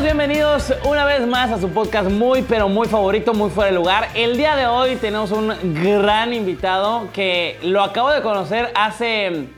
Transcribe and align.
Bienvenidos 0.00 0.72
una 0.88 1.04
vez 1.04 1.26
más 1.26 1.50
a 1.50 1.60
su 1.60 1.68
podcast 1.68 2.10
muy, 2.10 2.42
pero 2.42 2.66
muy 2.68 2.88
favorito, 2.88 3.34
muy 3.34 3.50
fuera 3.50 3.70
de 3.70 3.76
lugar. 3.76 4.08
El 4.14 4.38
día 4.38 4.56
de 4.56 4.66
hoy 4.66 4.96
tenemos 4.96 5.30
un 5.30 5.52
gran 5.84 6.32
invitado 6.32 7.08
que 7.12 7.58
lo 7.62 7.82
acabo 7.82 8.10
de 8.10 8.22
conocer 8.22 8.72
hace 8.74 9.48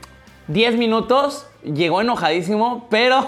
10 0.47 0.77
minutos. 0.77 1.47
Llegó 1.63 2.01
enojadísimo, 2.01 2.85
pero 2.91 3.27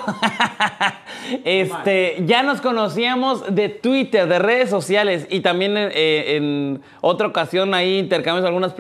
este, 1.46 2.18
ya 2.26 2.44
nos 2.44 2.60
conocíamos 2.62 3.56
de 3.56 3.70
Twitter, 3.70 4.28
de 4.28 4.38
redes 4.38 4.70
sociales 4.70 5.28
y 5.32 5.40
también 5.40 5.76
eh, 5.78 6.36
en 6.36 6.84
otra 7.02 7.28
ocasión 7.28 7.74
ahí 7.74 8.00
intercambiamos 8.00 8.46
algunas 8.46 8.76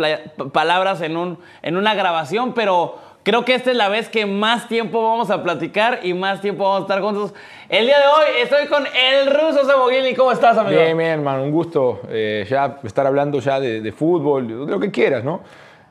palabras 0.52 1.02
en, 1.02 1.16
un, 1.16 1.40
en 1.62 1.78
una 1.78 1.96
grabación, 1.96 2.54
pero 2.54 3.07
Creo 3.28 3.44
que 3.44 3.56
esta 3.56 3.72
es 3.72 3.76
la 3.76 3.90
vez 3.90 4.08
que 4.08 4.26
más 4.26 4.70
tiempo 4.70 5.04
vamos 5.04 5.30
a 5.32 5.44
platicar 5.44 6.00
y 6.02 6.14
más 6.14 6.40
tiempo 6.40 6.64
vamos 6.64 6.80
a 6.80 6.82
estar 6.84 7.02
juntos. 7.02 7.34
El 7.68 7.86
día 7.86 8.00
de 8.00 8.06
hoy 8.08 8.42
estoy 8.42 8.68
con 8.68 8.86
el 8.88 9.28
ruso 9.30 9.66
Samoguini. 9.66 10.16
¿Cómo 10.16 10.32
estás, 10.32 10.58
amigo? 10.58 10.80
Bien, 10.82 10.98
bien, 10.98 11.10
hermano, 11.12 11.44
un 11.44 11.52
gusto 11.52 12.00
eh, 12.10 12.46
ya 12.50 12.78
estar 12.86 13.06
hablando 13.06 13.42
ya 13.42 13.60
de, 13.60 13.82
de 13.82 13.92
fútbol, 13.92 14.48
de 14.66 14.72
lo 14.72 14.80
que 14.80 14.90
quieras, 14.92 15.26
¿no? 15.26 15.42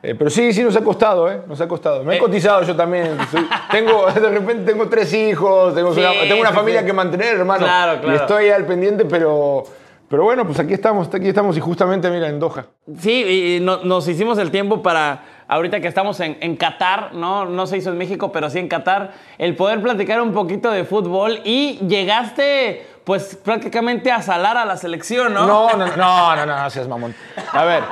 Eh, 0.01 0.15
pero 0.17 0.31
sí, 0.31 0.51
sí 0.51 0.63
nos 0.63 0.75
ha 0.77 0.81
costado, 0.83 1.31
¿eh? 1.31 1.41
Nos 1.47 1.61
ha 1.61 1.67
costado. 1.67 2.03
Me 2.03 2.15
he 2.15 2.17
Eh. 2.17 2.19
cotizado 2.19 2.63
yo 2.63 2.75
también. 2.75 3.15
Soy- 3.31 3.45
tengo, 3.69 4.07
de 4.11 4.29
repente 4.29 4.71
tengo 4.71 4.89
tres 4.89 5.13
hijos, 5.13 5.75
tengo, 5.75 5.93
Sí, 5.93 5.99
una, 5.99 6.13
tengo 6.27 6.41
una 6.41 6.49
sí, 6.49 6.55
familia 6.55 6.79
sí. 6.79 6.87
que 6.87 6.93
mantener, 6.93 7.35
hermano. 7.35 7.63
Claro, 7.67 8.01
claro. 8.01 8.13
Y 8.17 8.19
estoy 8.19 8.49
al 8.49 8.65
pendiente, 8.65 9.05
pero, 9.05 9.63
pero 10.09 10.23
bueno, 10.23 10.43
pues 10.43 10.59
aquí 10.59 10.73
estamos, 10.73 11.07
aquí 11.13 11.27
estamos 11.27 11.55
y 11.55 11.59
justamente, 11.59 12.09
mira, 12.09 12.29
en 12.29 12.39
Doha. 12.39 12.65
Sí, 12.99 13.57
y 13.57 13.59
no- 13.63 13.83
nos 13.83 14.07
hicimos 14.07 14.39
el 14.39 14.49
tiempo 14.49 14.81
para, 14.81 15.21
ahorita 15.47 15.79
que 15.79 15.87
estamos 15.87 16.19
en, 16.19 16.37
en 16.41 16.55
Qatar, 16.55 17.13
¿no? 17.13 17.45
No 17.45 17.67
se 17.67 17.77
hizo 17.77 17.91
en 17.91 17.97
México, 17.97 18.31
pero 18.31 18.49
sí 18.49 18.59
en 18.59 18.67
Qatar, 18.67 19.13
el 19.37 19.55
poder 19.55 19.81
platicar 19.81 20.21
un 20.21 20.33
poquito 20.33 20.71
de 20.71 20.83
fútbol 20.83 21.39
y 21.43 21.79
llegaste, 21.87 22.85
pues 23.03 23.39
prácticamente 23.41 24.11
a 24.11 24.21
salar 24.21 24.57
a 24.57 24.65
la 24.65 24.75
selección, 24.75 25.33
¿no? 25.33 25.47
No, 25.47 25.69
no, 25.71 25.87
no, 25.87 25.95
no, 25.95 26.35
no, 26.35 26.45
no, 26.45 26.63
no 26.63 26.69
seas 26.69 26.87
mamón. 26.87 27.15
A 27.53 27.63
ver, 27.63 27.83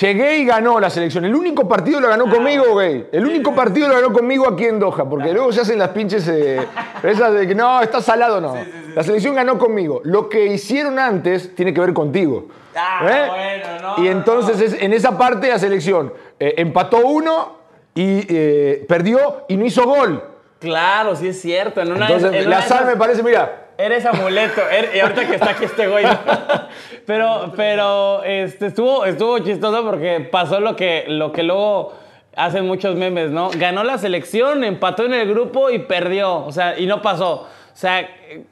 llegué 0.00 0.38
y 0.38 0.44
ganó 0.44 0.80
la 0.80 0.90
selección. 0.90 1.24
El 1.24 1.34
único 1.34 1.68
partido 1.68 2.00
lo 2.00 2.08
ganó 2.08 2.28
conmigo, 2.28 2.72
güey. 2.72 3.06
El 3.12 3.24
único 3.24 3.54
partido 3.54 3.88
lo 3.88 3.94
ganó 3.94 4.12
conmigo 4.12 4.48
aquí 4.48 4.64
en 4.64 4.80
Doha, 4.80 5.08
porque 5.08 5.32
luego 5.32 5.52
se 5.52 5.60
hacen 5.60 5.78
las 5.78 5.90
pinches 5.90 6.26
eh, 6.28 6.66
esas 7.02 7.32
de 7.34 7.46
que 7.46 7.54
no, 7.54 7.80
está 7.80 8.00
salado, 8.00 8.40
no. 8.40 8.54
La 8.94 9.02
selección 9.02 9.34
ganó 9.34 9.58
conmigo. 9.58 10.00
Lo 10.04 10.28
que 10.28 10.46
hicieron 10.46 10.98
antes 10.98 11.54
tiene 11.54 11.72
que 11.72 11.80
ver 11.80 11.92
contigo. 11.92 12.48
Ah, 12.76 13.00
¿Eh? 13.02 13.26
bueno, 13.28 13.96
no, 13.96 14.04
Y 14.04 14.08
entonces 14.08 14.60
es- 14.60 14.82
en 14.82 14.92
esa 14.92 15.16
parte 15.16 15.48
la 15.48 15.58
selección 15.58 16.12
eh, 16.38 16.54
empató 16.58 16.98
uno 16.98 17.56
y 17.94 18.26
eh, 18.28 18.84
perdió 18.88 19.44
y 19.48 19.56
no 19.56 19.64
hizo 19.64 19.84
gol. 19.84 20.22
Claro, 20.60 21.16
sí 21.16 21.28
es 21.28 21.40
cierto. 21.40 21.80
En 21.80 21.92
una, 21.92 22.06
Entonces, 22.06 22.32
en 22.44 22.50
la 22.50 22.62
sal 22.62 22.78
esas- 22.80 22.86
me 22.88 22.96
parece, 22.96 23.22
mira, 23.22 23.62
Eres 23.78 24.06
amuleto. 24.06 24.62
Y 24.94 24.98
ahorita 25.00 25.26
que 25.28 25.34
está 25.34 25.50
aquí 25.50 25.66
este 25.66 25.86
güey. 25.86 26.06
Pero, 27.06 27.52
pero 27.56 28.22
este, 28.24 28.66
estuvo, 28.68 29.04
estuvo 29.04 29.38
chistoso 29.40 29.84
porque 29.84 30.20
pasó 30.20 30.60
lo 30.60 30.74
que, 30.76 31.04
lo 31.08 31.30
que 31.30 31.42
luego 31.42 31.92
hacen 32.34 32.66
muchos 32.66 32.96
memes, 32.96 33.30
¿no? 33.30 33.50
Ganó 33.56 33.84
la 33.84 33.98
selección, 33.98 34.64
empató 34.64 35.04
en 35.04 35.14
el 35.14 35.28
grupo 35.28 35.70
y 35.70 35.80
perdió. 35.80 36.38
O 36.44 36.52
sea, 36.52 36.78
y 36.78 36.86
no 36.86 37.02
pasó. 37.02 37.32
O 37.42 37.48
sea, 37.78 38.08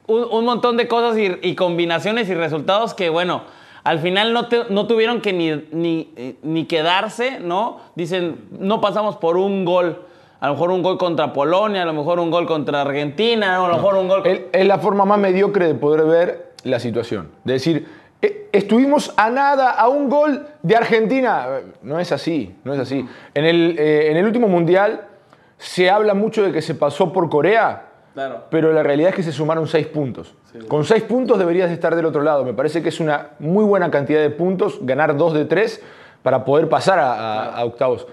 un, 0.07 0.23
un 0.29 0.45
montón 0.45 0.77
de 0.77 0.87
cosas 0.87 1.17
y, 1.17 1.37
y 1.41 1.55
combinaciones 1.55 2.29
y 2.29 2.35
resultados 2.35 2.93
que, 2.93 3.09
bueno, 3.09 3.43
al 3.85 3.99
final 3.99 4.33
no, 4.33 4.47
te- 4.49 4.65
no 4.69 4.85
tuvieron 4.87 5.21
que 5.21 5.31
ni, 5.31 5.51
ni, 5.71 6.37
ni 6.43 6.65
quedarse, 6.65 7.39
¿no? 7.39 7.77
Dicen, 7.95 8.35
no 8.59 8.81
pasamos 8.81 9.15
por 9.15 9.37
un 9.37 9.63
gol. 9.63 10.01
A 10.41 10.47
lo 10.47 10.53
mejor 10.55 10.71
un 10.71 10.83
gol 10.83 10.97
contra 10.97 11.31
Polonia, 11.31 11.83
a 11.83 11.85
lo 11.85 11.93
mejor 11.93 12.19
un 12.19 12.29
gol 12.29 12.45
contra 12.45 12.81
Argentina, 12.81 13.55
a 13.63 13.67
lo 13.67 13.73
mejor 13.75 13.95
un 13.95 14.07
gol... 14.09 14.21
Es 14.51 14.67
la 14.67 14.77
forma 14.79 15.05
más 15.05 15.17
mediocre 15.17 15.65
de 15.67 15.75
poder 15.75 16.05
ver 16.05 16.51
la 16.63 16.79
situación. 16.79 17.29
De 17.45 17.53
decir, 17.53 17.87
"Eh, 18.21 18.49
estuvimos 18.51 19.13
a 19.17 19.29
nada, 19.29 19.71
a 19.71 19.87
un 19.87 20.09
gol 20.09 20.45
de 20.61 20.75
Argentina. 20.75 21.45
Eh, 21.49 21.63
No 21.83 21.99
es 21.99 22.11
así, 22.11 22.53
no 22.63 22.73
es 22.73 22.79
así. 22.79 23.07
En 23.33 23.45
el, 23.45 23.75
eh, 23.79 24.11
en 24.11 24.17
el 24.17 24.25
último 24.25 24.47
mundial 24.47 25.07
se 25.57 25.89
habla 25.89 26.13
mucho 26.13 26.43
de 26.43 26.51
que 26.51 26.61
se 26.61 26.75
pasó 26.75 27.13
por 27.13 27.29
Corea, 27.29 27.84
Claro. 28.15 28.45
pero 28.49 28.73
la 28.73 28.81
realidad 28.81 29.09
es 29.11 29.15
que 29.15 29.23
se 29.23 29.31
sumaron 29.31 29.67
seis 29.67 29.85
puntos. 29.87 30.33
Con 30.67 30.83
seis 30.85 31.03
puntos 31.03 31.37
deberías 31.37 31.67
de 31.69 31.75
estar 31.75 31.95
del 31.95 32.05
otro 32.05 32.23
lado. 32.23 32.43
Me 32.43 32.53
parece 32.53 32.81
que 32.81 32.89
es 32.89 32.99
una 32.99 33.31
muy 33.39 33.63
buena 33.65 33.91
cantidad 33.91 34.21
de 34.21 34.29
puntos, 34.31 34.79
ganar 34.81 35.15
dos 35.17 35.33
de 35.33 35.45
tres 35.45 35.81
para 36.23 36.43
poder 36.45 36.67
pasar 36.69 36.97
a, 36.97 37.13
a- 37.13 37.55
a 37.57 37.65
octavos. 37.65 38.07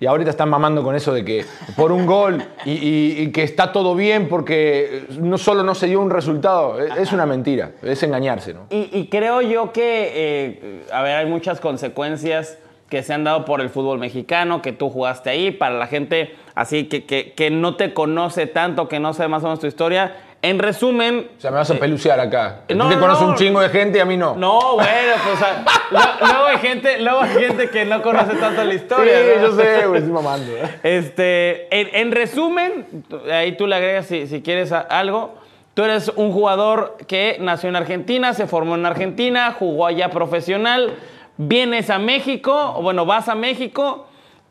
Y 0.00 0.06
ahorita 0.06 0.28
están 0.28 0.50
mamando 0.50 0.82
con 0.82 0.96
eso 0.96 1.14
de 1.14 1.24
que 1.24 1.44
por 1.76 1.92
un 1.92 2.04
gol 2.04 2.42
y, 2.64 2.72
y- 2.72 3.16
y 3.22 3.32
que 3.32 3.44
está 3.44 3.70
todo 3.70 3.94
bien 3.94 4.28
porque 4.28 5.06
no 5.20 5.38
solo 5.38 5.62
no 5.62 5.74
se 5.76 5.86
dio 5.86 6.00
un 6.00 6.10
resultado. 6.10 6.80
Es- 6.80 6.96
Es 6.96 7.12
una 7.12 7.24
mentira, 7.24 7.70
es 7.80 8.02
engañarse, 8.02 8.52
¿no? 8.52 8.66
Y, 8.70 8.90
y 8.92 9.06
creo 9.08 9.40
yo 9.40 9.72
que, 9.72 10.10
eh, 10.14 10.82
a 10.92 11.00
ver, 11.02 11.14
hay 11.16 11.26
muchas 11.26 11.60
consecuencias 11.60 12.58
que 12.88 13.02
se 13.02 13.12
han 13.14 13.24
dado 13.24 13.44
por 13.44 13.60
el 13.60 13.70
fútbol 13.70 13.98
mexicano, 13.98 14.62
que 14.62 14.72
tú 14.72 14.90
jugaste 14.90 15.30
ahí, 15.30 15.50
para 15.50 15.74
la 15.76 15.86
gente 15.86 16.36
así 16.54 16.84
que, 16.84 17.04
que, 17.04 17.32
que 17.32 17.50
no 17.50 17.76
te 17.76 17.92
conoce 17.94 18.46
tanto, 18.46 18.88
que 18.88 19.00
no 19.00 19.12
sabe 19.14 19.28
más 19.28 19.42
o 19.42 19.46
menos 19.46 19.60
tu 19.60 19.66
historia. 19.66 20.16
En 20.42 20.58
resumen... 20.58 21.30
O 21.38 21.40
sea, 21.40 21.50
me 21.50 21.56
vas 21.56 21.70
a 21.70 21.74
pelucear 21.76 22.20
acá. 22.20 22.64
Eh, 22.68 22.74
no, 22.74 22.84
Tú 22.84 22.90
que 22.90 22.96
no, 22.96 23.00
conoces 23.00 23.22
no. 23.24 23.28
un 23.30 23.34
chingo 23.36 23.60
de 23.62 23.70
gente 23.70 23.96
y 23.96 24.00
a 24.02 24.04
mí 24.04 24.18
no. 24.18 24.36
No, 24.36 24.74
bueno, 24.74 25.12
pues 25.24 25.36
o 25.36 25.38
sea, 25.38 25.64
lo- 25.90 26.26
luego, 26.28 26.46
hay 26.46 26.58
gente, 26.58 27.00
luego 27.00 27.20
hay 27.22 27.30
gente 27.30 27.70
que 27.70 27.86
no 27.86 28.02
conoce 28.02 28.36
tanto 28.36 28.62
la 28.62 28.70
Sí, 28.72 28.76
historia. 28.76 29.14
¿no? 29.40 29.42
yo 29.48 29.56
sé, 29.56 29.86
güey, 29.86 30.00
estoy 30.00 30.12
mamando. 30.12 30.52
¿eh? 30.52 30.68
Este, 30.82 31.74
en, 31.80 31.88
en 31.94 32.12
resumen, 32.12 32.86
ahí 33.32 33.56
tú 33.56 33.66
le 33.66 33.74
agregas 33.76 34.04
si, 34.06 34.26
si 34.26 34.42
quieres 34.42 34.70
a- 34.72 34.80
algo. 34.80 35.34
Tú 35.72 35.82
eres 35.82 36.12
un 36.14 36.30
jugador 36.30 36.98
que 37.08 37.38
nació 37.40 37.70
en 37.70 37.76
Argentina, 37.76 38.34
se 38.34 38.46
formó 38.46 38.74
en 38.74 38.84
Argentina, 38.84 39.56
jugó 39.58 39.86
allá 39.86 40.10
profesional, 40.10 40.94
vienes 41.36 41.90
a 41.90 41.98
México, 41.98 42.74
o 42.76 42.82
bueno, 42.82 43.06
vas 43.06 43.28
a 43.28 43.34
México. 43.34 44.06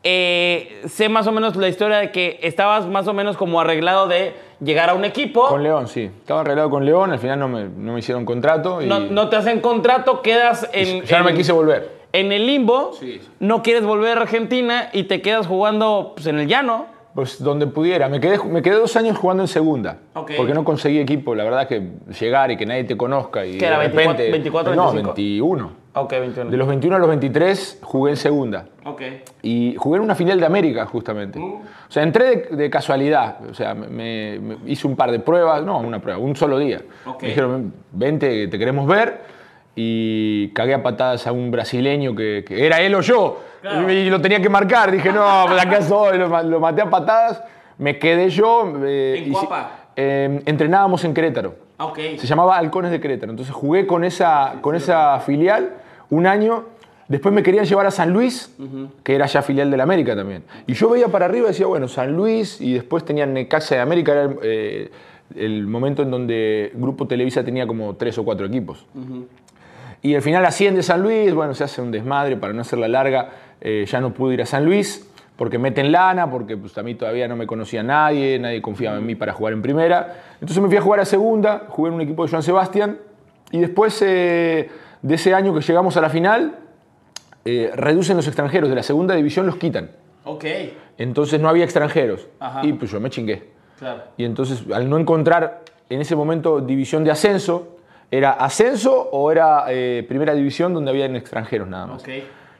eh, 0.06 0.82
sé 0.86 1.08
más 1.08 1.26
o 1.26 1.32
menos 1.32 1.56
la 1.56 1.66
historia 1.66 1.96
de 1.96 2.10
que 2.12 2.38
estabas 2.42 2.86
más 2.86 3.08
o 3.08 3.14
menos 3.14 3.38
como 3.38 3.58
arreglado 3.58 4.06
de 4.06 4.34
llegar 4.60 4.90
a 4.90 4.94
un 4.94 5.04
equipo. 5.06 5.46
Con 5.48 5.62
León, 5.62 5.88
sí. 5.88 6.02
Estaba 6.18 6.42
arreglado 6.42 6.68
con 6.68 6.84
León, 6.84 7.10
al 7.12 7.18
final 7.18 7.38
no 7.38 7.48
me, 7.48 7.64
no 7.64 7.94
me 7.94 8.00
hicieron 8.00 8.26
contrato 8.26 8.82
y 8.82 8.86
no, 8.86 9.00
no 9.00 9.30
te 9.30 9.36
hacen 9.36 9.60
contrato, 9.60 10.20
quedas 10.20 10.68
en. 10.74 11.04
ya 11.04 11.20
no 11.20 11.24
me 11.24 11.32
quise 11.34 11.52
volver. 11.52 11.90
En 12.12 12.32
el 12.32 12.46
limbo, 12.46 12.92
Sí. 13.00 13.18
no 13.40 13.62
quieres 13.62 13.82
volver 13.84 14.18
a 14.18 14.20
Argentina 14.22 14.90
y 14.92 15.04
te 15.04 15.22
quedas 15.22 15.46
jugando 15.46 16.12
pues, 16.14 16.26
en 16.26 16.38
el 16.38 16.48
llano. 16.48 16.84
Pues 17.14 17.42
donde 17.42 17.66
pudiera. 17.66 18.08
Me 18.10 18.20
quedé, 18.20 18.38
me 18.44 18.60
quedé 18.60 18.74
dos 18.74 18.94
años 18.96 19.16
jugando 19.16 19.42
en 19.44 19.48
segunda. 19.48 20.00
Ok. 20.14 20.32
Porque 20.36 20.52
no 20.52 20.64
conseguí 20.64 20.98
equipo. 20.98 21.34
La 21.34 21.44
verdad 21.44 21.66
que 21.66 21.80
llegar 22.20 22.50
y 22.50 22.56
que 22.58 22.66
nadie 22.66 22.84
te 22.84 22.96
conozca. 22.96 23.46
Y 23.46 23.56
¿Qué 23.56 23.64
era, 23.66 23.78
de 23.78 23.88
24, 23.88 24.12
repente, 24.12 24.30
24, 24.32 24.74
No, 24.74 24.82
25? 24.92 25.14
21. 25.14 25.83
Ok, 25.96 26.10
21. 26.10 26.50
De 26.50 26.56
los 26.56 26.66
21 26.66 26.96
a 26.96 26.98
los 26.98 27.08
23 27.08 27.78
jugué 27.82 28.10
en 28.10 28.16
segunda. 28.16 28.66
Y 29.42 29.76
jugué 29.78 29.98
en 29.98 30.02
una 30.02 30.14
final 30.16 30.40
de 30.40 30.46
América, 30.46 30.86
justamente. 30.86 31.38
O 31.38 31.62
sea, 31.88 32.02
entré 32.02 32.48
de, 32.50 32.56
de 32.56 32.70
casualidad. 32.70 33.36
O 33.48 33.54
sea, 33.54 33.74
me, 33.74 34.40
hice 34.66 34.86
un 34.88 34.96
par 34.96 35.12
de 35.12 35.20
pruebas. 35.20 35.62
No, 35.64 35.78
una 35.78 36.00
prueba, 36.00 36.18
un 36.18 36.34
solo 36.34 36.58
día. 36.58 36.80
Me 37.22 37.28
dijeron, 37.28 37.72
vente, 37.92 38.48
te 38.48 38.58
queremos 38.58 38.86
ver. 38.88 39.20
y 39.76 40.48
cagué 40.48 40.74
a 40.74 40.82
patadas 40.82 41.26
a 41.26 41.32
un 41.32 41.50
brasileño 41.50 42.14
que, 42.14 42.44
que 42.46 42.66
era 42.66 42.80
él 42.80 42.94
o 42.96 43.00
yo. 43.00 43.40
Y 43.88 44.10
lo 44.10 44.20
tenía 44.20 44.40
que 44.42 44.48
marcar. 44.48 44.90
Dije, 44.90 45.12
no, 45.12 45.44
pues 45.46 45.62
acá 45.64 45.80
soy. 45.88 46.18
Lo, 46.18 46.42
lo 46.42 46.60
maté 46.60 46.82
a 46.82 46.90
patadas. 46.90 47.42
Me 47.78 47.98
quedé 48.00 48.30
yo. 48.30 48.72
eh, 48.84 49.22
¿En 49.26 49.32
Cuapa? 49.32 49.70
eh, 49.96 50.42
entrenábamos 50.46 51.04
en 51.04 51.14
Querétaro. 51.14 51.54
Ah. 51.78 51.92
Se 51.96 52.26
llamaba 52.26 52.56
Halcones 52.56 52.90
de 52.90 53.00
Querétaro. 53.00 53.30
Entonces 53.30 53.54
jugué 53.54 53.86
con 53.86 54.04
esa, 54.04 54.54
con 54.60 54.74
esa 54.74 55.18
filial 55.20 55.74
un 56.10 56.26
año. 56.26 56.64
Después 57.08 57.34
me 57.34 57.42
querían 57.42 57.66
llevar 57.66 57.86
a 57.86 57.90
San 57.90 58.12
Luis, 58.12 58.54
que 59.02 59.14
era 59.14 59.26
ya 59.26 59.42
filial 59.42 59.70
del 59.70 59.80
América 59.80 60.16
también. 60.16 60.42
Y 60.66 60.72
yo 60.72 60.88
veía 60.88 61.08
para 61.08 61.26
arriba 61.26 61.48
y 61.48 61.50
decía, 61.50 61.66
bueno, 61.66 61.86
San 61.86 62.16
Luis, 62.16 62.60
y 62.60 62.72
después 62.72 63.04
tenían 63.04 63.34
Necaxa 63.34 63.74
de 63.74 63.80
América, 63.82 64.12
era 64.12 64.22
el, 64.22 64.38
eh, 64.42 64.90
el 65.36 65.66
momento 65.66 66.02
en 66.02 66.10
donde 66.10 66.72
Grupo 66.74 67.06
Televisa 67.06 67.44
tenía 67.44 67.66
como 67.66 67.94
tres 67.96 68.16
o 68.18 68.24
cuatro 68.24 68.46
equipos. 68.46 68.86
Y 70.02 70.14
al 70.14 70.22
final 70.22 70.44
asciende 70.44 70.82
San 70.82 71.02
Luis, 71.02 71.32
bueno, 71.32 71.54
se 71.54 71.64
hace 71.64 71.80
un 71.80 71.90
desmadre, 71.90 72.36
para 72.36 72.52
no 72.52 72.60
hacerla 72.60 72.88
larga, 72.88 73.30
eh, 73.60 73.86
ya 73.88 74.00
no 74.00 74.12
pude 74.12 74.34
ir 74.34 74.42
a 74.42 74.46
San 74.46 74.64
Luis, 74.64 75.08
porque 75.36 75.58
meten 75.58 75.90
lana, 75.90 76.30
porque 76.30 76.56
pues, 76.56 76.76
a 76.78 76.82
mí 76.82 76.94
todavía 76.94 77.26
no 77.26 77.36
me 77.36 77.46
conocía 77.46 77.82
nadie, 77.82 78.38
nadie 78.38 78.60
confiaba 78.60 78.98
en 78.98 79.06
mí 79.06 79.14
para 79.14 79.32
jugar 79.32 79.54
en 79.54 79.62
primera. 79.62 80.22
Entonces 80.34 80.62
me 80.62 80.68
fui 80.68 80.76
a 80.76 80.82
jugar 80.82 81.00
a 81.00 81.04
segunda, 81.04 81.64
jugué 81.68 81.88
en 81.88 81.94
un 81.94 82.00
equipo 82.02 82.24
de 82.24 82.30
Joan 82.30 82.42
Sebastián, 82.42 82.98
y 83.50 83.60
después 83.60 84.00
eh, 84.02 84.68
de 85.04 85.14
ese 85.16 85.34
año 85.34 85.52
que 85.54 85.60
llegamos 85.60 85.96
a 85.96 86.00
la 86.00 86.08
final, 86.08 86.56
eh, 87.44 87.70
reducen 87.74 88.16
los 88.16 88.26
extranjeros, 88.26 88.70
de 88.70 88.76
la 88.76 88.82
segunda 88.82 89.14
división 89.14 89.44
los 89.46 89.56
quitan. 89.56 89.90
Ok. 90.24 90.44
Entonces 90.96 91.38
no 91.40 91.48
había 91.48 91.64
extranjeros. 91.64 92.26
Ajá. 92.40 92.64
Y 92.64 92.72
pues 92.72 92.90
yo 92.90 93.00
me 93.00 93.10
chingué. 93.10 93.50
Claro. 93.78 94.02
Y 94.16 94.24
entonces, 94.24 94.64
al 94.72 94.88
no 94.88 94.96
encontrar 94.98 95.60
en 95.90 96.00
ese 96.00 96.16
momento 96.16 96.60
división 96.60 97.04
de 97.04 97.10
ascenso, 97.10 97.76
¿era 98.10 98.30
ascenso 98.32 98.92
o 99.12 99.30
era 99.30 99.64
eh, 99.68 100.04
primera 100.08 100.34
división 100.34 100.72
donde 100.72 100.90
habían 100.90 101.16
extranjeros 101.16 101.68
nada 101.68 101.86
más? 101.86 102.02
Ok. 102.02 102.08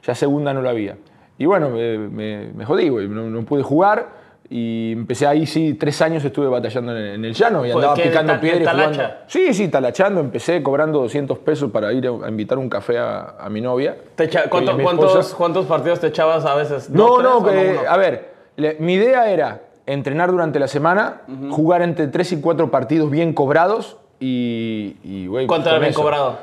Ya 0.05 0.13
segunda 0.13 0.53
no 0.53 0.61
lo 0.61 0.69
había. 0.69 0.97
Y 1.39 1.45
bueno, 1.47 1.69
me, 1.71 1.97
me- 1.97 2.51
me 2.53 2.63
jodí, 2.65 2.89
güey. 2.89 3.07
No, 3.07 3.27
no 3.29 3.43
pude 3.43 3.63
jugar 3.63 4.07
y 4.49 4.91
empecé 4.91 5.25
ahí, 5.25 5.45
sí, 5.47 5.73
tres 5.73 6.01
años 6.01 6.23
estuve 6.23 6.47
batallando 6.47 6.95
en, 6.95 7.03
en 7.15 7.25
el 7.25 7.33
llano 7.33 7.65
y 7.65 7.71
andaba 7.71 7.93
¿qué, 7.95 8.03
de 8.03 8.09
picando 8.09 8.33
ta- 8.33 8.37
de 8.37 8.41
piedra 8.41 8.63
y 8.71 8.75
jugando. 8.75 9.03
Sí, 9.27 9.53
sí, 9.53 9.67
talachando. 9.69 10.19
Empecé 10.21 10.61
cobrando 10.61 10.99
200 11.01 11.39
pesos 11.39 11.71
para 11.71 11.91
ir 11.93 12.07
a, 12.07 12.25
a 12.25 12.29
invitar 12.29 12.57
un 12.57 12.69
café 12.69 12.99
a, 12.99 13.35
a 13.39 13.49
mi 13.49 13.59
novia. 13.61 13.95
Te 14.15 14.25
echa- 14.25 14.47
¿cuánto- 14.49 14.73
mi 14.75 14.83
cuántos. 14.83 15.33
¿Cuántos 15.33 15.65
partidos 15.65 15.99
te 15.99 16.07
echabas 16.07 16.45
a 16.45 16.53
veces? 16.55 16.89
No, 16.89 17.07
¿Dos, 17.07 17.23
no, 17.23 17.43
tres 17.43 17.55
o 17.57 17.61
que- 17.73 17.79
uno? 17.81 17.89
a 17.89 17.97
ver, 17.97 18.33
le- 18.57 18.77
mi 18.79 18.93
idea 18.93 19.29
era 19.31 19.61
entrenar 19.87 20.31
durante 20.31 20.59
la 20.59 20.67
semana, 20.67 21.21
jugar 21.51 21.81
entre 21.81 22.07
3 22.07 22.33
y 22.33 22.41
4 22.41 22.69
partidos 22.71 23.09
bien 23.11 23.33
cobrados 23.33 23.97
y, 24.19 25.27
¿Cuánto 25.47 25.69
era 25.69 25.79
bien 25.79 25.91
eso. 25.91 26.01
cobrado? 26.01 26.37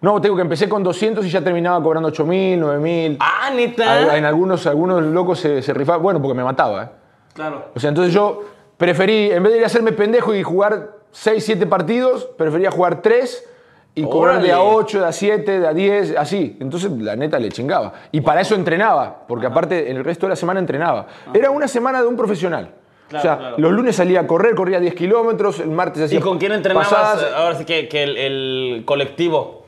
No, 0.00 0.20
tengo 0.20 0.34
que 0.36 0.42
empecé 0.42 0.68
con 0.68 0.82
200 0.82 1.24
y 1.24 1.30
ya 1.30 1.42
terminaba 1.42 1.80
cobrando 1.82 2.08
8000, 2.08 2.58
9000. 2.58 3.16
Ah, 3.20 3.50
neta. 3.54 4.16
En 4.16 4.24
algunos, 4.24 4.66
algunos 4.66 5.02
locos 5.02 5.38
se, 5.38 5.62
se 5.62 5.72
rifaban, 5.72 6.02
bueno, 6.02 6.20
porque 6.20 6.34
me 6.34 6.42
mataba, 6.42 6.82
¿eh? 6.82 6.88
Claro. 7.34 7.66
O 7.74 7.80
sea, 7.80 7.88
entonces 7.88 8.12
yo 8.12 8.42
preferí, 8.76 9.30
en 9.30 9.42
vez 9.42 9.52
de 9.52 9.58
ir 9.58 9.64
a 9.64 9.66
hacerme 9.66 9.92
pendejo 9.92 10.34
y 10.34 10.42
jugar 10.42 10.96
6, 11.12 11.44
7 11.44 11.66
partidos, 11.66 12.24
prefería 12.36 12.70
jugar 12.70 13.02
3 13.02 13.48
y 13.94 14.04
cobrar 14.04 14.42
de 14.42 14.52
a 14.52 14.60
Órale. 14.60 14.76
8, 14.84 15.00
de 15.00 15.06
a 15.06 15.12
7, 15.12 15.60
de 15.60 15.66
a 15.66 15.74
10, 15.74 16.16
así. 16.16 16.56
Entonces, 16.60 16.90
la 16.92 17.14
neta, 17.14 17.38
le 17.38 17.50
chingaba. 17.50 17.92
Y 18.10 18.22
para 18.22 18.40
eso 18.40 18.54
entrenaba, 18.54 19.24
porque 19.28 19.46
aparte, 19.46 19.90
en 19.90 19.98
el 19.98 20.04
resto 20.04 20.26
de 20.26 20.30
la 20.30 20.36
semana 20.36 20.60
entrenaba. 20.60 21.06
Era 21.34 21.50
una 21.50 21.68
semana 21.68 22.00
de 22.00 22.08
un 22.08 22.16
profesional. 22.16 22.70
Claro, 23.08 23.18
o 23.18 23.22
sea, 23.22 23.38
claro. 23.38 23.56
los 23.58 23.72
lunes 23.72 23.96
salía 23.96 24.20
a 24.20 24.26
correr, 24.26 24.54
corría 24.54 24.80
10 24.80 24.94
kilómetros, 24.94 25.60
el 25.60 25.68
martes 25.68 26.02
hacía 26.02 26.18
¿Y 26.18 26.22
con 26.22 26.38
quién 26.38 26.52
entrenabas? 26.52 26.88
pasadas. 26.88 27.32
Ahora 27.34 27.56
sí 27.56 27.66
que, 27.66 27.86
que 27.88 28.02
el, 28.04 28.16
el 28.16 28.82
colectivo. 28.86 29.61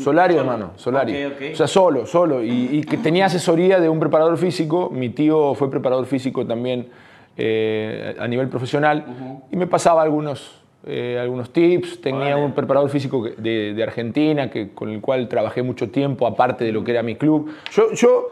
Solari, 0.00 0.36
hermano, 0.36 0.72
Solari. 0.76 1.24
O 1.52 1.56
sea, 1.56 1.66
solo, 1.66 2.06
solo. 2.06 2.42
Y, 2.42 2.68
y 2.72 2.84
que 2.84 2.96
tenía 2.96 3.26
asesoría 3.26 3.78
de 3.80 3.88
un 3.88 4.00
preparador 4.00 4.36
físico. 4.36 4.90
Mi 4.90 5.10
tío 5.10 5.54
fue 5.54 5.70
preparador 5.70 6.06
físico 6.06 6.46
también 6.46 6.88
eh, 7.36 8.16
a 8.18 8.26
nivel 8.26 8.48
profesional. 8.48 9.04
Y 9.50 9.56
me 9.56 9.66
pasaba 9.66 10.02
algunos, 10.02 10.62
eh, 10.86 11.18
algunos 11.20 11.52
tips. 11.52 12.00
Tenía 12.00 12.36
un 12.36 12.52
preparador 12.52 12.90
físico 12.90 13.24
de, 13.36 13.74
de 13.74 13.82
Argentina 13.82 14.50
que, 14.50 14.70
con 14.74 14.90
el 14.90 15.00
cual 15.00 15.28
trabajé 15.28 15.62
mucho 15.62 15.90
tiempo, 15.90 16.26
aparte 16.26 16.64
de 16.64 16.72
lo 16.72 16.82
que 16.84 16.90
era 16.92 17.02
mi 17.02 17.16
club. 17.16 17.50
Yo, 17.72 17.92
yo 17.92 18.28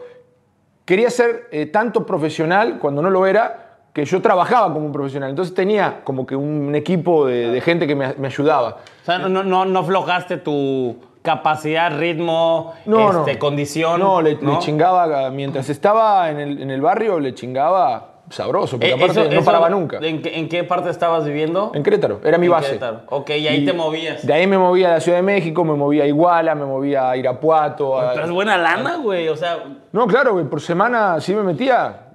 quería 0.85 1.09
ser 1.09 1.47
eh, 1.51 1.67
tanto 1.67 2.05
profesional 2.05 2.79
cuando 2.79 3.01
no 3.01 3.09
lo 3.09 3.25
era 3.25 3.65
que 3.93 4.05
yo 4.05 4.21
trabajaba 4.21 4.71
como 4.71 4.85
un 4.85 4.91
profesional. 4.91 5.31
Entonces 5.31 5.55
tenía 5.55 6.01
como 6.03 6.25
que 6.25 6.35
un 6.35 6.75
equipo 6.75 7.25
de, 7.25 7.49
de 7.49 7.61
gente 7.61 7.87
que 7.87 7.95
me, 7.95 8.13
me 8.15 8.27
ayudaba. 8.27 8.77
O 9.01 9.05
sea, 9.05 9.17
no, 9.17 9.43
no, 9.43 9.65
no 9.65 9.83
flojaste 9.83 10.37
tu 10.37 10.95
capacidad, 11.33 11.95
ritmo, 11.97 12.73
No, 12.85 13.11
este, 13.19 13.33
no. 13.33 13.39
condición. 13.39 13.99
No, 13.99 14.21
le, 14.21 14.35
le 14.35 14.59
chingaba, 14.59 15.29
mientras 15.29 15.69
estaba 15.69 16.29
en 16.31 16.39
el, 16.39 16.61
en 16.61 16.71
el 16.71 16.81
barrio, 16.81 17.19
le 17.19 17.33
chingaba 17.35 18.07
sabroso, 18.31 18.77
porque 18.77 18.89
Eh, 18.91 18.93
aparte 18.93 19.11
eso- 19.21 19.23
no 19.29 19.35
eso, 19.37 19.45
paraba 19.45 19.69
nunca. 19.69 19.97
¿en 20.01 20.21
qué, 20.21 20.37
en 20.39 20.49
qué 20.49 20.63
parte 20.63 20.89
estabas 20.89 21.25
viviendo? 21.25 21.71
En 21.75 21.81
Querétaro, 21.83 22.19
era 22.23 22.37
mi 22.37 22.45
En 22.47 22.51
base. 22.51 22.67
Querétaro. 22.67 23.01
Ok, 23.09 23.29
y 23.31 23.47
ahí 23.47 23.65
te 23.65 23.73
movías. 23.73 24.25
De 24.25 24.33
ahí 24.33 24.45
me 24.47 24.57
movía 24.57 24.89
a 24.89 24.91
la 24.95 24.99
Ciudad 25.01 25.17
de 25.19 25.23
México, 25.23 25.63
me 25.63 25.73
movía 25.73 26.03
a 26.03 26.07
Iguala, 26.07 26.53
me 26.55 26.65
movía 26.65 27.09
a 27.11 27.17
Irapuato. 27.17 27.99
a- 27.99 28.13
Pero 28.13 28.25
es 28.25 28.31
buena 28.31 28.57
lana, 28.57 28.97
güey. 28.97 29.27
O 29.29 29.35
sea, 29.35 29.57
No, 29.91 30.05
claro, 30.07 30.33
güey, 30.33 30.45
por 30.45 30.61
semana 30.61 31.19
sí 31.21 31.33
me 31.35 31.41
metía 31.43 32.05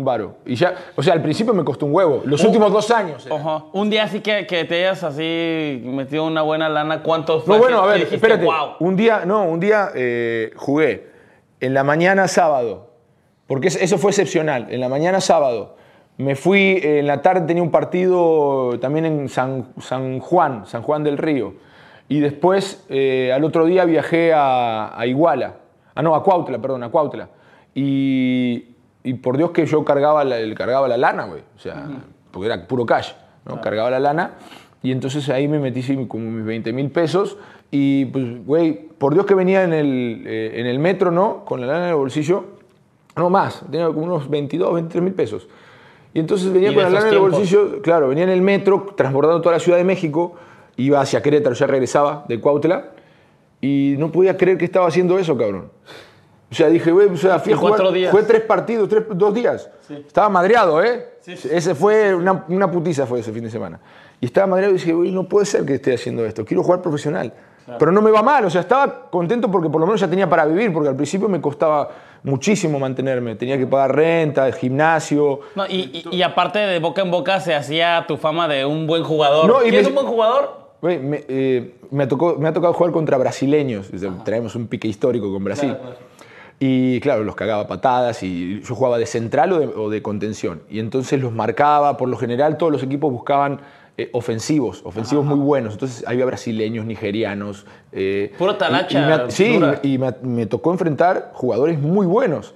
un 0.00 0.04
varo. 0.04 0.36
Y 0.44 0.54
ya, 0.56 0.74
o 0.96 1.02
sea, 1.02 1.12
al 1.14 1.22
principio 1.22 1.54
me 1.54 1.62
costó 1.64 1.86
un 1.86 1.94
huevo. 1.94 2.22
Los 2.24 2.42
últimos 2.44 2.72
dos 2.72 2.90
años. 2.90 3.28
Ajá. 3.30 3.64
Un 3.72 3.88
día 3.90 4.04
así 4.04 4.20
que, 4.20 4.46
que 4.46 4.64
te 4.64 4.76
hayas 4.86 5.04
así 5.04 5.80
metido 5.84 6.26
una 6.26 6.42
buena 6.42 6.68
lana, 6.68 7.02
¿cuántos 7.02 7.46
No, 7.46 7.58
bueno, 7.58 7.82
a 7.82 7.86
ver, 7.86 7.94
dijiste, 7.96 8.16
espérate. 8.16 8.44
"Wow"? 8.44 8.76
Un 8.80 8.96
día, 8.96 9.24
no, 9.24 9.44
un 9.44 9.60
día 9.60 9.90
eh, 9.94 10.50
jugué 10.56 11.08
en 11.60 11.74
la 11.74 11.84
mañana 11.84 12.26
sábado, 12.28 12.90
porque 13.46 13.68
es- 13.68 13.80
eso 13.80 13.98
fue 13.98 14.10
excepcional. 14.10 14.66
En 14.70 14.80
la 14.80 14.88
mañana 14.88 15.20
sábado 15.20 15.76
me 16.16 16.34
fui, 16.36 16.80
eh, 16.82 16.98
en 17.00 17.06
la 17.06 17.22
tarde 17.22 17.46
tenía 17.46 17.62
un 17.62 17.70
partido 17.70 18.78
también 18.80 19.06
en 19.06 19.28
San, 19.28 19.68
San 19.80 20.18
Juan, 20.20 20.66
San 20.66 20.82
Juan 20.82 21.04
del 21.04 21.18
Río. 21.18 21.54
Y 22.08 22.20
después, 22.20 22.84
eh, 22.88 23.30
al 23.32 23.44
otro 23.44 23.64
día 23.66 23.84
viajé 23.84 24.32
a, 24.34 24.98
a 24.98 25.06
Iguala. 25.06 25.54
Ah, 25.94 26.02
no, 26.02 26.14
a 26.14 26.22
Cuautla, 26.24 26.58
perdón, 26.58 26.82
a 26.82 26.88
Cuautla. 26.88 27.28
Y, 27.74 28.69
y 29.02 29.14
por 29.14 29.36
Dios 29.36 29.50
que 29.50 29.66
yo 29.66 29.84
cargaba 29.84 30.24
la, 30.24 30.36
cargaba 30.54 30.88
la 30.88 30.96
lana, 30.96 31.24
güey. 31.24 31.42
O 31.56 31.58
sea, 31.58 31.86
porque 32.30 32.46
era 32.46 32.66
puro 32.66 32.84
cash, 32.84 33.12
¿no? 33.46 33.60
Cargaba 33.60 33.90
la 33.90 34.00
lana. 34.00 34.32
Y 34.82 34.92
entonces 34.92 35.28
ahí 35.28 35.48
me 35.48 35.58
metí 35.58 35.82
como 36.06 36.30
mis 36.30 36.44
20 36.44 36.72
mil 36.72 36.90
pesos. 36.90 37.36
Y 37.70 38.06
pues, 38.06 38.44
güey, 38.44 38.88
por 38.98 39.14
Dios 39.14 39.26
que 39.26 39.34
venía 39.34 39.62
en 39.62 39.72
el, 39.72 40.24
eh, 40.26 40.60
en 40.60 40.66
el 40.66 40.78
metro, 40.78 41.10
¿no? 41.10 41.44
Con 41.44 41.60
la 41.60 41.66
lana 41.66 41.84
en 41.84 41.90
el 41.90 41.96
bolsillo. 41.96 42.44
No 43.16 43.30
más, 43.30 43.62
tenía 43.70 43.86
como 43.88 44.02
unos 44.02 44.28
22, 44.28 44.74
23 44.74 45.04
mil 45.04 45.14
pesos. 45.14 45.48
Y 46.12 46.20
entonces 46.20 46.52
venía 46.52 46.72
¿Y 46.72 46.74
con 46.74 46.84
la 46.84 46.90
lana 46.90 47.08
en 47.08 47.14
el 47.14 47.20
bolsillo, 47.20 47.82
claro, 47.82 48.08
venía 48.08 48.24
en 48.24 48.30
el 48.30 48.42
metro, 48.42 48.94
transbordando 48.96 49.40
toda 49.40 49.56
la 49.56 49.60
Ciudad 49.60 49.78
de 49.78 49.84
México, 49.84 50.34
iba 50.76 51.00
hacia 51.00 51.22
Querétaro, 51.22 51.54
ya 51.54 51.66
regresaba 51.66 52.24
de 52.28 52.40
Cuautla, 52.40 52.90
y 53.60 53.94
no 53.98 54.10
podía 54.10 54.36
creer 54.36 54.58
que 54.58 54.64
estaba 54.64 54.88
haciendo 54.88 55.18
eso, 55.18 55.36
cabrón. 55.36 55.70
O 56.50 56.54
sea, 56.54 56.68
dije, 56.68 56.90
güey, 56.90 57.08
o 57.08 57.16
sea, 57.16 57.38
fui 57.38 57.52
¿Y 57.52 57.54
a 57.54 57.58
jugar, 57.58 57.92
días? 57.92 58.10
jugué 58.10 58.24
tres 58.24 58.40
partidos, 58.42 58.88
tres, 58.88 59.04
dos 59.14 59.32
días. 59.32 59.70
Estaba 59.88 60.28
madreado, 60.28 60.82
¿eh? 60.82 61.06
Sí, 61.20 61.36
sí. 61.36 61.48
Ese 61.52 61.74
fue, 61.74 62.14
una, 62.14 62.44
una 62.48 62.70
putiza 62.70 63.06
fue 63.06 63.20
ese 63.20 63.32
fin 63.32 63.44
de 63.44 63.50
semana. 63.50 63.78
Y 64.20 64.26
estaba 64.26 64.46
madreado 64.48 64.74
y 64.74 64.78
dije, 64.78 64.92
güey, 64.92 65.10
no 65.12 65.24
puede 65.28 65.46
ser 65.46 65.64
que 65.64 65.74
esté 65.74 65.94
haciendo 65.94 66.24
esto, 66.26 66.44
quiero 66.44 66.62
jugar 66.62 66.82
profesional. 66.82 67.32
Pero 67.78 67.92
no 67.92 68.02
me 68.02 68.10
va 68.10 68.20
mal, 68.20 68.44
o 68.44 68.50
sea, 68.50 68.62
estaba 68.62 69.08
contento 69.10 69.48
porque 69.48 69.68
por 69.68 69.80
lo 69.80 69.86
menos 69.86 70.00
ya 70.00 70.08
tenía 70.10 70.28
para 70.28 70.44
vivir, 70.44 70.72
porque 70.72 70.88
al 70.88 70.96
principio 70.96 71.28
me 71.28 71.40
costaba 71.40 71.88
muchísimo 72.24 72.80
mantenerme. 72.80 73.36
Tenía 73.36 73.56
que 73.58 73.66
pagar 73.66 73.94
renta, 73.94 74.50
gimnasio. 74.50 75.38
No, 75.54 75.66
y, 75.66 76.04
y- 76.10 76.16
y 76.16 76.22
aparte 76.22 76.58
de 76.58 76.80
boca 76.80 77.02
en 77.02 77.12
boca 77.12 77.38
se 77.38 77.54
hacía 77.54 78.04
tu 78.08 78.16
fama 78.16 78.48
de 78.48 78.64
un 78.64 78.88
buen 78.88 79.04
jugador. 79.04 79.46
No, 79.46 79.60
y 79.64 79.70
¿Quién 79.70 79.74
es 79.76 79.82
me- 79.84 79.88
un 79.90 79.94
buen 79.94 80.06
jugador? 80.08 80.58
Güey, 80.82 80.98
me, 80.98 81.24
eh, 81.28 81.74
me, 81.92 82.08
tocó, 82.08 82.36
me 82.40 82.48
ha 82.48 82.52
tocado 82.52 82.72
jugar 82.72 82.92
contra 82.92 83.16
brasileños. 83.18 83.86
sea, 83.96 84.10
traemos 84.24 84.56
un 84.56 84.66
pique 84.66 84.88
histórico 84.88 85.30
con 85.32 85.44
Brasil. 85.44 85.76
Y 86.62 87.00
claro, 87.00 87.24
los 87.24 87.34
cagaba 87.36 87.66
patadas 87.66 88.22
y 88.22 88.60
yo 88.60 88.74
jugaba 88.74 88.98
de 88.98 89.06
central 89.06 89.52
o 89.54 89.58
de, 89.58 89.66
o 89.66 89.88
de 89.90 90.02
contención. 90.02 90.60
Y 90.68 90.78
entonces 90.78 91.20
los 91.20 91.32
marcaba. 91.32 91.96
Por 91.96 92.08
lo 92.10 92.18
general, 92.18 92.58
todos 92.58 92.70
los 92.70 92.82
equipos 92.82 93.10
buscaban 93.10 93.60
eh, 93.96 94.10
ofensivos, 94.12 94.82
ofensivos 94.84 95.24
muy 95.24 95.38
buenos. 95.38 95.72
Entonces 95.72 96.04
había 96.06 96.26
brasileños, 96.26 96.84
nigerianos. 96.84 97.64
eh, 97.92 98.32
Puro 98.38 98.56
talacha 98.56 98.98
y- 99.00 99.02
y 99.02 99.06
me- 99.06 99.30
sí, 99.30 99.58
y 99.82 99.98
me, 99.98 100.14
me 100.22 100.44
tocó 100.46 100.70
enfrentar 100.70 101.30
jugadores 101.32 101.80
muy 101.80 102.06
buenos. 102.06 102.54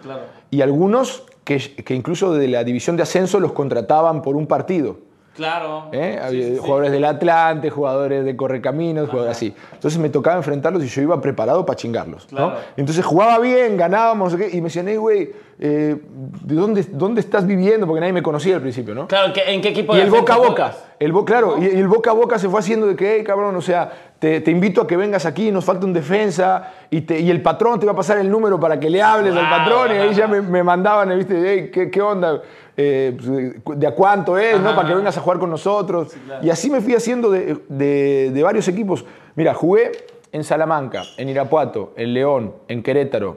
Y 0.51 0.61
algunos 0.61 1.25
que, 1.45 1.59
que 1.59 1.95
incluso 1.95 2.35
de 2.35 2.49
la 2.49 2.63
división 2.63 2.97
de 2.97 3.03
ascenso 3.05 3.41
los 3.41 3.53
contrataban 3.53 4.21
por 4.21 4.37
un 4.37 4.47
partido. 4.47 4.99
Claro. 5.35 5.87
¿eh? 5.93 6.21
Sí, 6.31 6.43
sí. 6.43 6.57
jugadores 6.61 6.93
del 6.93 7.05
Atlante, 7.05 7.69
jugadores 7.71 8.25
de 8.25 8.37
Correcaminos, 8.37 9.09
jugadores 9.09 9.37
así. 9.37 9.55
Entonces 9.73 9.99
me 10.01 10.09
tocaba 10.09 10.37
enfrentarlos 10.37 10.85
y 10.85 10.89
yo 10.89 11.03
iba 11.03 11.21
preparado 11.21 11.67
para 11.67 11.77
chingarlos. 11.77 12.33
¿no? 12.33 12.53
Entonces 12.77 13.05
jugaba 13.05 13.39
bien, 13.41 13.77
ganábamos, 13.77 14.35
y 14.35 14.57
me 14.57 14.65
decían, 14.69 14.87
hey, 14.89 14.97
güey, 14.97 15.33
eh, 15.59 15.97
¿de 16.43 16.55
dónde, 16.55 16.85
dónde 16.93 17.21
estás 17.21 17.47
viviendo? 17.47 17.87
Porque 17.87 18.01
nadie 18.01 18.13
me 18.13 18.23
conocía 18.23 18.57
al 18.57 18.61
principio, 18.63 18.95
¿no? 18.95 19.07
Claro, 19.09 19.33
¿en 19.47 19.61
qué, 19.61 19.69
equipo 19.69 19.97
Y 19.97 20.01
el 20.01 20.11
boca 20.11 20.35
a 20.35 20.39
boca. 20.39 20.75
El 20.99 21.13
bo- 21.13 21.25
claro, 21.25 21.57
y, 21.61 21.67
el 21.67 21.87
boca 21.89 22.11
a 22.11 22.15
boca 22.15 22.39
se 22.39 22.49
fue 22.49 22.61
haciendo 22.61 22.87
de 22.87 22.97
que, 22.97 23.17
hey, 23.17 23.25
cabrón, 23.25 23.55
o 23.57 23.61
sea, 23.61 23.91
te, 24.19 24.41
te 24.41 24.51
invito 24.51 24.83
a 24.83 24.87
que 24.87 24.97
vengas 24.97 25.27
aquí, 25.27 25.51
nos 25.51 25.65
falta 25.65 25.85
un 25.87 25.93
defensa, 25.93 26.73
y, 26.91 27.03
te- 27.03 27.19
y 27.21 27.31
el 27.31 27.43
patrón 27.43 27.79
te 27.81 27.87
va 27.87 27.93
a 27.93 27.97
pasar 27.97 28.19
el 28.19 28.31
número 28.31 28.59
para 28.59 28.79
que 28.81 28.89
le 28.91 29.03
hables 29.03 29.35
al 29.37 29.49
patrón, 29.51 29.91
y 29.93 29.99
ahí 29.99 30.15
ya 30.15 30.27
me, 30.27 30.41
me 30.41 30.63
mandaban, 30.63 31.17
¿viste? 31.17 31.41
Hey, 31.45 31.71
¿qué, 31.73 31.91
qué 31.91 32.01
onda? 32.03 32.41
Eh, 32.77 33.17
pues, 33.63 33.79
¿De 33.79 33.87
a 33.87 33.95
cuánto 33.95 34.37
es, 34.39 34.61
no? 34.61 34.75
Para 34.75 34.89
que 34.89 34.95
vengas 34.95 35.17
a 35.17 35.21
jugar 35.21 35.39
con 35.39 35.51
nosotros. 35.51 36.15
Y 36.43 36.51
así 36.51 36.71
me 36.71 36.81
fui 36.81 36.95
haciendo 36.95 37.31
de, 37.31 37.57
de- 37.69 38.31
de 38.33 38.43
varios 38.43 38.67
equipos. 38.69 39.05
Mira, 39.37 39.55
jugué 39.55 39.93
en 40.33 40.43
Salamanca, 40.45 41.03
en 41.17 41.29
Irapuato, 41.29 41.93
en 41.97 42.13
León, 42.15 42.53
en 42.69 42.83
Querétaro, 42.83 43.37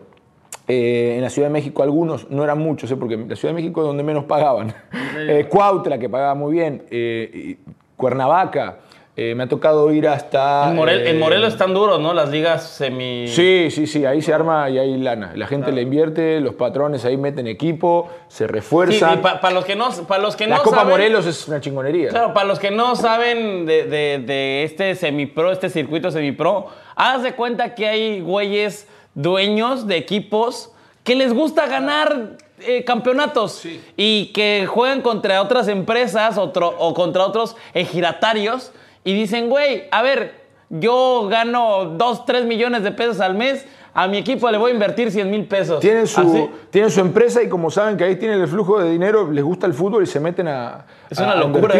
eh, 0.68 1.14
en 1.18 1.22
la 1.22 1.30
Ciudad 1.30 1.48
de 1.50 1.54
México 1.54 1.84
algunos, 1.84 2.30
no 2.32 2.44
eran 2.44 2.58
muchos, 2.58 2.90
eh, 2.92 2.96
porque 2.98 3.16
la 3.16 3.36
Ciudad 3.36 3.54
de 3.54 3.62
México 3.62 3.82
es 3.82 3.88
donde 3.88 4.04
menos 4.04 4.24
pagaban. 4.26 4.74
Eh, 5.16 5.48
Cuautla, 5.50 5.98
que 6.00 6.10
pagaba 6.10 6.34
muy 6.36 6.52
bien. 6.54 6.84
eh, 6.90 7.58
Cuernavaca. 7.96 8.78
Eh, 9.20 9.34
me 9.36 9.44
ha 9.44 9.48
tocado 9.48 9.92
ir 9.92 10.08
hasta... 10.08 10.70
En, 10.70 10.78
Morel- 10.78 11.00
eh, 11.02 11.10
en 11.10 11.20
Morelos 11.20 11.52
están 11.54 11.74
duros, 11.74 12.00
¿no? 12.00 12.14
Las 12.14 12.30
ligas 12.30 12.70
semi... 12.70 13.28
Sí, 13.28 13.70
sí, 13.72 13.88
sí, 13.88 14.06
ahí 14.06 14.22
se 14.22 14.32
arma 14.32 14.70
y 14.70 14.78
hay 14.78 14.96
lana. 14.98 15.32
La 15.36 15.48
gente 15.48 15.72
le 15.72 15.82
invierte, 15.82 16.40
los 16.40 16.54
patrones 16.54 17.04
ahí 17.04 17.18
meten 17.18 17.48
equipo, 17.48 18.08
se 18.28 18.46
Sí, 18.46 18.52
refuerzan. 18.52 19.22
para 19.22 19.50
los 19.52 19.66
que 19.66 19.76
no, 19.76 19.90
para 20.08 20.22
los 20.22 20.36
que 20.36 20.46
la 20.46 20.58
no 20.58 20.62
Copa 20.64 20.78
saben, 20.78 20.92
Morelos 20.92 21.26
es 21.26 21.48
una 21.48 21.60
chingonería. 21.60 22.10
Claro, 22.10 22.32
para 22.34 22.46
los 22.46 22.60
que 22.60 22.70
no 22.70 22.96
saben 22.96 23.66
de, 23.66 23.86
de- 23.86 24.20
de 24.20 24.64
este 24.64 24.94
semipro, 24.94 25.52
este 25.52 25.70
circuito 25.72 26.12
semipro, 26.12 26.68
haz 26.96 27.24
de 27.24 27.34
cuenta 27.34 27.74
que 27.74 27.88
hay 27.88 28.22
güeyes 28.22 28.88
dueños 29.16 29.88
de 29.88 29.98
equipos 29.98 30.72
que 31.04 31.16
les 31.16 31.34
gusta 31.34 31.66
ganar 31.66 32.38
eh, 32.60 32.84
campeonatos 32.84 33.64
y 33.96 34.28
que 34.28 34.66
juegan 34.68 35.02
contra 35.02 35.42
otras 35.42 35.68
empresas 35.70 36.38
otro- 36.38 36.76
o 36.78 36.94
contra 36.94 37.26
otros 37.26 37.56
ejidatarios 37.74 38.72
y 39.04 39.14
dicen, 39.14 39.50
güey, 39.50 39.84
a 39.92 40.02
ver, 40.02 40.34
yo 40.70 41.28
gano 41.30 41.86
2, 41.98 42.26
3 42.26 42.46
millones 42.46 42.84
de 42.84 42.92
pesos 42.92 43.20
al 43.22 43.36
mes, 43.36 43.66
a 43.94 44.08
mi 44.08 44.18
equipo 44.20 44.52
le 44.52 44.60
voy 44.60 44.70
a 44.70 44.74
invertir 44.76 45.10
100 45.10 45.32
mil 45.32 45.46
pesos. 45.46 45.80
Tienen 45.80 46.06
su, 46.06 46.50
tienen 46.70 46.92
su 46.92 47.00
empresa 47.00 47.42
y 47.42 47.50
como 47.50 47.72
saben 47.72 47.98
que 47.98 48.04
ahí 48.04 48.16
tienen 48.18 48.40
el 48.40 48.48
flujo 48.48 48.78
de 48.80 48.92
dinero, 48.92 49.32
les 49.32 49.44
gusta 49.44 49.66
el 49.66 49.74
fútbol 49.74 50.04
y 50.04 50.06
se 50.06 50.20
meten 50.20 50.48
a. 50.48 50.86
Es 51.10 51.18
una 51.18 51.34
locura. 51.36 51.74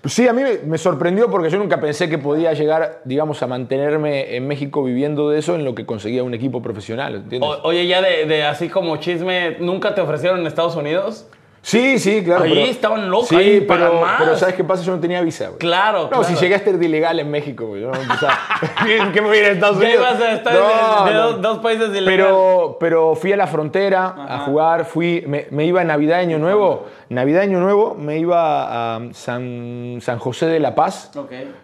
Pues 0.00 0.14
sí, 0.14 0.28
a 0.28 0.32
mí 0.32 0.42
me, 0.42 0.58
me 0.64 0.78
sorprendió 0.78 1.28
porque 1.28 1.50
yo 1.50 1.58
nunca 1.58 1.80
pensé 1.80 2.08
que 2.08 2.18
podía 2.18 2.52
llegar, 2.52 3.00
digamos, 3.04 3.42
a 3.42 3.48
mantenerme 3.48 4.36
en 4.36 4.46
México 4.46 4.84
viviendo 4.84 5.28
de 5.30 5.40
eso 5.40 5.56
en 5.56 5.64
lo 5.64 5.74
que 5.74 5.84
conseguía 5.86 6.22
un 6.22 6.34
equipo 6.34 6.62
profesional. 6.62 7.16
¿entiendes? 7.16 7.50
O- 7.50 7.66
oye, 7.66 7.84
ya 7.88 8.00
de, 8.00 8.26
de 8.26 8.44
así 8.44 8.68
como 8.68 8.98
chisme, 8.98 9.56
¿nunca 9.58 9.92
te 9.96 10.00
ofrecieron 10.02 10.38
en 10.40 10.46
Estados 10.46 10.76
Unidos? 10.76 11.26
Sí, 11.66 11.98
sí, 11.98 12.22
claro. 12.24 12.44
Ahí 12.44 12.52
pero- 12.54 12.66
estaban 12.66 13.10
locos, 13.10 13.28
Sí, 13.28 13.36
ahí 13.36 13.60
pero, 13.66 14.00
más. 14.00 14.16
pero 14.20 14.36
¿sabes 14.36 14.54
qué 14.54 14.62
pasa? 14.64 14.82
Yo 14.84 14.92
no 14.94 15.00
tenía 15.00 15.20
visa. 15.22 15.46
güey. 15.48 15.58
Claro, 15.58 16.02
No, 16.04 16.08
claro. 16.10 16.24
si 16.24 16.34
llegué 16.36 16.54
a 16.54 16.58
estar 16.58 16.74
ilegal 16.82 17.18
en 17.18 17.30
México, 17.30 17.66
güey. 17.66 17.82
no- 17.82 17.90
o 17.90 18.16
sea, 18.18 18.38
¿Qué 19.12 19.20
me 19.20 19.28
voy 19.28 19.38
a 19.38 19.40
ir 19.40 19.46
a 19.46 19.52
Estados 19.52 19.76
Unidos? 19.78 19.94
ibas 19.96 20.20
a 20.20 20.32
estar 20.32 20.54
No, 20.54 21.04
de, 21.04 21.10
de 21.10 21.16
no. 21.18 21.22
dos, 21.32 21.42
dos 21.42 21.58
países 21.58 21.88
ilegales. 21.88 22.06
Pero, 22.16 22.76
pero 22.78 23.14
fui 23.16 23.32
a 23.32 23.36
la 23.36 23.46
frontera 23.46 24.14
a 24.28 24.38
jugar, 24.40 24.84
fui, 24.84 25.24
me, 25.26 25.46
me 25.50 25.64
iba 25.66 25.80
a 25.80 25.84
Navidad 25.84 26.20
Año 26.20 26.38
Nuevo. 26.38 26.86
Navidad 27.08 27.42
Año 27.42 27.58
Nuevo 27.60 27.94
me 27.94 28.18
iba 28.18 28.96
a 28.96 29.00
San, 29.12 29.98
San 30.00 30.18
José 30.18 30.46
de 30.46 30.60
la 30.60 30.74
Paz, 30.74 31.10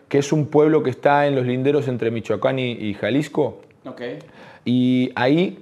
que 0.09 0.18
es 0.18 0.32
un 0.32 0.47
pueblo 0.47 0.82
que 0.82 0.90
está 0.90 1.26
en 1.26 1.35
los 1.37 1.47
linderos 1.47 1.88
entre 1.88 2.11
Michoacán 2.11 2.59
y, 2.59 2.73
y 2.73 2.94
Jalisco. 2.94 3.61
ok. 3.87 4.00
Y 4.64 5.11
ahí 5.16 5.59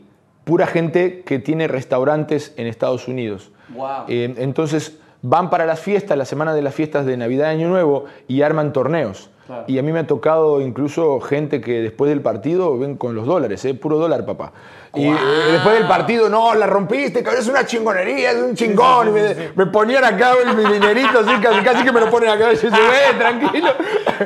pura 0.50 0.66
gente 0.66 1.22
que 1.24 1.38
tiene 1.38 1.68
restaurantes 1.68 2.54
en 2.56 2.66
Estados 2.66 3.06
Unidos. 3.06 3.52
Wow. 3.68 4.06
Eh, 4.08 4.34
entonces 4.38 4.98
van 5.22 5.48
para 5.48 5.64
las 5.64 5.78
fiestas, 5.78 6.18
la 6.18 6.24
semana 6.24 6.54
de 6.54 6.60
las 6.60 6.74
fiestas 6.74 7.06
de 7.06 7.16
Navidad 7.16 7.52
y 7.52 7.54
Año 7.54 7.68
Nuevo, 7.68 8.06
y 8.26 8.42
arman 8.42 8.72
torneos. 8.72 9.30
Claro. 9.46 9.64
Y 9.68 9.78
a 9.78 9.82
mí 9.84 9.92
me 9.92 10.00
ha 10.00 10.06
tocado 10.08 10.60
incluso 10.60 11.20
gente 11.20 11.60
que 11.60 11.80
después 11.80 12.08
del 12.08 12.20
partido 12.20 12.76
ven 12.76 12.96
con 12.96 13.14
los 13.14 13.26
dólares, 13.26 13.64
¿eh? 13.64 13.74
puro 13.74 13.98
dólar, 13.98 14.26
papá. 14.26 14.52
Y 14.92 15.06
eh, 15.06 15.16
después 15.52 15.78
del 15.78 15.86
partido, 15.86 16.28
no, 16.28 16.52
la 16.56 16.66
rompiste, 16.66 17.22
cabrón, 17.22 17.42
es 17.42 17.48
una 17.48 17.64
chingonería, 17.64 18.32
es 18.32 18.38
un 18.38 18.56
chingón. 18.56 19.14
Me, 19.14 19.52
me 19.54 19.66
ponían 19.66 20.02
acá 20.02 20.32
mi 20.52 20.64
dinerito, 20.64 21.20
así, 21.20 21.40
casi, 21.40 21.60
casi 21.60 21.84
que 21.84 21.92
me 21.92 22.00
lo 22.00 22.10
ponen 22.10 22.28
acá. 22.28 22.52
Y 22.52 22.56
yo 22.56 22.70
dice, 22.70 22.82
güey, 22.82 23.18
tranquilo. 23.18 23.68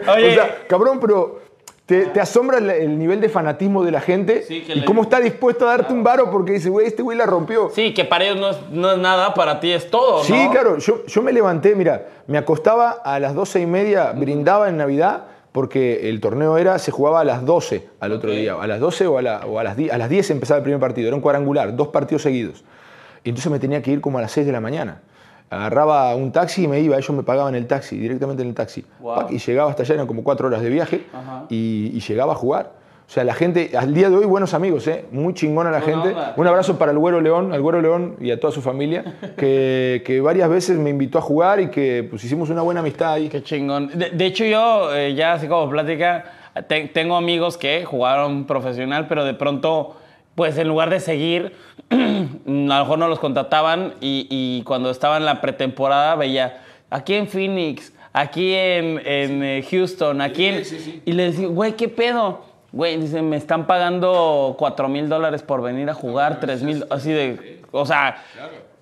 Oye. 0.14 0.30
O 0.30 0.34
sea, 0.34 0.58
cabrón, 0.68 0.98
pero 1.00 1.44
te, 1.86 2.06
te 2.06 2.20
asombra 2.20 2.58
el, 2.58 2.70
el 2.70 2.98
nivel 2.98 3.20
de 3.20 3.28
fanatismo 3.28 3.84
de 3.84 3.90
la 3.90 4.00
gente 4.00 4.42
Sí, 4.42 4.62
que 4.62 4.72
y 4.72 4.76
le- 4.80 4.84
cómo 4.86 5.02
está 5.02 5.20
dispuesto 5.20 5.66
a 5.68 5.76
darte 5.76 5.92
un 5.92 6.02
varo 6.02 6.30
porque 6.30 6.52
dice, 6.52 6.70
güey, 6.70 6.86
este 6.86 7.02
güey 7.02 7.18
la 7.18 7.26
rompió. 7.26 7.70
Sí, 7.74 7.92
que 7.92 8.04
para 8.06 8.24
ellos 8.24 8.38
no 8.38 8.50
es, 8.50 8.56
no 8.70 8.92
es 8.92 8.98
nada, 8.98 9.34
para 9.34 9.60
ti 9.60 9.70
es 9.70 9.90
todo, 9.90 10.18
¿no? 10.18 10.24
Sí, 10.24 10.48
claro. 10.50 10.78
Yo, 10.78 11.04
yo 11.06 11.22
me 11.22 11.32
levanté, 11.32 11.74
mira, 11.74 12.06
me 12.26 12.38
acostaba 12.38 12.90
a 12.90 13.20
las 13.20 13.34
doce 13.34 13.60
y 13.60 13.66
media, 13.66 14.12
brindaba 14.12 14.68
en 14.70 14.78
Navidad, 14.78 15.24
porque 15.52 16.08
el 16.08 16.20
torneo 16.20 16.56
era, 16.58 16.78
se 16.78 16.90
jugaba 16.90 17.20
a 17.20 17.24
las 17.24 17.44
12 17.44 17.86
al 18.00 18.12
otro 18.12 18.30
Ok. 18.30 18.36
día. 18.36 18.54
A 18.60 18.66
las 18.66 18.80
12 18.80 19.06
o 19.06 19.18
a, 19.18 19.22
la- 19.22 19.46
o 19.46 19.58
a 19.58 19.62
las 19.64 19.76
10. 19.76 19.92
A 19.92 19.98
las 19.98 20.08
10 20.08 20.30
empezaba 20.30 20.58
el 20.58 20.64
primer 20.64 20.80
partido. 20.80 21.06
Era 21.08 21.14
un 21.16 21.22
cuadrangular, 21.22 21.76
dos 21.76 21.88
partidos 21.88 22.22
seguidos. 22.22 22.64
Y 23.24 23.28
entonces 23.28 23.52
me 23.52 23.58
tenía 23.58 23.82
que 23.82 23.90
ir 23.90 24.00
como 24.00 24.18
a 24.18 24.22
las 24.22 24.32
6 24.32 24.46
de 24.46 24.52
la 24.52 24.60
mañana. 24.60 25.02
Agarraba 25.50 26.14
un 26.16 26.32
taxi 26.32 26.64
y 26.64 26.68
me 26.68 26.80
iba. 26.80 26.96
Ellos 26.96 27.10
me 27.10 27.22
pagaban 27.22 27.54
el 27.54 27.66
taxi, 27.66 27.96
directamente 27.96 28.42
en 28.42 28.48
el 28.48 28.54
taxi. 28.54 28.84
Wow. 29.00 29.26
Y 29.30 29.38
llegaba 29.38 29.70
hasta 29.70 29.82
allá, 29.84 29.94
eran 29.94 30.06
como 30.06 30.24
cuatro 30.24 30.48
horas 30.48 30.62
de 30.62 30.70
viaje. 30.70 31.06
Y, 31.48 31.90
y 31.94 32.00
llegaba 32.00 32.32
a 32.32 32.36
jugar. 32.36 32.72
O 33.06 33.10
sea, 33.10 33.22
la 33.22 33.34
gente, 33.34 33.72
al 33.76 33.92
día 33.92 34.08
de 34.08 34.16
hoy, 34.16 34.24
buenos 34.24 34.54
amigos, 34.54 34.88
¿eh? 34.88 35.04
muy 35.12 35.34
chingona 35.34 35.70
la 35.70 35.82
gente. 35.82 36.08
onda. 36.08 36.32
Un 36.38 36.46
abrazo 36.46 36.78
para 36.78 36.90
el 36.90 36.98
Güero 36.98 37.20
León, 37.20 37.52
al 37.52 37.60
Güero 37.60 37.82
León 37.82 38.16
y 38.18 38.30
a 38.30 38.40
toda 38.40 38.50
su 38.50 38.62
familia, 38.62 39.04
que, 39.36 40.02
que 40.06 40.22
varias 40.22 40.48
veces 40.48 40.78
me 40.78 40.88
invitó 40.88 41.18
a 41.18 41.20
jugar 41.20 41.60
y 41.60 41.68
que 41.68 42.06
pues, 42.08 42.24
hicimos 42.24 42.48
una 42.48 42.62
buena 42.62 42.80
amistad 42.80 43.12
ahí. 43.12 43.28
Qué 43.28 43.42
chingón. 43.42 43.90
De, 43.94 44.08
de 44.10 44.24
hecho, 44.26 44.44
yo, 44.46 44.94
eh, 44.96 45.14
ya 45.14 45.34
así 45.34 45.46
como 45.48 45.68
plática, 45.68 46.24
te- 46.66 46.88
tengo 46.88 47.14
amigos 47.16 47.58
que 47.58 47.84
jugaron 47.84 48.46
profesional, 48.46 49.06
pero 49.06 49.22
de 49.26 49.34
pronto, 49.34 49.96
pues 50.34 50.58
en 50.58 50.68
lugar 50.68 50.90
de 50.90 51.00
seguir, 51.00 51.54
a 51.90 51.94
lo 51.94 52.78
mejor 52.78 52.98
no 52.98 53.08
los 53.08 53.18
contrataban 53.18 53.94
y, 54.00 54.26
y 54.30 54.62
cuando 54.64 54.90
estaba 54.90 55.16
en 55.16 55.24
la 55.24 55.40
pretemporada 55.40 56.14
veía 56.16 56.62
aquí 56.90 57.14
en 57.14 57.28
Phoenix, 57.28 57.92
aquí 58.12 58.54
en, 58.54 59.02
en, 59.04 59.42
eh, 59.42 59.66
Houston, 59.70 60.20
aquí 60.20 60.46
en... 60.46 60.62
Y 61.04 61.12
les 61.12 61.36
digo, 61.36 61.50
güey, 61.52 61.72
¿qué 61.72 61.88
pedo? 61.88 62.44
Güey, 62.72 62.96
dice, 62.96 63.22
me 63.22 63.36
están 63.36 63.66
pagando 63.66 64.54
4 64.58 64.88
mil 64.88 65.08
dólares 65.08 65.42
por 65.42 65.62
venir 65.62 65.90
a 65.90 65.94
jugar, 65.94 66.40
3 66.40 66.62
mil, 66.62 66.86
así 66.90 67.10
de... 67.10 67.60
O 67.72 67.84
sea, 67.84 68.22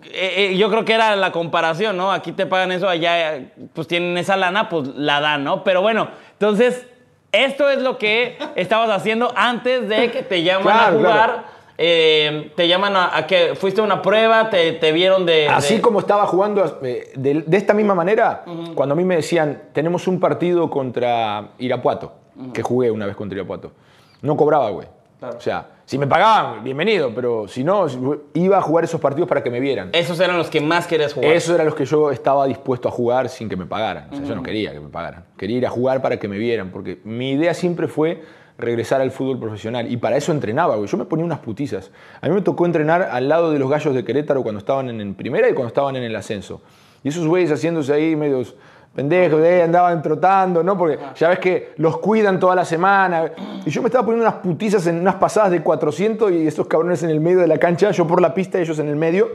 eh, 0.05 0.51
eh, 0.51 0.57
yo 0.57 0.69
creo 0.71 0.85
que 0.85 0.93
era 0.93 1.17
la 1.17 1.33
comparación, 1.33 1.97
¿no? 1.97 2.13
Aquí 2.13 2.33
te 2.33 2.47
pagan 2.47 2.73
eso, 2.73 2.89
allá 2.89 3.41
pues 3.73 3.89
tienen 3.89 4.19
esa 4.19 4.37
lana, 4.37 4.69
pues 4.69 4.89
la 4.97 5.21
dan, 5.21 5.45
¿no? 5.45 5.65
Pero 5.65 5.81
bueno, 5.81 6.09
entonces, 6.33 6.87
esto 7.33 7.69
es 7.71 7.81
lo 7.81 7.99
que 7.99 8.37
estabas 8.57 8.91
haciendo 8.91 9.33
antes 9.35 9.89
de 9.89 10.11
que 10.11 10.23
te 10.23 10.43
llaman 10.43 10.63
Claro, 10.65 10.83
a 10.97 10.99
jugar. 10.99 11.13
claro. 11.31 11.43
eh, 11.79 12.53
te 12.55 12.69
llaman 12.69 12.95
a, 12.95 13.17
a 13.17 13.27
que 13.27 13.55
fuiste 13.55 13.81
a 13.81 13.85
una 13.85 14.03
prueba, 14.03 14.51
te, 14.51 14.73
te 14.73 14.93
vieron 14.93 15.25
de... 15.27 15.49
Así 15.49 15.81
como 15.81 15.99
estaba 16.01 16.27
jugando 16.27 16.79
eh, 16.83 17.11
de, 17.17 17.43
de 17.47 17.57
esta 17.57 17.73
misma 17.75 17.95
manera, 17.95 18.45
cuando 18.75 18.93
a 18.93 18.97
mí 18.97 19.05
me 19.05 19.17
decían, 19.17 19.63
tenemos 19.73 20.07
un 20.07 20.21
partido 20.21 20.69
contra 20.71 21.49
Irapuato, 21.59 22.13
que 22.53 22.63
jugué 22.63 22.91
una 22.91 23.07
vez 23.07 23.17
contra 23.17 23.37
Irapuato, 23.39 23.73
no 24.21 24.37
cobraba, 24.37 24.71
güey. 24.71 24.87
Claro. 25.19 25.37
O 25.39 25.41
sea, 25.41 25.67
si 25.93 25.99
me 25.99 26.07
pagaban, 26.07 26.65
bienvenido, 26.65 27.13
pero 27.15 27.47
si 27.47 27.63
no, 27.63 27.85
iba 28.33 28.57
a 28.57 28.63
jugar 28.63 28.85
esos 28.85 28.99
partidos 28.99 29.29
para 29.29 29.43
que 29.43 29.51
me 29.51 29.61
vieran. 29.61 29.91
Esos 29.93 30.19
eran 30.21 30.39
los 30.39 30.49
que 30.49 30.59
más 30.59 30.87
querías 30.87 31.13
jugar. 31.13 31.33
Esos 31.33 31.55
eran 31.55 31.67
los 31.67 31.75
que 31.75 31.85
yo 31.85 32.11
estaba 32.11 32.47
dispuesto 32.47 32.89
a 32.89 32.91
jugar 32.91 33.29
sin 33.29 33.47
que 33.47 33.57
me 33.57 33.67
pagaran. 33.67 34.09
O 34.11 34.17
sea, 34.17 34.25
yo 34.25 34.35
no 34.35 34.43
quería 34.43 34.73
que 34.73 34.81
me 34.81 34.89
pagaran. 34.89 35.27
Quería 35.37 35.59
ir 35.59 35.67
a 35.67 35.69
jugar 35.69 36.01
para 36.01 36.19
que 36.19 36.29
me 36.29 36.39
vieran, 36.39 36.71
porque 36.71 37.03
mi 37.05 37.33
idea 37.33 37.53
siempre 37.53 37.89
fue 37.89 38.23
regresar 38.57 39.03
al 39.03 39.11
fútbol 39.11 39.39
profesional. 39.39 39.93
Y 39.93 39.99
para 39.99 40.17
eso 40.17 40.33
entrenaba, 40.33 40.77
güey. 40.77 40.89
Yo 40.89 40.97
me 40.97 41.05
ponía 41.05 41.27
unas 41.27 41.41
putizas. 41.41 41.91
A 42.23 42.29
mí 42.31 42.35
me 42.35 42.41
tocó 42.41 42.65
entrenar 42.65 43.03
al 43.03 43.29
lado 43.29 43.53
de 43.53 43.59
los 43.59 43.69
gallos 43.69 43.95
de 43.95 44.03
Querétaro 44.03 44.43
cuando 44.43 44.61
estaban 44.61 44.89
en, 44.89 44.99
en 44.99 45.15
primera 45.15 45.47
y 45.51 45.53
cuando 45.53 45.69
estaban 45.69 45.95
en 45.97 46.05
el 46.05 46.17
ascenso. 46.17 46.63
Y 47.05 47.09
esos 47.09 47.27
güeyes 47.27 47.51
haciéndose 47.53 47.93
ahí 47.93 48.17
medios 48.17 48.55
pendejos, 48.95 49.41
eh, 49.43 49.63
andaban 49.63 50.03
trotando, 50.03 50.63
¿no? 50.63 50.77
Porque 50.77 50.99
ya 51.17 51.29
ves 51.31 51.39
que 51.39 51.73
los 51.77 51.99
cuidan 51.99 52.39
toda 52.39 52.55
la 52.55 52.65
semana. 52.65 53.33
Y 53.65 53.71
yo 53.71 53.81
me 53.83 53.89
estaba 53.89 54.05
poniendo 54.05 54.29
unas 54.29 54.41
putizas 54.43 54.87
en 54.87 54.99
unas 55.01 55.15
pasadas 55.17 55.51
de 55.51 55.63
400 55.63 56.31
y 56.33 56.47
estos 56.47 56.67
cabrones 56.67 57.03
en 57.03 57.11
el 57.11 57.21
medio 57.21 57.39
de 57.41 57.47
la 57.47 57.59
cancha, 57.59 57.91
yo 57.91 58.07
por 58.07 58.21
la 58.21 58.35
pista, 58.35 58.59
ellos 58.61 58.79
en 58.79 58.89
el 58.89 58.97
medio 58.97 59.29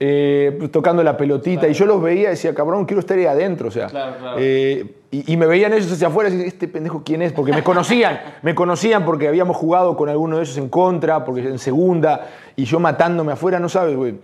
eh, 0.00 0.56
pues, 0.58 0.72
tocando 0.72 1.04
la 1.04 1.16
pelotita 1.16 1.68
y 1.68 1.74
yo 1.74 1.86
los 1.86 2.02
veía 2.02 2.28
y 2.28 2.30
decía, 2.30 2.52
cabrón, 2.54 2.84
quiero 2.86 2.98
estar 2.98 3.16
ahí 3.16 3.26
adentro, 3.26 3.68
o 3.68 3.70
sea, 3.70 3.86
Claro, 3.86 4.16
claro. 4.18 4.36
eh, 4.40 4.96
y, 5.12 5.32
y 5.32 5.36
me 5.36 5.46
veían 5.46 5.72
ellos 5.74 5.92
hacia 5.92 6.08
afuera 6.08 6.28
y 6.28 6.32
decía, 6.32 6.48
este 6.48 6.66
pendejo 6.66 7.02
quién 7.04 7.22
es, 7.22 7.32
porque 7.32 7.52
me 7.52 7.62
conocían, 7.62 8.18
me 8.42 8.52
conocían 8.54 9.04
porque 9.04 9.28
habíamos 9.28 9.56
jugado 9.56 9.96
con 9.96 10.08
alguno 10.08 10.38
de 10.38 10.42
ellos 10.42 10.58
en 10.58 10.68
contra, 10.68 11.24
porque 11.24 11.42
en 11.42 11.60
segunda, 11.60 12.26
y 12.56 12.64
yo 12.64 12.80
matándome 12.80 13.30
afuera, 13.32 13.60
no 13.60 13.68
sabes, 13.68 13.94
güey. 13.94 14.14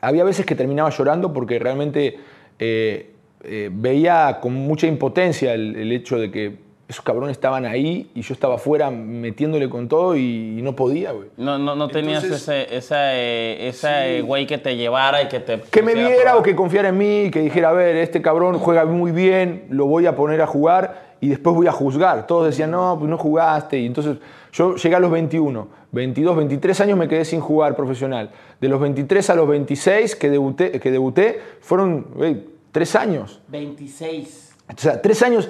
Había 0.00 0.22
veces 0.22 0.46
que 0.46 0.54
terminaba 0.54 0.90
llorando 0.90 1.32
porque 1.32 1.58
realmente 1.58 2.18
eh, 2.60 3.14
eh, 3.46 3.70
veía 3.72 4.38
con 4.40 4.54
mucha 4.54 4.86
impotencia 4.86 5.54
el, 5.54 5.76
el 5.76 5.92
hecho 5.92 6.18
de 6.18 6.30
que 6.30 6.66
esos 6.88 7.04
cabrones 7.04 7.32
estaban 7.32 7.64
ahí 7.64 8.10
y 8.14 8.20
yo 8.22 8.32
estaba 8.32 8.54
afuera 8.56 8.92
metiéndole 8.92 9.68
con 9.68 9.88
todo 9.88 10.14
y, 10.16 10.56
y 10.58 10.62
no 10.62 10.76
podía, 10.76 11.10
güey. 11.10 11.28
No, 11.36 11.58
no, 11.58 11.74
no 11.74 11.88
tenías 11.88 12.22
Entonces- 12.22 12.48
ese, 12.48 12.76
esa, 12.76 13.16
eh, 13.16 13.66
esa 13.68 14.06
eh, 14.06 14.22
güey 14.22 14.46
que 14.46 14.58
te 14.58 14.76
llevara 14.76 15.20
y 15.22 15.26
que 15.28 15.40
te... 15.40 15.60
Que 15.62 15.82
me 15.82 15.94
viera 15.94 16.36
o 16.36 16.42
que 16.44 16.54
confiara 16.54 16.90
en 16.90 16.98
mí, 16.98 17.30
que 17.32 17.40
dijera, 17.40 17.70
a 17.70 17.72
ver, 17.72 17.96
este 17.96 18.22
cabrón 18.22 18.58
juega 18.58 18.84
muy 18.84 19.10
bien, 19.10 19.64
lo 19.70 19.86
voy 19.86 20.06
a 20.06 20.14
poner 20.14 20.40
a 20.42 20.46
jugar 20.46 21.16
y 21.20 21.28
después 21.28 21.56
voy 21.56 21.66
a 21.66 21.72
juzgar. 21.72 22.26
Todos 22.28 22.46
decían, 22.46 22.70
no, 22.70 22.94
pues 22.98 23.10
no 23.10 23.18
jugaste. 23.18 23.80
Y 23.80 23.86
entonces 23.86 24.18
yo 24.52 24.76
llegué 24.76 24.94
a 24.94 25.00
los 25.00 25.10
21, 25.10 25.68
22, 25.90 26.36
23 26.36 26.80
años 26.82 26.98
me 26.98 27.08
quedé 27.08 27.24
sin 27.24 27.40
jugar 27.40 27.74
profesional. 27.74 28.30
De 28.60 28.68
los 28.68 28.78
23 28.80 29.28
a 29.30 29.34
los 29.34 29.48
26 29.48 30.14
que 30.14 30.30
debuté, 30.30 30.78
que 30.78 30.90
debuté 30.92 31.40
fueron 31.60 32.06
tres 32.72 32.94
años. 32.94 33.42
26. 33.48 34.56
O 34.68 34.78
sea, 34.78 35.00
tres 35.00 35.22
años. 35.22 35.48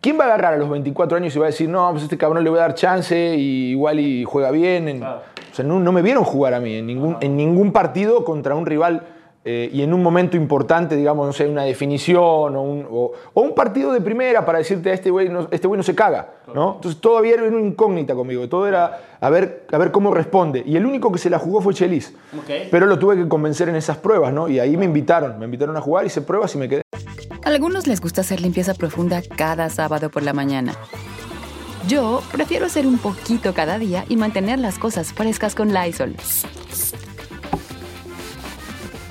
¿Quién 0.00 0.18
va 0.18 0.24
a 0.24 0.26
agarrar 0.26 0.54
a 0.54 0.56
los 0.56 0.68
24 0.68 1.16
años 1.16 1.36
y 1.36 1.38
va 1.38 1.46
a 1.46 1.50
decir, 1.50 1.68
no, 1.68 1.88
pues 1.92 2.02
este 2.02 2.18
cabrón 2.18 2.42
le 2.42 2.50
voy 2.50 2.58
a 2.58 2.62
dar 2.62 2.74
chance 2.74 3.36
y 3.36 3.70
igual 3.70 4.00
y 4.00 4.24
juega 4.24 4.50
bien? 4.50 4.98
Claro. 4.98 5.22
O 5.52 5.54
sea, 5.54 5.64
no, 5.64 5.78
no 5.78 5.92
me 5.92 6.02
vieron 6.02 6.24
jugar 6.24 6.54
a 6.54 6.60
mí 6.60 6.74
en 6.74 6.86
ningún, 6.86 7.18
en 7.20 7.36
ningún 7.36 7.72
partido 7.72 8.24
contra 8.24 8.54
un 8.54 8.66
rival 8.66 9.06
eh, 9.44 9.68
y 9.72 9.82
en 9.82 9.92
un 9.92 10.02
momento 10.02 10.36
importante, 10.36 10.94
digamos, 10.94 11.26
no 11.26 11.32
sé, 11.32 11.48
una 11.48 11.64
definición 11.64 12.54
o 12.54 12.62
un, 12.62 12.86
o- 12.88 13.12
o 13.34 13.40
un 13.40 13.54
partido 13.56 13.92
de 13.92 14.00
primera 14.00 14.44
para 14.46 14.58
decirte 14.58 14.90
a 14.90 14.94
este 14.94 15.10
güey 15.10 15.28
no, 15.28 15.48
este 15.50 15.66
güey 15.66 15.76
no 15.78 15.82
se 15.82 15.94
caga, 15.96 16.34
¿no? 16.54 16.74
Entonces 16.76 17.00
todavía 17.00 17.34
era 17.34 17.42
una 17.44 17.58
incógnita 17.60 18.14
conmigo, 18.14 18.48
todo 18.48 18.68
era 18.68 19.16
a 19.20 19.30
ver, 19.30 19.64
a 19.72 19.78
ver 19.78 19.90
cómo 19.90 20.12
responde. 20.14 20.62
Y 20.64 20.76
el 20.76 20.86
único 20.86 21.10
que 21.10 21.18
se 21.18 21.28
la 21.28 21.38
jugó 21.40 21.60
fue 21.60 21.74
Chelis. 21.74 22.14
Pero 22.70 22.86
lo 22.86 22.98
tuve 22.98 23.16
que 23.16 23.26
convencer 23.28 23.68
en 23.68 23.74
esas 23.76 23.96
pruebas, 23.96 24.32
¿no? 24.32 24.48
Y 24.48 24.60
ahí 24.60 24.76
me 24.76 24.84
invitaron, 24.84 25.38
me 25.38 25.44
invitaron 25.46 25.76
a 25.76 25.80
jugar, 25.80 26.06
hice 26.06 26.20
pruebas 26.22 26.54
y 26.54 26.58
me 26.58 26.68
quedé. 26.68 26.82
A 27.44 27.48
algunos 27.48 27.88
les 27.88 28.00
gusta 28.00 28.20
hacer 28.20 28.40
limpieza 28.40 28.74
profunda 28.74 29.20
cada 29.36 29.68
sábado 29.70 30.08
por 30.10 30.22
la 30.22 30.32
mañana. 30.32 30.74
Yo 31.88 32.22
prefiero 32.30 32.66
hacer 32.66 32.86
un 32.86 32.98
poquito 32.98 33.54
cada 33.54 33.76
día 33.78 34.04
y 34.08 34.16
mantener 34.16 34.60
las 34.60 34.78
cosas 34.78 35.12
frescas 35.12 35.56
con 35.56 35.72
Lysol. 35.74 36.14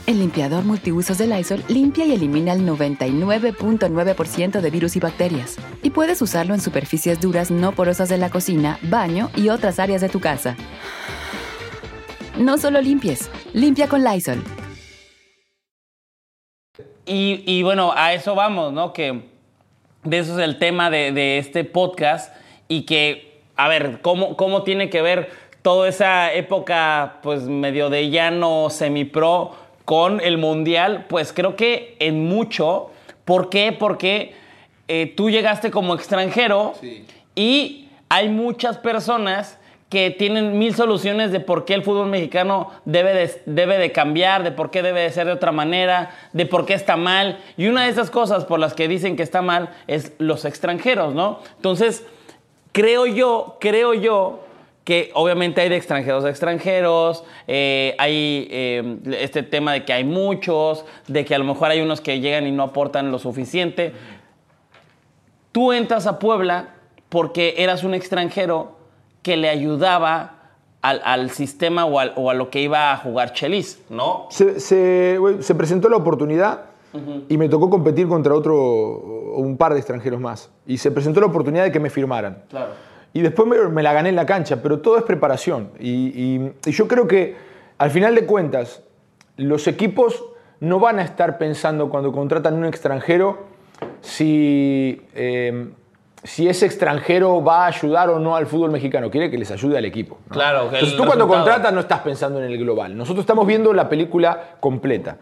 El 0.07 0.17
limpiador 0.19 0.63
multiusos 0.63 1.19
de 1.19 1.27
Lysol 1.27 1.63
limpia 1.67 2.05
y 2.05 2.13
elimina 2.13 2.53
el 2.53 2.65
99.9% 2.67 4.59
de 4.59 4.69
virus 4.71 4.95
y 4.95 4.99
bacterias. 4.99 5.57
Y 5.83 5.91
puedes 5.91 6.21
usarlo 6.23 6.55
en 6.55 6.59
superficies 6.59 7.21
duras 7.21 7.51
no 7.51 7.71
porosas 7.73 8.09
de 8.09 8.17
la 8.17 8.31
cocina, 8.31 8.79
baño 8.81 9.29
y 9.35 9.49
otras 9.49 9.79
áreas 9.79 10.01
de 10.01 10.09
tu 10.09 10.19
casa. 10.19 10.57
No 12.37 12.57
solo 12.57 12.81
limpies, 12.81 13.29
limpia 13.53 13.87
con 13.87 14.03
Lysol. 14.03 14.43
Y, 17.05 17.43
y 17.45 17.61
bueno, 17.61 17.93
a 17.95 18.13
eso 18.13 18.33
vamos, 18.33 18.73
¿no? 18.73 18.93
Que 18.93 19.29
de 20.03 20.17
eso 20.17 20.39
es 20.39 20.43
el 20.43 20.57
tema 20.57 20.89
de, 20.89 21.37
este 21.37 21.63
podcast 21.63 22.35
y 22.67 22.83
que, 22.87 23.43
a 23.55 23.67
ver, 23.67 23.99
¿cómo, 24.01 24.35
cómo 24.35 24.63
tiene 24.63 24.89
que 24.89 25.03
ver 25.03 25.29
toda 25.61 25.87
esa 25.87 26.33
época, 26.33 27.19
pues 27.21 27.43
medio 27.43 27.91
de 27.91 28.09
llano 28.09 28.69
semi-pro 28.71 29.51
con 29.85 30.21
el 30.21 30.37
mundial? 30.37 31.05
Pues 31.09 31.33
creo 31.33 31.55
que 31.55 31.95
en 31.99 32.27
mucho. 32.27 32.91
¿Por 33.25 33.49
qué? 33.49 33.71
Porque 33.71 34.33
eh, 34.87 35.13
tú 35.15 35.29
llegaste 35.29 35.71
como 35.71 35.93
extranjero 35.93 36.73
y 37.35 37.87
hay 38.09 38.29
muchas 38.29 38.77
personas 38.77 39.57
que 39.91 40.09
tienen 40.09 40.57
mil 40.57 40.73
soluciones 40.73 41.33
de 41.33 41.41
por 41.41 41.65
qué 41.65 41.73
el 41.73 41.83
fútbol 41.83 42.07
mexicano 42.07 42.71
debe 42.85 43.13
de, 43.13 43.41
debe 43.45 43.77
de 43.77 43.91
cambiar, 43.91 44.41
de 44.43 44.53
por 44.53 44.71
qué 44.71 44.81
debe 44.81 45.01
de 45.01 45.09
ser 45.09 45.27
de 45.27 45.33
otra 45.33 45.51
manera, 45.51 46.11
de 46.31 46.45
por 46.45 46.65
qué 46.65 46.73
está 46.73 46.95
mal. 46.95 47.39
Y 47.57 47.67
una 47.67 47.83
de 47.83 47.89
esas 47.89 48.09
cosas 48.09 48.45
por 48.45 48.57
las 48.57 48.73
que 48.73 48.87
dicen 48.87 49.17
que 49.17 49.23
está 49.23 49.41
mal 49.41 49.69
es 49.87 50.13
los 50.17 50.45
extranjeros, 50.45 51.13
¿no? 51.13 51.39
Entonces, 51.57 52.05
creo 52.71 53.05
yo, 53.05 53.57
creo 53.59 53.93
yo 53.93 54.45
que 54.83 55.11
obviamente 55.13 55.61
hay 55.61 55.69
de 55.69 55.75
extranjeros 55.77 56.25
a 56.25 56.29
extranjeros, 56.29 57.23
eh, 57.47 57.95
hay 57.99 58.47
eh, 58.49 58.97
este 59.19 59.43
tema 59.43 59.73
de 59.73 59.85
que 59.85 59.93
hay 59.93 60.03
muchos, 60.03 60.85
de 61.07 61.23
que 61.23 61.35
a 61.35 61.37
lo 61.37 61.45
mejor 61.45 61.69
hay 61.69 61.81
unos 61.81 62.01
que 62.01 62.19
llegan 62.19 62.47
y 62.47 62.51
no 62.51 62.63
aportan 62.63 63.11
lo 63.11 63.19
suficiente. 63.19 63.93
Tú 65.51 65.71
entras 65.73 66.07
a 66.07 66.17
Puebla 66.19 66.69
porque 67.09 67.55
eras 67.57 67.83
un 67.83 67.93
extranjero 67.93 68.77
que 69.21 69.37
le 69.37 69.49
ayudaba 69.49 70.37
al, 70.81 71.01
al 71.03 71.29
sistema 71.29 71.85
o, 71.85 71.99
al- 71.99 72.13
o 72.15 72.29
a 72.29 72.33
lo 72.33 72.49
que 72.49 72.61
iba 72.61 72.91
a 72.91 72.97
jugar 72.97 73.33
Chelis, 73.33 73.79
¿no? 73.89 74.27
Se, 74.31 74.59
se- 74.59 75.55
presentó 75.55 75.89
la 75.89 75.97
oportunidad 75.97 76.65
y 77.29 77.37
me 77.37 77.47
tocó 77.47 77.69
competir 77.69 78.07
contra 78.07 78.33
otro, 78.33 78.55
un 79.35 79.55
par 79.57 79.73
de 79.73 79.79
extranjeros 79.79 80.19
más. 80.19 80.49
Y 80.65 80.77
se 80.77 80.91
presentó 80.91 81.21
la 81.21 81.27
oportunidad 81.27 81.63
de 81.65 81.71
que 81.71 81.79
me 81.79 81.89
firmaran. 81.89 82.43
Claro. 82.49 82.71
Y 83.13 83.21
después 83.21 83.47
me, 83.47 83.57
me 83.69 83.83
la 83.83 83.93
gané 83.93 84.09
en 84.09 84.15
la 84.15 84.25
cancha, 84.25 84.61
pero 84.61 84.79
todo 84.79 84.97
es 84.97 85.03
preparación. 85.03 85.71
Y, 85.79 85.89
y- 85.89 86.53
y 86.65 86.71
yo 86.71 86.87
creo 86.87 87.07
que 87.07 87.35
al 87.77 87.89
final 87.91 88.15
de 88.15 88.25
cuentas, 88.25 88.83
los 89.37 89.67
equipos 89.67 90.23
no 90.59 90.79
van 90.79 90.99
a 90.99 91.03
estar 91.03 91.37
pensando 91.37 91.89
cuando 91.89 92.11
contratan 92.11 92.53
un 92.55 92.65
extranjero 92.65 93.47
si, 94.01 95.01
eh, 95.15 95.69
si 96.23 96.47
ese 96.47 96.65
extranjero 96.67 97.43
va 97.43 97.63
a 97.65 97.67
ayudar 97.67 98.09
o 98.09 98.19
no 98.19 98.35
al 98.35 98.45
fútbol 98.45 98.71
mexicano. 98.71 99.09
Quiere 99.09 99.31
que 99.31 99.37
les 99.37 99.49
ayude 99.51 99.77
al 99.77 99.85
equipo. 99.85 100.19
¿no? 100.29 100.33
Claro, 100.33 100.59
que 100.69 100.75
Entonces 100.75 100.91
tú 100.97 101.03
cuando 101.05 101.25
resultado. 101.25 101.43
contratas 101.45 101.73
no 101.73 101.79
estás 101.79 101.99
pensando 102.01 102.39
en 102.39 102.45
el 102.51 102.57
global. 102.59 102.95
Nosotros 102.95 103.23
estamos 103.23 103.47
viendo 103.47 103.73
la 103.73 103.89
película 103.89 104.55
completa. 104.59 105.17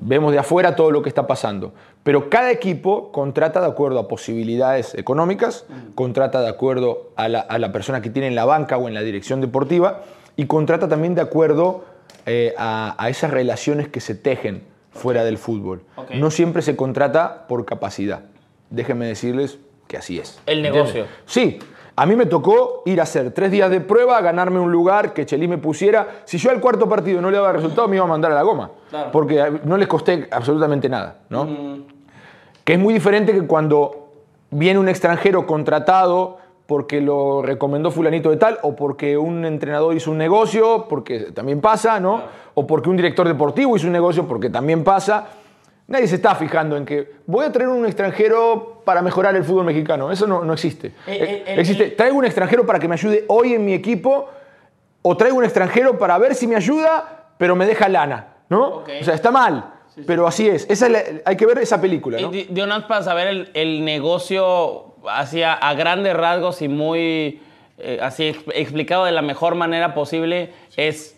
Vemos 0.00 0.32
de 0.32 0.38
afuera 0.38 0.76
todo 0.76 0.90
lo 0.92 1.02
que 1.02 1.08
está 1.08 1.26
pasando. 1.26 1.72
Pero 2.04 2.30
cada 2.30 2.52
equipo 2.52 3.10
contrata 3.10 3.60
de 3.60 3.66
acuerdo 3.66 3.98
a 3.98 4.08
posibilidades 4.08 4.94
económicas, 4.94 5.64
contrata 5.94 6.42
de 6.42 6.48
acuerdo 6.48 7.10
a 7.16 7.28
la, 7.28 7.40
a 7.40 7.58
la 7.58 7.72
persona 7.72 8.02
que 8.02 8.10
tiene 8.10 8.28
en 8.28 8.34
la 8.34 8.44
banca 8.44 8.76
o 8.76 8.88
en 8.88 8.94
la 8.94 9.00
dirección 9.00 9.40
deportiva 9.40 10.02
y 10.36 10.46
contrata 10.46 10.86
también 10.86 11.14
de 11.14 11.22
acuerdo 11.22 11.84
eh, 12.26 12.54
a, 12.58 12.94
a 13.02 13.08
esas 13.08 13.30
relaciones 13.30 13.88
que 13.88 14.00
se 14.00 14.14
tejen 14.14 14.62
fuera 14.92 15.24
del 15.24 15.38
fútbol. 15.38 15.82
No 16.14 16.30
siempre 16.30 16.62
se 16.62 16.76
contrata 16.76 17.46
por 17.48 17.64
capacidad. 17.64 18.20
Déjenme 18.70 19.06
decirles 19.06 19.58
que 19.88 19.96
así 19.96 20.18
es. 20.18 20.40
El 20.46 20.62
negocio. 20.62 21.06
Sí, 21.26 21.58
a 21.96 22.06
mí 22.06 22.16
me 22.16 22.26
tocó 22.26 22.82
ir 22.86 23.00
a 23.00 23.04
hacer 23.04 23.30
tres 23.32 23.50
días 23.50 23.70
de 23.70 23.80
prueba, 23.80 24.20
ganarme 24.20 24.58
un 24.58 24.72
lugar, 24.72 25.12
que 25.12 25.24
Chelis 25.24 25.48
me 25.48 25.58
pusiera. 25.58 26.22
Si 26.24 26.38
yo 26.38 26.50
al 26.50 26.60
cuarto 26.60 26.88
partido 26.88 27.20
no 27.20 27.30
le 27.30 27.36
daba 27.36 27.52
resultado, 27.52 27.86
me 27.88 27.96
iba 27.96 28.04
a 28.04 28.08
mandar 28.08 28.32
a 28.32 28.34
la 28.34 28.42
goma. 28.42 28.70
Claro. 28.90 29.10
Porque 29.12 29.60
no 29.64 29.76
les 29.76 29.88
costé 29.88 30.28
absolutamente 30.30 30.88
nada, 30.88 31.18
¿no? 31.28 31.93
Que 32.64 32.74
es 32.74 32.78
muy 32.78 32.94
diferente 32.94 33.32
que 33.32 33.46
cuando 33.46 34.08
viene 34.50 34.78
un 34.78 34.88
extranjero 34.88 35.46
contratado 35.46 36.38
porque 36.66 37.00
lo 37.00 37.42
recomendó 37.42 37.90
fulanito 37.90 38.30
de 38.30 38.38
tal, 38.38 38.58
o 38.62 38.74
porque 38.74 39.18
un 39.18 39.44
entrenador 39.44 39.94
hizo 39.94 40.10
un 40.10 40.18
negocio, 40.18 40.86
porque 40.88 41.32
también 41.32 41.60
pasa, 41.60 42.00
¿no? 42.00 42.22
O 42.54 42.66
porque 42.66 42.88
un 42.88 42.96
director 42.96 43.28
deportivo 43.28 43.76
hizo 43.76 43.86
un 43.86 43.92
negocio, 43.92 44.26
porque 44.26 44.48
también 44.48 44.82
pasa. 44.82 45.26
Nadie 45.86 46.06
se 46.06 46.14
está 46.14 46.34
fijando 46.34 46.78
en 46.78 46.86
que 46.86 47.10
voy 47.26 47.44
a 47.44 47.52
traer 47.52 47.68
un 47.68 47.84
extranjero 47.84 48.80
para 48.86 49.02
mejorar 49.02 49.36
el 49.36 49.44
fútbol 49.44 49.66
mexicano. 49.66 50.10
Eso 50.10 50.26
no, 50.26 50.42
no 50.42 50.54
existe. 50.54 50.88
Eh, 50.88 50.92
Eh, 51.06 51.44
eh, 51.46 51.54
existe, 51.58 51.84
eh. 51.88 51.90
traigo 51.90 52.16
un 52.16 52.24
extranjero 52.24 52.64
para 52.64 52.78
que 52.78 52.88
me 52.88 52.94
ayude 52.94 53.26
hoy 53.28 53.52
en 53.52 53.64
mi 53.66 53.74
equipo, 53.74 54.30
o 55.02 55.16
traigo 55.18 55.36
un 55.36 55.44
extranjero 55.44 55.98
para 55.98 56.16
ver 56.16 56.34
si 56.34 56.46
me 56.46 56.56
ayuda, 56.56 57.26
pero 57.36 57.54
me 57.56 57.66
deja 57.66 57.90
lana, 57.90 58.28
¿no? 58.48 58.76
O 58.76 59.04
sea, 59.04 59.12
está 59.12 59.30
mal, 59.30 59.73
pero 60.06 60.26
así 60.26 60.48
es. 60.48 60.66
Esa 60.70 60.86
es 60.86 60.92
la- 60.92 61.02
hay 61.24 61.36
que 61.36 61.46
ver 61.46 61.58
esa 61.58 61.80
película, 61.80 62.20
¿no? 62.20 62.28
Y 62.34 62.44
de- 62.44 62.46
de 62.54 62.62
una 62.62 62.78
vez 62.78 62.86
para 62.86 63.02
saber 63.02 63.28
el, 63.28 63.50
el 63.54 63.84
negocio 63.84 64.94
hacia 65.08 65.52
a 65.52 65.74
grandes 65.74 66.14
rasgos 66.16 66.62
y 66.62 66.68
muy 66.68 67.40
eh, 67.78 67.98
así 68.02 68.28
ex- 68.28 68.44
explicado 68.54 69.04
de 69.04 69.12
la 69.12 69.22
mejor 69.22 69.54
manera 69.56 69.94
posible 69.94 70.50
es 70.76 71.16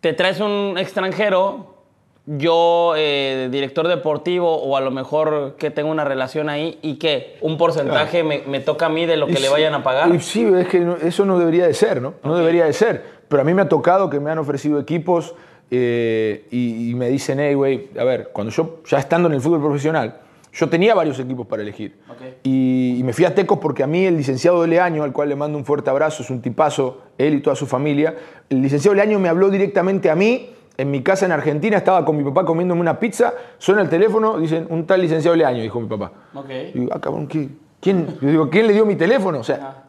te 0.00 0.12
traes 0.12 0.40
un 0.40 0.76
extranjero 0.78 1.74
yo 2.26 2.92
eh, 2.96 3.48
director 3.50 3.88
deportivo 3.88 4.54
o 4.56 4.76
a 4.76 4.80
lo 4.82 4.90
mejor 4.90 5.56
que 5.58 5.70
tengo 5.70 5.90
una 5.90 6.04
relación 6.04 6.48
ahí 6.50 6.78
y 6.82 6.96
que 6.96 7.38
un 7.40 7.56
porcentaje 7.56 8.22
me, 8.22 8.42
me 8.46 8.60
toca 8.60 8.86
a 8.86 8.88
mí 8.90 9.06
de 9.06 9.16
lo 9.16 9.26
que 9.26 9.32
Y 9.32 9.36
le 9.36 9.46
sí, 9.46 9.48
vayan 9.52 9.74
a 9.74 9.82
pagar 9.82 10.14
y 10.14 10.20
sí, 10.20 10.44
es 10.44 10.68
que 10.68 10.80
no- 10.80 10.96
eso 10.96 11.24
no 11.24 11.38
debería 11.38 11.66
de 11.66 11.72
ser, 11.74 12.02
¿no? 12.02 12.14
No 12.22 12.36
debería 12.36 12.66
de 12.66 12.72
ser. 12.74 13.02
Pero 13.28 13.40
a 13.42 13.44
mí 13.44 13.54
me 13.54 13.62
ha 13.62 13.68
tocado 13.68 14.10
que 14.10 14.20
me 14.20 14.30
han 14.30 14.38
ofrecido 14.38 14.78
equipos 14.78 15.34
eh, 15.70 16.46
y, 16.50 16.90
y 16.90 16.94
me 16.94 17.08
dicen, 17.08 17.38
hey, 17.40 17.54
güey, 17.54 17.88
a 17.98 18.04
ver, 18.04 18.30
cuando 18.32 18.52
yo, 18.52 18.80
ya 18.86 18.98
estando 18.98 19.28
en 19.28 19.34
el 19.34 19.40
fútbol 19.40 19.60
profesional, 19.60 20.20
yo 20.52 20.68
tenía 20.68 20.94
varios 20.94 21.18
equipos 21.20 21.46
para 21.46 21.62
elegir. 21.62 21.96
Ok. 22.10 22.16
Y, 22.42 22.96
y 22.98 23.02
me 23.04 23.12
fui 23.12 23.24
a 23.26 23.34
Tecos 23.34 23.58
porque 23.58 23.82
a 23.82 23.86
mí 23.86 24.04
el 24.06 24.16
licenciado 24.16 24.62
de 24.62 24.68
Leaño, 24.68 25.02
al 25.04 25.12
cual 25.12 25.28
le 25.28 25.36
mando 25.36 25.58
un 25.58 25.64
fuerte 25.64 25.90
abrazo, 25.90 26.22
es 26.22 26.30
un 26.30 26.40
tipazo, 26.40 27.02
él 27.18 27.34
y 27.34 27.40
toda 27.40 27.54
su 27.54 27.66
familia, 27.66 28.14
el 28.48 28.62
licenciado 28.62 28.94
Leaño 28.94 29.18
me 29.18 29.28
habló 29.28 29.50
directamente 29.50 30.10
a 30.10 30.14
mí, 30.14 30.50
en 30.78 30.90
mi 30.90 31.02
casa 31.02 31.26
en 31.26 31.32
Argentina, 31.32 31.76
estaba 31.76 32.04
con 32.04 32.16
mi 32.16 32.24
papá 32.24 32.44
comiéndome 32.44 32.80
una 32.80 32.98
pizza, 33.00 33.34
suena 33.58 33.82
el 33.82 33.88
teléfono, 33.88 34.38
dicen, 34.38 34.66
un 34.70 34.86
tal 34.86 35.00
licenciado 35.02 35.36
Leaño, 35.36 35.60
dijo 35.60 35.80
mi 35.80 35.88
papá. 35.88 36.12
Ok. 36.34 36.50
Y 36.74 36.78
digo, 36.78 36.92
ah, 36.94 37.00
cabrón, 37.00 37.26
¿qué- 37.26 37.48
¿quién? 37.80 38.06
Yo 38.20 38.28
digo, 38.28 38.48
¿quién 38.50 38.66
le 38.68 38.72
dio 38.72 38.86
mi 38.86 38.96
teléfono? 38.96 39.40
O 39.40 39.44
sea, 39.44 39.84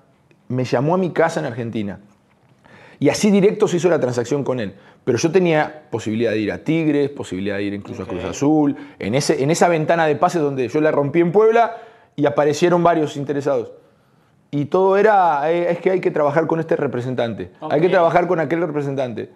me 0.50 0.64
llamó 0.66 0.96
a 0.96 0.98
mi 0.98 1.12
casa 1.12 1.40
en 1.40 1.46
Argentina. 1.46 2.00
Y 3.00 3.08
así 3.10 3.32
directo 3.32 3.68
se 3.68 3.78
hizo 3.78 3.88
la 3.90 4.00
transacción 4.00 4.44
con 4.44 4.60
él. 4.60 4.74
Pero 5.10 5.18
yo 5.18 5.32
tenía 5.32 5.86
posibilidad 5.90 6.30
de 6.30 6.38
ir 6.38 6.52
a 6.52 6.60
Tigres, 6.60 7.10
posibilidad 7.10 7.58
de 7.58 7.64
ir 7.64 7.74
incluso 7.74 8.04
a 8.04 8.06
Cruz 8.06 8.24
Azul, 8.26 8.76
en, 9.00 9.16
ese, 9.16 9.42
en 9.42 9.50
esa 9.50 9.68
ventana 9.68 10.06
de 10.06 10.16
pases 10.16 10.40
donde 10.40 10.68
yo 10.68 10.80
la 10.82 10.92
rompí 10.92 11.20
en 11.20 11.32
Puebla 11.32 11.78
y 12.16 12.28
aparecieron 12.28 12.84
varios 12.84 13.18
interesados. 13.18 13.72
Y 14.52 14.66
todo 14.66 14.98
era, 14.98 15.52
eh, 15.52 15.72
es 15.72 15.80
que 15.80 15.90
hay 15.90 16.00
que 16.00 16.12
trabajar 16.12 16.46
con 16.46 16.60
este 16.60 16.76
representante, 16.76 17.50
hay 17.60 17.82
que 17.82 17.90
trabajar 17.90 18.28
con 18.28 18.40
aquel 18.40 18.62
representante. 18.62 19.32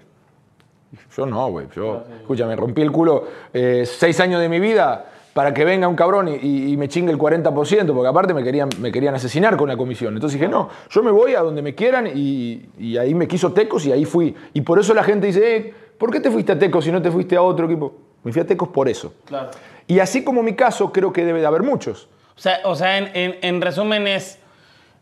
Yo 1.17 1.25
no, 1.25 1.49
güey. 1.49 1.65
Yo, 1.75 2.03
escúchame, 2.19 2.55
rompí 2.55 2.83
el 2.83 2.91
culo 2.91 3.25
eh, 3.51 3.83
seis 3.87 4.19
años 4.19 4.41
de 4.41 4.49
mi 4.49 4.59
vida 4.59 5.07
para 5.33 5.53
que 5.53 5.65
venga 5.65 5.87
un 5.87 5.95
cabrón 5.95 6.27
y, 6.27 6.35
y- 6.35 6.71
y 6.73 6.77
me 6.77 6.87
chingue 6.87 7.11
el 7.11 7.17
40%, 7.17 7.93
porque 7.93 8.07
aparte 8.07 8.33
me 8.33 8.43
querían, 8.43 8.69
me 8.79 8.91
querían 8.91 9.15
asesinar 9.15 9.57
con 9.57 9.67
la 9.67 9.75
comisión. 9.77 10.13
Entonces 10.13 10.39
dije, 10.39 10.49
no, 10.51 10.69
yo 10.89 11.01
me 11.03 11.11
voy 11.11 11.33
a 11.35 11.41
donde 11.41 11.61
me 11.61 11.73
quieran 11.73 12.07
y, 12.13 12.67
y 12.77 12.97
ahí 12.97 13.13
me 13.15 13.27
quiso 13.27 13.51
Tecos 13.53 13.85
y 13.85 13.91
ahí 13.91 14.05
fui. 14.05 14.35
Y 14.53 14.61
por 14.61 14.79
eso 14.79 14.93
la 14.93 15.03
gente 15.03 15.27
dice, 15.27 15.55
eh, 15.55 15.73
¿por 15.97 16.11
qué 16.11 16.19
te 16.19 16.29
fuiste 16.29 16.51
a 16.51 16.59
Tecos 16.59 16.85
si 16.85 16.91
no 16.91 17.01
te 17.01 17.09
fuiste 17.11 17.35
a 17.35 17.41
otro 17.41 17.65
equipo? 17.65 17.93
Me 18.23 18.31
fui 18.31 18.41
a 18.41 18.45
Tecos 18.45 18.69
por 18.69 18.87
eso. 18.87 19.13
Claro. 19.25 19.49
Y 19.87 19.99
así 19.99 20.23
como 20.23 20.43
mi 20.43 20.53
caso, 20.55 20.91
creo 20.91 21.11
que 21.11 21.25
debe 21.25 21.39
de 21.41 21.45
haber 21.47 21.63
muchos. 21.63 22.07
O 22.37 22.39
sea, 22.39 22.59
o 22.63 22.75
sea 22.75 22.97
en, 22.97 23.09
en- 23.15 23.35
en 23.41 23.61
resumen 23.61 24.07
es, 24.07 24.39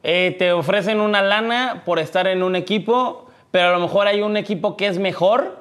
eh, 0.03 0.35
te 0.39 0.51
ofrecen 0.53 0.99
una 1.01 1.21
lana 1.21 1.83
por 1.85 1.99
estar 1.99 2.25
en 2.27 2.41
un 2.41 2.55
equipo, 2.55 3.27
pero 3.51 3.67
a 3.67 3.71
lo 3.73 3.79
mejor 3.79 4.07
hay 4.07 4.21
un 4.21 4.37
equipo 4.37 4.75
que 4.77 4.87
es 4.87 4.97
mejor, 4.97 5.60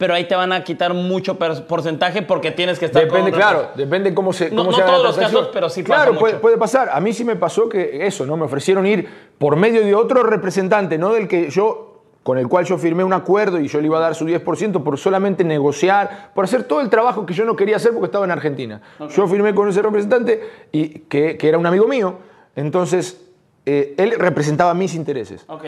pero 0.00 0.14
ahí 0.14 0.26
te 0.26 0.34
van 0.34 0.50
a 0.50 0.64
quitar 0.64 0.94
mucho 0.94 1.36
porcentaje 1.36 2.22
porque 2.22 2.50
tienes 2.52 2.78
que 2.78 2.86
estar 2.86 3.04
Depende, 3.04 3.30
con- 3.32 3.38
claro, 3.38 3.68
depende 3.76 4.14
cómo 4.14 4.32
se. 4.32 4.50
No- 4.50 4.62
cómo 4.64 4.70
no 4.70 4.76
se 4.78 4.82
haga 4.82 4.92
la 4.92 4.96
todos 4.98 5.16
los 5.18 5.26
casos, 5.26 5.50
pero 5.52 5.68
sí 5.68 5.82
pasa 5.82 5.94
Claro, 6.04 6.18
puede, 6.18 6.32
mucho. 6.34 6.40
puede 6.40 6.56
pasar. 6.56 6.88
A 6.90 7.00
mí 7.00 7.12
sí 7.12 7.22
me 7.22 7.36
pasó 7.36 7.68
que 7.68 8.06
eso, 8.06 8.24
¿no? 8.24 8.34
Me 8.38 8.46
ofrecieron 8.46 8.86
ir 8.86 9.06
por 9.36 9.56
medio 9.56 9.84
de 9.84 9.94
otro 9.94 10.22
representante, 10.22 10.96
no 10.96 11.12
del 11.12 11.28
que 11.28 11.50
yo, 11.50 12.02
con 12.22 12.38
el 12.38 12.48
cual 12.48 12.64
yo 12.64 12.78
firmé 12.78 13.04
un 13.04 13.12
acuerdo 13.12 13.60
y 13.60 13.68
yo 13.68 13.78
le 13.78 13.88
iba 13.88 13.98
a 13.98 14.00
dar 14.00 14.14
su 14.14 14.24
10% 14.24 14.82
por 14.82 14.96
solamente 14.96 15.44
negociar, 15.44 16.30
por 16.34 16.46
hacer 16.46 16.64
todo 16.64 16.80
el 16.80 16.88
trabajo 16.88 17.26
que 17.26 17.34
yo 17.34 17.44
no 17.44 17.54
quería 17.54 17.76
hacer 17.76 17.92
porque 17.92 18.06
estaba 18.06 18.24
en 18.24 18.30
Argentina. 18.30 18.80
Yo 19.14 19.28
firmé 19.28 19.54
con 19.54 19.68
ese 19.68 19.82
representante 19.82 20.40
y 20.72 21.00
que, 21.00 21.36
que 21.36 21.46
era 21.46 21.58
un 21.58 21.66
amigo 21.66 21.86
mío. 21.86 22.14
Entonces, 22.56 23.20
eh, 23.66 23.94
él 23.98 24.14
representaba 24.18 24.72
mis 24.72 24.94
intereses. 24.94 25.44
Ok. 25.46 25.64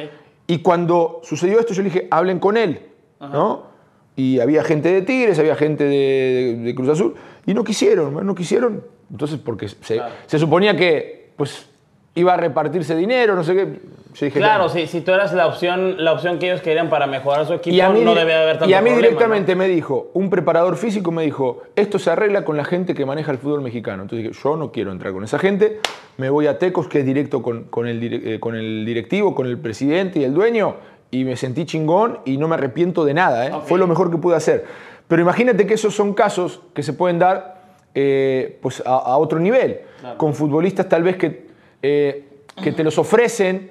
Y 0.46 0.58
cuando 0.62 1.20
sucedió 1.22 1.60
esto, 1.60 1.74
yo 1.74 1.82
le 1.82 1.90
dije, 1.90 2.08
hablen 2.10 2.38
con 2.38 2.56
él, 2.56 2.80
¿no? 3.20 3.71
Y 4.16 4.40
había 4.40 4.62
gente 4.62 4.92
de 4.92 5.02
Tigres, 5.02 5.38
había 5.38 5.56
gente 5.56 5.84
de, 5.84 6.72
Cruz 6.74 6.88
Azul, 6.88 7.14
y 7.46 7.54
no 7.54 7.64
quisieron, 7.64 8.26
no 8.26 8.34
quisieron. 8.34 8.84
Entonces, 9.10 9.38
porque 9.38 9.68
se, 9.68 10.00
se 10.26 10.38
suponía 10.38 10.76
que, 10.76 11.30
pues, 11.36 11.66
iba 12.14 12.34
a 12.34 12.36
repartirse 12.36 12.94
dinero, 12.94 13.34
no 13.34 13.44
sé 13.44 13.54
qué. 13.54 13.80
Yo 14.14 14.26
dije, 14.26 14.38
Claro, 14.38 14.68
si, 14.68 14.86
si 14.86 15.00
tú 15.00 15.12
eras 15.12 15.32
la 15.32 15.46
opción, 15.46 16.04
la 16.04 16.12
opción 16.12 16.38
que 16.38 16.46
ellos 16.46 16.60
querían 16.60 16.90
para 16.90 17.06
mejorar 17.06 17.46
su 17.46 17.54
equipo, 17.54 17.74
Y 17.74 17.80
a 17.80 17.88
mí, 17.88 18.02
no 18.02 18.14
debe 18.14 18.34
haber 18.34 18.58
tanto 18.58 18.68
y 18.68 18.74
a 18.74 18.82
mí 18.82 18.90
problema, 18.90 19.08
directamente 19.08 19.54
me 19.56 19.68
dijo, 19.68 20.10
un 20.12 20.28
preparador 20.28 20.76
físico 20.76 21.10
me 21.10 21.22
dijo, 21.22 21.62
esto 21.74 21.98
se 21.98 22.10
arregla 22.10 22.44
con 22.44 22.58
la 22.58 22.64
gente 22.64 22.94
que 22.94 23.06
maneja 23.06 23.32
el 23.32 23.38
fútbol 23.38 23.62
mexicano. 23.62 24.02
Entonces 24.02 24.28
dije, 24.28 24.40
yo 24.42 24.56
no 24.56 24.70
quiero 24.70 24.92
entrar 24.92 25.14
con 25.14 25.24
esa 25.24 25.38
gente, 25.38 25.80
me 26.18 26.28
voy 26.28 26.46
a 26.46 26.58
Tecos, 26.58 26.88
que 26.88 27.00
es 27.00 27.06
directo 27.06 27.42
con, 27.42 27.64
con 27.64 27.86
el, 27.86 28.02
eh, 28.02 28.40
con 28.40 28.54
el 28.54 28.84
directivo, 28.84 29.34
con 29.34 29.46
el 29.46 29.58
presidente 29.58 30.18
y 30.18 30.24
el 30.24 30.34
dueño, 30.34 30.76
y 31.12 31.24
me 31.24 31.36
sentí 31.36 31.64
chingón 31.66 32.18
y 32.24 32.38
no 32.38 32.48
me 32.48 32.54
arrepiento 32.54 33.04
de 33.04 33.14
nada. 33.14 33.46
¿eh? 33.46 33.52
Fue 33.66 33.78
lo 33.78 33.86
mejor 33.86 34.10
que 34.10 34.16
pude 34.16 34.34
hacer. 34.34 34.64
Pero 35.06 35.22
imagínate 35.22 35.66
que 35.66 35.74
esos 35.74 35.94
son 35.94 36.14
casos 36.14 36.62
que 36.74 36.82
se 36.82 36.94
pueden 36.94 37.20
dar 37.20 37.62
eh, 37.94 38.58
pues 38.62 38.82
a, 38.84 38.96
a 38.96 39.18
otro 39.18 39.38
nivel, 39.38 39.82
con 40.16 40.34
futbolistas 40.34 40.88
tal 40.88 41.02
vez 41.02 41.16
que, 41.16 41.46
eh, 41.82 42.40
que 42.62 42.72
te 42.72 42.82
los 42.82 42.98
ofrecen 42.98 43.70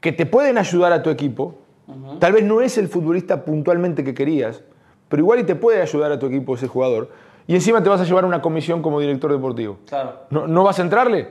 que 0.00 0.12
te 0.12 0.26
pueden 0.26 0.58
ayudar 0.58 0.92
a 0.92 1.02
tu 1.02 1.10
equipo. 1.10 1.58
Tal 2.18 2.32
vez 2.32 2.44
no 2.44 2.60
es 2.60 2.78
el 2.78 2.88
futbolista 2.88 3.44
puntualmente 3.44 4.02
que 4.04 4.14
querías, 4.14 4.62
pero 5.08 5.20
igual 5.22 5.40
y 5.40 5.44
te 5.44 5.54
puede 5.54 5.82
ayudar 5.82 6.12
a 6.12 6.18
tu 6.18 6.26
equipo 6.26 6.54
ese 6.54 6.66
jugador. 6.66 7.10
Y 7.46 7.54
encima 7.54 7.82
te 7.82 7.88
vas 7.88 8.00
a 8.00 8.04
llevar 8.04 8.24
una 8.24 8.42
comisión 8.42 8.82
como 8.82 9.00
director 9.00 9.32
deportivo. 9.32 9.78
Claro. 9.86 10.14
¿No, 10.30 10.46
no 10.46 10.64
vas 10.64 10.78
a 10.78 10.82
entrarle? 10.82 11.28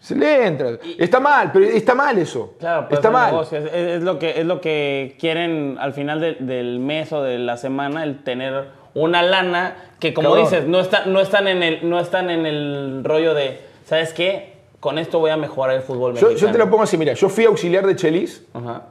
Se 0.00 0.16
le 0.16 0.46
entra. 0.46 0.78
Está 0.98 1.20
mal, 1.20 1.50
pero 1.52 1.66
está 1.66 1.94
mal 1.94 2.16
eso. 2.18 2.54
Claro, 2.58 2.86
pero 2.88 2.96
está 3.00 3.08
es 3.08 3.14
un 3.14 3.20
mal. 3.20 3.42
Es, 3.68 3.74
es 3.96 4.02
lo 4.02 4.18
que, 4.18 4.40
es 4.40 4.46
lo 4.46 4.60
que 4.60 5.16
quieren 5.20 5.76
al 5.78 5.92
final 5.92 6.20
de- 6.20 6.34
del 6.36 6.78
mes 6.80 7.12
o 7.12 7.22
de 7.22 7.38
la 7.38 7.56
semana, 7.58 8.02
el 8.02 8.22
tener 8.24 8.68
una 8.94 9.22
lana 9.22 9.76
que, 10.00 10.14
como 10.14 10.30
Cabrón. 10.30 10.44
dices, 10.46 10.66
no, 10.66 10.80
está, 10.80 11.04
no, 11.06 11.20
están 11.20 11.46
en 11.48 11.62
el, 11.62 11.88
no 11.88 12.00
están 12.00 12.30
en 12.30 12.46
el 12.46 13.02
rollo 13.04 13.34
de, 13.34 13.60
¿sabes 13.84 14.12
qué? 14.14 14.54
Con 14.80 14.98
esto 14.98 15.18
voy 15.18 15.30
a 15.30 15.36
mejorar 15.36 15.76
el 15.76 15.82
fútbol 15.82 16.16
Yo, 16.16 16.34
te 16.50 16.56
lo 16.58 16.70
pongo 16.70 16.84
así, 16.84 16.96
mira, 16.96 17.12
yo 17.12 17.28
fui 17.28 17.44
auxiliar 17.44 17.86
de 17.86 17.94
Chelis 17.94 18.46
Ajá. 18.54 18.84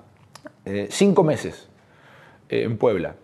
eh, 0.66 0.88
cinco 0.92 1.24
meses 1.24 1.68
eh, 2.50 2.62
en 2.64 2.78
Puebla. 2.78 3.16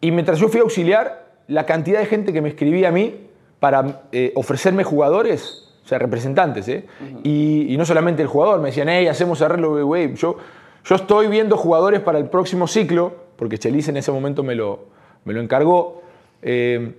Y 0.00 0.12
mientras 0.12 0.38
yo 0.38 0.48
fui 0.48 0.60
auxiliar, 0.60 1.24
la 1.48 1.66
cantidad 1.66 1.98
de 1.98 2.06
gente 2.06 2.32
que 2.32 2.40
me 2.40 2.48
escribía 2.48 2.88
a 2.88 2.92
mí 2.92 3.26
para 3.58 4.02
eh, 4.12 4.30
ofrecerme 4.36 4.84
jugadores, 4.84 5.63
o 5.84 5.86
sea, 5.86 5.98
representantes, 5.98 6.66
¿eh? 6.68 6.86
y, 7.22 7.72
y 7.74 7.76
no 7.76 7.84
solamente 7.84 8.22
el 8.22 8.28
jugador, 8.28 8.58
me 8.60 8.68
decían, 8.68 8.88
hey, 8.88 9.06
hacemos 9.06 9.42
arreglo, 9.42 9.84
güey. 9.84 10.14
Yo, 10.14 10.36
yo 10.84 10.94
estoy 10.94 11.26
viendo 11.28 11.56
jugadores 11.58 12.00
para 12.00 12.18
el 12.18 12.26
próximo 12.30 12.66
ciclo, 12.66 13.12
porque 13.36 13.58
Chelis 13.58 13.88
en 13.88 13.98
ese 13.98 14.10
momento 14.10 14.42
me 14.42 14.54
lo, 14.54 14.86
me 15.24 15.34
lo 15.34 15.40
encargó. 15.40 16.02
eh, 16.42 16.94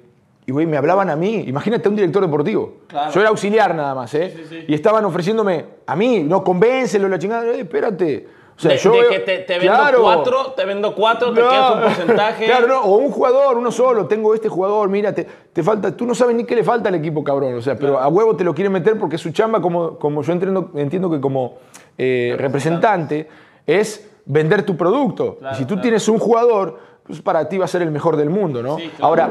y, 0.48 0.52
güey, 0.52 0.68
me 0.68 0.78
hablaban 0.78 1.10
a 1.10 1.16
mí. 1.16 1.44
Imagínate 1.48 1.90
un 1.90 1.96
director 1.96 2.22
deportivo. 2.22 2.76
Claro. 2.88 3.12
Yo 3.12 3.20
era 3.20 3.30
auxiliar 3.30 3.74
nada 3.74 3.96
más, 3.96 4.14
¿eh? 4.14 4.66
Y 4.68 4.76
estaban 4.76 5.04
ofreciéndome 5.04 5.66
a 5.88 5.96
mí, 5.96 6.22
no, 6.22 6.44
convéncelo, 6.44 7.10
la 7.10 7.18
chingada. 7.18 7.52
Espérate. 7.56 8.28
O 8.58 8.60
sea, 8.62 8.72
de, 8.72 8.78
yo 8.78 8.92
de 8.94 9.00
veo- 9.02 9.10
que 9.10 9.20
te, 9.20 9.38
te 9.40 9.60
vendo 9.60 9.74
Claro. 9.74 10.02
cuatro, 10.02 10.54
te 10.56 10.64
vendo 10.66 10.96
cuatro, 10.96 11.34
te 11.34 11.42
No. 11.42 11.50
quedas 11.50 11.76
un 11.76 11.82
porcentaje. 11.82 12.46
Claro, 12.48 12.68
no, 12.68 12.82
o 12.84 12.96
un 12.98 13.12
jugador, 13.12 13.58
uno 13.58 13.70
solo, 13.72 14.06
tengo 14.08 14.34
este 14.34 14.48
jugador, 14.48 14.88
mira, 14.90 15.14
te, 15.14 15.28
te 15.52 15.62
falta, 15.62 15.96
tú 15.96 16.06
no 16.06 16.16
sabes 16.16 16.36
ni 16.36 16.46
qué 16.46 16.56
le 16.56 16.64
falta 16.64 16.88
al 16.90 16.96
equipo, 16.96 17.24
cabrón, 17.24 17.54
o 17.56 17.62
sea, 17.62 17.76
pero 17.76 18.00
a 18.00 18.08
huevo 18.08 18.36
te 18.36 18.44
lo 18.46 18.54
quieren 18.56 18.72
meter 18.72 18.98
porque 18.98 19.18
su 19.18 19.32
chamba, 19.32 19.62
como, 19.62 19.98
como 20.00 20.22
yo 20.22 20.32
entiendo, 20.32 20.72
entiendo 20.76 21.10
que 21.12 21.20
como 21.20 21.56
eh, 21.98 22.36
representante, 22.38 23.28
es 23.68 24.10
vender 24.26 24.64
tu 24.64 24.76
producto. 24.78 25.38
y 25.52 25.56
si 25.56 25.66
tú 25.66 25.80
tienes 25.82 26.08
un 26.08 26.18
jugador, 26.20 26.80
pues 27.06 27.22
para 27.22 27.48
ti 27.50 27.58
va 27.58 27.66
a 27.66 27.68
ser 27.68 27.82
el 27.82 27.92
mejor 27.92 28.16
del 28.16 28.30
mundo, 28.30 28.64
¿no? 28.64 28.78
Sí, 28.78 28.84
claro. 28.90 29.06
Ahora, 29.06 29.30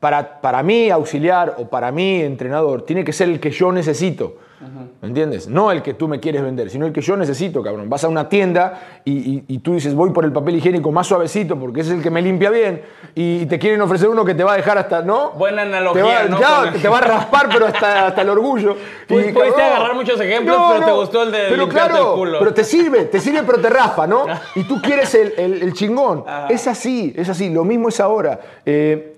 para, 0.00 0.40
para 0.40 0.62
mí, 0.62 0.90
auxiliar, 0.90 1.54
o 1.58 1.66
para 1.68 1.90
mí, 1.92 2.20
entrenador, 2.20 2.82
tiene 2.82 3.04
que 3.04 3.12
ser 3.12 3.28
el 3.28 3.40
que 3.40 3.50
yo 3.50 3.72
necesito. 3.72 4.36
¿Me 5.00 5.06
entiendes? 5.06 5.46
No 5.46 5.70
el 5.70 5.82
que 5.82 5.94
tú 5.94 6.08
me 6.08 6.18
quieres 6.18 6.42
vender, 6.42 6.68
sino 6.68 6.84
el 6.84 6.92
que 6.92 7.00
yo 7.00 7.16
necesito, 7.16 7.62
cabrón. 7.62 7.88
Vas 7.88 8.02
a 8.02 8.08
una 8.08 8.28
tienda 8.28 8.80
y, 9.04 9.12
y- 9.12 9.44
y 9.46 9.58
tú 9.60 9.74
dices, 9.74 9.94
voy 9.94 10.10
por 10.10 10.24
el 10.24 10.32
papel 10.32 10.56
higiénico 10.56 10.90
más 10.90 11.06
suavecito 11.06 11.56
porque 11.56 11.82
es 11.82 11.90
el 11.90 12.02
que 12.02 12.10
me 12.10 12.20
limpia 12.20 12.50
bien 12.50 12.82
y 13.14 13.46
te 13.46 13.56
quieren 13.60 13.80
ofrecer 13.82 14.08
uno 14.08 14.24
que 14.24 14.34
te 14.34 14.42
va 14.42 14.54
a 14.54 14.56
dejar 14.56 14.76
hasta, 14.78 15.02
¿no? 15.02 15.30
Buena 15.32 15.62
analogía, 15.62 16.02
Te 16.02 16.08
va, 16.08 16.24
¿no? 16.28 16.72
Con- 16.72 16.80
te 16.82 16.88
va 16.88 16.98
a 16.98 17.02
raspar, 17.02 17.48
pero 17.52 17.66
hasta, 17.66 18.08
hasta 18.08 18.22
el 18.22 18.28
orgullo. 18.30 18.74
Pu- 19.08 19.32
pudiste 19.32 19.62
agarrar 19.62 19.94
muchos 19.94 20.20
ejemplos, 20.20 20.56
pero 20.74 20.86
te 20.86 20.92
gustó 20.92 21.22
el 21.22 21.30
de 21.30 21.38
pero 21.50 21.68
claro, 21.68 21.96
el 22.14 22.18
culo. 22.18 22.38
Pero 22.40 22.52
te 22.54 22.64
sirve, 22.64 23.04
te 23.04 23.20
sirve, 23.20 23.44
pero 23.44 23.60
te 23.60 23.68
raspa, 23.70 24.08
¿no? 24.08 24.26
Y 24.56 24.64
tú 24.64 24.82
quieres 24.82 25.14
el, 25.14 25.34
el- 25.36 25.62
el 25.62 25.72
chingón. 25.72 26.24
Ajá. 26.26 26.48
Es 26.48 26.66
así, 26.66 27.12
es 27.16 27.28
así. 27.28 27.48
Lo 27.50 27.62
mismo 27.64 27.90
es 27.90 28.00
ahora. 28.00 28.40
Eh, 28.66 29.14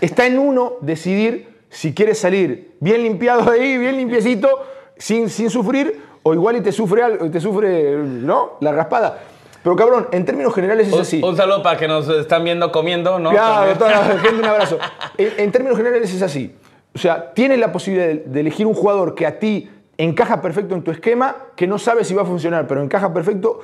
Está 0.00 0.26
en 0.26 0.38
uno 0.38 0.74
decidir 0.80 1.48
si 1.68 1.94
quieres 1.94 2.18
salir 2.18 2.76
bien 2.80 3.02
limpiado 3.02 3.50
ahí, 3.50 3.78
bien 3.78 3.96
limpiecito, 3.96 4.48
sin, 4.96 5.30
sin 5.30 5.50
sufrir, 5.50 6.02
o 6.22 6.34
igual 6.34 6.56
y 6.56 6.60
te 6.60 6.72
sufre 6.72 7.02
te 7.30 7.40
sufre, 7.40 7.96
¿no? 7.96 8.52
La 8.60 8.72
raspada. 8.72 9.18
Pero 9.62 9.76
cabrón, 9.76 10.08
en 10.12 10.24
términos 10.24 10.54
generales 10.54 10.88
es 10.88 10.94
Un, 10.94 11.00
así. 11.00 11.20
un 11.22 11.36
saludo 11.36 11.62
para 11.62 11.78
que 11.78 11.86
nos 11.86 12.08
están 12.08 12.44
viendo 12.44 12.72
comiendo, 12.72 13.18
¿no? 13.18 13.30
Claro, 13.30 13.76
toda 13.78 13.90
la 13.90 14.04
gente 14.18 14.38
un 14.38 14.44
abrazo. 14.44 14.78
En, 15.18 15.32
en 15.36 15.52
términos 15.52 15.76
generales 15.76 16.12
es 16.14 16.22
así. 16.22 16.54
O 16.94 16.98
sea, 16.98 17.32
tienes 17.34 17.58
la 17.58 17.70
posibilidad 17.70 18.08
de, 18.08 18.14
de 18.26 18.40
elegir 18.40 18.66
un 18.66 18.74
jugador 18.74 19.14
que 19.14 19.26
a 19.26 19.38
ti 19.38 19.70
encaja 19.98 20.40
perfecto 20.40 20.74
en 20.74 20.82
tu 20.82 20.90
esquema, 20.90 21.36
que 21.56 21.66
no 21.66 21.78
sabes 21.78 22.08
si 22.08 22.14
va 22.14 22.22
a 22.22 22.24
funcionar, 22.24 22.66
pero 22.66 22.82
encaja 22.82 23.12
perfecto 23.12 23.60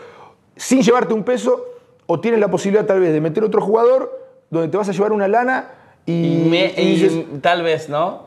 sin 0.55 0.83
llevarte 0.83 1.15
un 1.15 1.25
peso, 1.25 1.65
o 2.07 2.21
tienes 2.21 2.41
la 2.41 2.51
posibilidad 2.51 2.87
tal 2.87 3.01
vez 3.01 3.13
de 3.13 3.21
meter 3.21 3.43
otro 3.43 3.61
jugador 3.61 4.27
donde 4.51 4.69
te 4.69 4.77
vas 4.77 4.89
a 4.89 4.93
llevar 4.93 5.13
una 5.13 5.29
lana 5.29 5.71
y, 6.07 6.13
Y, 6.13 6.49
me- 6.49 6.73
y 6.77 6.81
y 6.81 6.91
dices, 6.97 7.25
tal 7.43 7.63
vez, 7.63 7.89
¿no? 7.89 8.27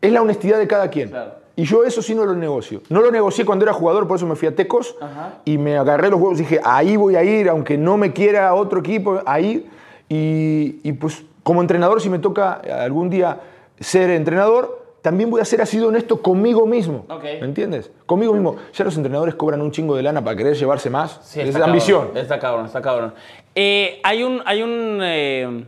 es 0.00 0.12
la 0.12 0.20
honestidad 0.20 0.58
de 0.58 0.66
cada 0.66 0.88
quien. 0.90 1.08
Claro. 1.08 1.32
Y 1.56 1.64
yo 1.64 1.84
eso 1.84 2.02
sí 2.02 2.14
no 2.14 2.24
lo 2.26 2.34
negocio. 2.34 2.82
No 2.90 3.00
lo 3.00 3.10
negocié 3.10 3.44
cuando 3.46 3.64
era 3.64 3.72
jugador, 3.72 4.06
por 4.08 4.16
eso 4.16 4.26
me 4.26 4.34
fui 4.34 4.48
a 4.48 4.54
Tecos 4.56 4.96
Ajá. 5.00 5.34
y 5.44 5.56
me 5.56 5.76
agarré 5.78 6.10
los 6.10 6.20
huevos 6.20 6.38
y 6.40 6.42
dije, 6.42 6.60
ahí 6.64 6.96
voy 6.96 7.14
a 7.16 7.22
ir, 7.22 7.48
aunque 7.48 7.78
no 7.78 7.96
me 7.96 8.12
quiera 8.12 8.52
otro 8.54 8.80
equipo, 8.80 9.20
ahí. 9.24 9.66
Y, 10.08 10.80
y 10.82 10.92
pues 10.94 11.22
como 11.42 11.60
entrenador, 11.62 12.00
si 12.00 12.10
me 12.10 12.18
toca 12.18 12.60
algún 12.82 13.08
día 13.08 13.40
ser 13.80 14.10
entrenador, 14.10 14.82
también 15.00 15.30
voy 15.30 15.40
a 15.40 15.44
ser 15.44 15.60
así 15.62 15.78
de 15.78 15.84
honesto 15.86 16.20
conmigo 16.22 16.66
mismo. 16.66 17.06
¿Me 17.22 17.38
entiendes? 17.46 17.90
Conmigo 18.04 18.32
mismo. 18.32 18.56
Ya 18.74 18.84
los 18.84 18.96
entrenadores 18.96 19.34
cobran 19.36 19.60
un 19.62 19.70
chingo 19.70 19.94
de 19.96 20.02
lana 20.02 20.24
para 20.24 20.36
querer 20.36 20.56
llevarse 20.56 20.90
más. 20.90 21.20
Sí, 21.22 21.40
es 21.40 21.50
cabrón, 21.52 21.68
ambición. 21.70 22.08
Está 22.16 22.38
cabrón, 22.38 22.66
está 22.66 22.82
cabrón. 22.82 23.14
Eh, 23.54 24.00
hay 24.02 24.22
un, 24.22 24.42
hay 24.44 24.62
un, 24.62 24.98
eh, 25.02 25.64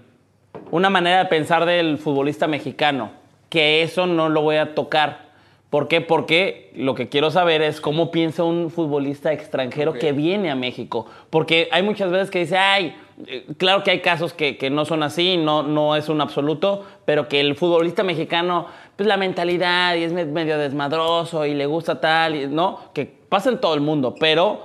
una 0.70 0.90
manera 0.90 1.18
de 1.18 1.24
pensar 1.26 1.64
del 1.66 1.98
futbolista 1.98 2.46
mexicano, 2.46 3.10
que 3.48 3.82
eso 3.82 4.06
no 4.06 4.28
lo 4.28 4.42
voy 4.42 4.56
a 4.56 4.74
tocar, 4.74 5.26
¿Por 5.68 5.88
qué? 5.88 6.00
Porque 6.00 6.70
lo 6.76 6.94
que 6.94 7.08
quiero 7.08 7.32
saber 7.32 7.60
es 7.60 7.80
cómo 7.80 8.12
piensa 8.12 8.44
un 8.44 8.70
futbolista 8.70 9.32
extranjero 9.32 9.94
que 9.94 10.12
viene 10.12 10.48
a 10.48 10.54
México. 10.54 11.06
Porque 11.28 11.68
hay 11.72 11.82
muchas 11.82 12.08
veces 12.12 12.30
que 12.30 12.38
dice, 12.38 12.56
ay, 12.56 12.96
eh, 13.26 13.44
claro 13.58 13.82
que 13.82 13.90
hay 13.90 14.00
casos 14.00 14.32
que, 14.32 14.56
que 14.58 14.70
no 14.70 14.84
son 14.84 15.02
así, 15.02 15.36
no, 15.36 15.64
no 15.64 15.96
es 15.96 16.08
un 16.08 16.20
absoluto, 16.20 16.84
pero 17.04 17.28
que 17.28 17.40
el 17.40 17.56
futbolista 17.56 18.04
mexicano, 18.04 18.68
pues 18.94 19.08
la 19.08 19.16
mentalidad 19.16 19.96
y 19.96 20.04
es 20.04 20.12
me- 20.12 20.24
medio 20.24 20.56
desmadroso 20.56 21.44
y 21.44 21.52
le 21.52 21.66
gusta 21.66 22.00
tal, 22.00 22.36
y- 22.36 22.46
¿no? 22.46 22.78
Que 22.94 23.04
pasa 23.04 23.50
en 23.50 23.58
todo 23.60 23.74
el 23.74 23.80
mundo, 23.80 24.14
pero 24.18 24.60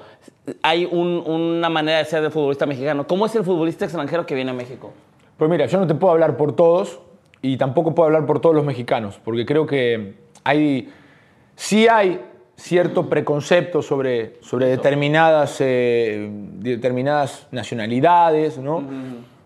hay 0.62 0.86
un- 0.86 1.24
una 1.26 1.70
manera 1.70 1.98
de 1.98 2.06
ser 2.06 2.22
de 2.22 2.30
futbolista 2.30 2.68
mexicano. 2.68 3.08
¿Cómo 3.08 3.26
es 3.26 3.36
el 3.36 3.44
futbolista 3.44 3.86
extranjero 3.86 4.28
que 4.28 4.36
viene 4.36 4.52
a 4.52 4.54
México? 4.54 4.94
Pues 5.42 5.50
mira, 5.50 5.66
yo 5.66 5.80
no 5.80 5.88
te 5.88 5.96
puedo 5.96 6.14
hablar 6.14 6.38
por 6.38 6.56
todos 6.56 7.00
y 7.42 7.58
tampoco 7.58 7.96
puedo 7.96 8.06
hablar 8.06 8.28
por 8.28 8.42
todos 8.42 8.54
los 8.54 8.64
mexicanos, 8.64 9.20
porque 9.26 9.44
creo 9.44 9.66
que 9.66 10.14
hay, 10.44 10.94
sí 11.56 11.88
hay 11.88 12.22
cierto 12.58 13.10
preconcepto 13.10 13.82
sobre, 13.82 14.36
sobre 14.42 14.68
determinadas, 14.68 15.58
eh, 15.60 16.30
determinadas 16.60 17.48
nacionalidades, 17.50 18.60
¿no? 18.60 18.84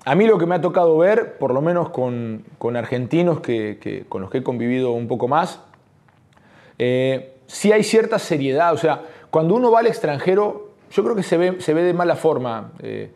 A 0.03 0.15
mí 0.15 0.27
lo 0.27 0.37
que 0.37 0.45
me 0.45 0.55
ha 0.55 0.59
tocado 0.59 0.97
ver, 0.97 1.37
por 1.37 1.53
lo 1.53 1.61
menos 1.61 1.91
con, 1.91 2.43
con 2.57 2.75
argentinos 2.75 3.39
que, 3.39 3.77
que- 3.79 4.03
con 4.09 4.21
los 4.21 4.29
que 4.29 4.39
he 4.39 4.43
convivido 4.43 4.91
un 4.91 5.07
poco 5.07 5.29
más, 5.29 5.61
eh, 6.77 7.35
sí 7.47 7.71
hay 7.71 7.83
cierta 7.83 8.19
seriedad. 8.19 8.73
O 8.73 8.77
sea, 8.77 9.01
cuando 9.31 9.55
uno 9.55 9.71
va 9.71 9.79
al 9.79 9.87
extranjero, 9.87 10.71
yo 10.91 11.03
creo 11.05 11.15
que 11.15 11.23
se 11.23 11.37
ve, 11.37 11.61
se 11.61 11.73
ve 11.73 11.83
de 11.83 11.93
mala 11.93 12.17
forma 12.17 12.73
eh, 12.83 13.11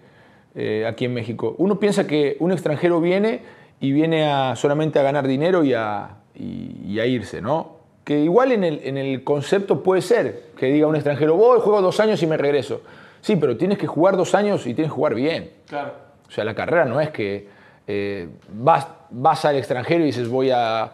eh, 0.56 0.86
aquí 0.88 1.06
en 1.06 1.14
México. 1.14 1.56
Uno 1.58 1.80
piensa 1.80 2.08
que 2.08 2.36
un 2.40 2.52
extranjero 2.52 3.00
viene 3.02 3.42
y 3.80 3.92
viene 3.92 4.30
a, 4.30 4.56
solamente 4.56 5.00
a 5.00 5.04
ganar 5.04 5.28
dinero 5.28 5.64
y 5.64 5.74
a, 5.74 6.10
y- 6.36 6.76
y 6.86 7.00
a 7.00 7.06
irse, 7.06 7.42
¿no? 7.42 7.78
Que 8.04 8.20
igual 8.20 8.52
en 8.52 8.64
el, 8.64 8.82
en 8.84 8.98
el 8.98 9.24
concepto 9.24 9.84
puede 9.84 10.02
ser 10.02 10.46
que 10.58 10.66
diga 10.68 10.88
un 10.88 10.96
extranjero, 10.96 11.36
voy, 11.36 11.60
juego 11.62 11.82
dos 11.82 12.00
años 12.00 12.22
y 12.24 12.28
me 12.28 12.38
regreso. 12.38 12.82
Sí, 13.22 13.36
pero 13.36 13.56
tienes 13.58 13.78
que 13.78 13.86
jugar 13.88 14.18
dos 14.18 14.34
años 14.36 14.62
y 14.66 14.74
tienes 14.74 14.92
que 14.92 14.96
jugar 14.96 15.14
bien. 15.14 15.52
Claro. 15.68 15.94
O 16.28 16.32
sea, 16.32 16.44
la 16.44 16.56
carrera 16.56 16.86
no 16.86 17.00
es 17.00 17.10
que 17.12 17.48
eh, 17.88 18.28
vas, 18.54 18.88
vas 19.12 19.46
al 19.46 19.56
extranjero 19.58 20.04
y 20.04 20.08
dices 20.08 20.28
voy 20.30 20.50
a, 20.52 20.92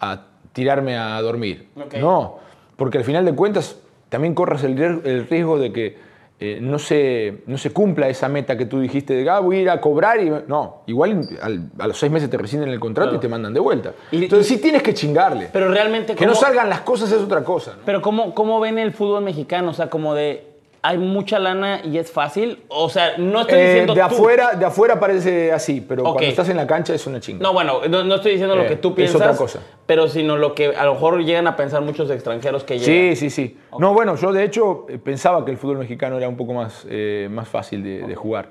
a 0.00 0.22
tirarme 0.52 0.96
a 0.98 1.20
dormir. 1.22 1.68
No, 2.00 2.38
porque 2.76 2.98
al 2.98 3.04
final 3.04 3.24
de 3.24 3.34
cuentas 3.34 3.78
también 4.08 4.34
corres 4.34 4.62
el 4.64 5.26
riesgo 5.28 5.58
de 5.58 5.72
que 5.72 5.96
eh, 6.42 6.58
no, 6.60 6.78
se, 6.78 7.42
no 7.46 7.58
se 7.58 7.70
cumpla 7.70 8.08
esa 8.08 8.26
meta 8.28 8.56
que 8.56 8.64
tú 8.64 8.80
dijiste 8.80 9.12
de 9.14 9.28
ah, 9.28 9.40
voy 9.40 9.58
a 9.58 9.60
ir 9.60 9.70
a 9.70 9.80
cobrar 9.80 10.20
y 10.22 10.30
no, 10.48 10.82
igual 10.86 11.20
al- 11.42 11.68
a 11.78 11.86
los 11.86 11.98
seis 11.98 12.10
meses 12.10 12.30
te 12.30 12.38
rescinden 12.38 12.70
el 12.70 12.80
contrato 12.80 13.10
Claro. 13.10 13.18
y 13.18 13.20
te 13.20 13.28
mandan 13.28 13.52
de 13.52 13.60
vuelta. 13.60 13.92
Y- 14.10 14.24
Entonces 14.24 14.46
sí 14.48 14.58
tienes 14.58 14.82
que 14.82 14.94
chingarle. 14.94 15.50
Pero 15.52 15.68
realmente, 15.68 16.14
que 16.14 16.24
no 16.26 16.32
¿cómo- 16.32 16.40
salgan 16.40 16.68
las 16.70 16.80
cosas 16.80 17.12
es 17.12 17.20
otra 17.20 17.44
cosa. 17.44 17.72
¿no? 17.72 17.82
Pero 17.84 18.00
¿cómo, 18.00 18.34
¿cómo 18.34 18.58
ven 18.58 18.78
el 18.78 18.92
fútbol 18.92 19.22
mexicano? 19.22 19.70
O 19.70 19.74
sea, 19.74 19.90
como 19.90 20.14
de, 20.14 20.46
hay 20.82 20.96
mucha 20.98 21.38
lana 21.38 21.82
y 21.84 21.98
es 21.98 22.10
fácil. 22.10 22.62
O 22.68 22.88
sea, 22.88 23.18
no 23.18 23.42
estoy 23.42 23.58
Eh, 23.58 23.64
diciendo 23.66 23.94
de, 23.94 24.00
tú. 24.00 24.06
afuera, 24.06 24.52
de 24.54 24.64
afuera 24.64 24.98
parece 24.98 25.52
así, 25.52 25.80
pero 25.80 26.02
cuando 26.04 26.22
estás 26.22 26.48
en 26.48 26.56
la 26.56 26.66
cancha 26.66 26.94
es 26.94 27.06
una 27.06 27.20
chinga. 27.20 27.42
No, 27.42 27.52
bueno, 27.52 27.80
no, 27.88 28.02
no 28.04 28.14
estoy 28.14 28.32
diciendo 28.32 28.56
lo 28.56 28.62
Eh, 28.64 28.68
que 28.68 28.76
tú 28.76 28.88
es 28.90 28.94
piensas. 28.94 29.20
otra 29.20 29.36
cosa. 29.36 29.60
Pero 29.86 30.08
sino 30.08 30.36
lo 30.36 30.54
que 30.54 30.74
a 30.74 30.84
lo 30.84 30.94
mejor 30.94 31.22
llegan 31.22 31.46
a 31.46 31.56
pensar 31.56 31.82
muchos 31.82 32.10
extranjeros 32.10 32.64
que 32.64 32.78
Sí, 32.78 32.90
llegan. 32.90 33.16
sí, 33.16 33.30
sí. 33.30 33.58
No, 33.78 33.92
bueno, 33.92 34.16
yo 34.16 34.32
de 34.32 34.44
hecho 34.44 34.86
eh, 34.88 34.98
pensaba 34.98 35.44
que 35.44 35.50
el 35.50 35.58
fútbol 35.58 35.78
mexicano 35.78 36.16
era 36.16 36.28
un 36.28 36.36
poco 36.36 36.54
más, 36.54 36.86
eh, 36.88 37.28
más 37.30 37.48
fácil 37.48 37.82
de, 37.82 38.02
de 38.06 38.14
jugar. 38.14 38.48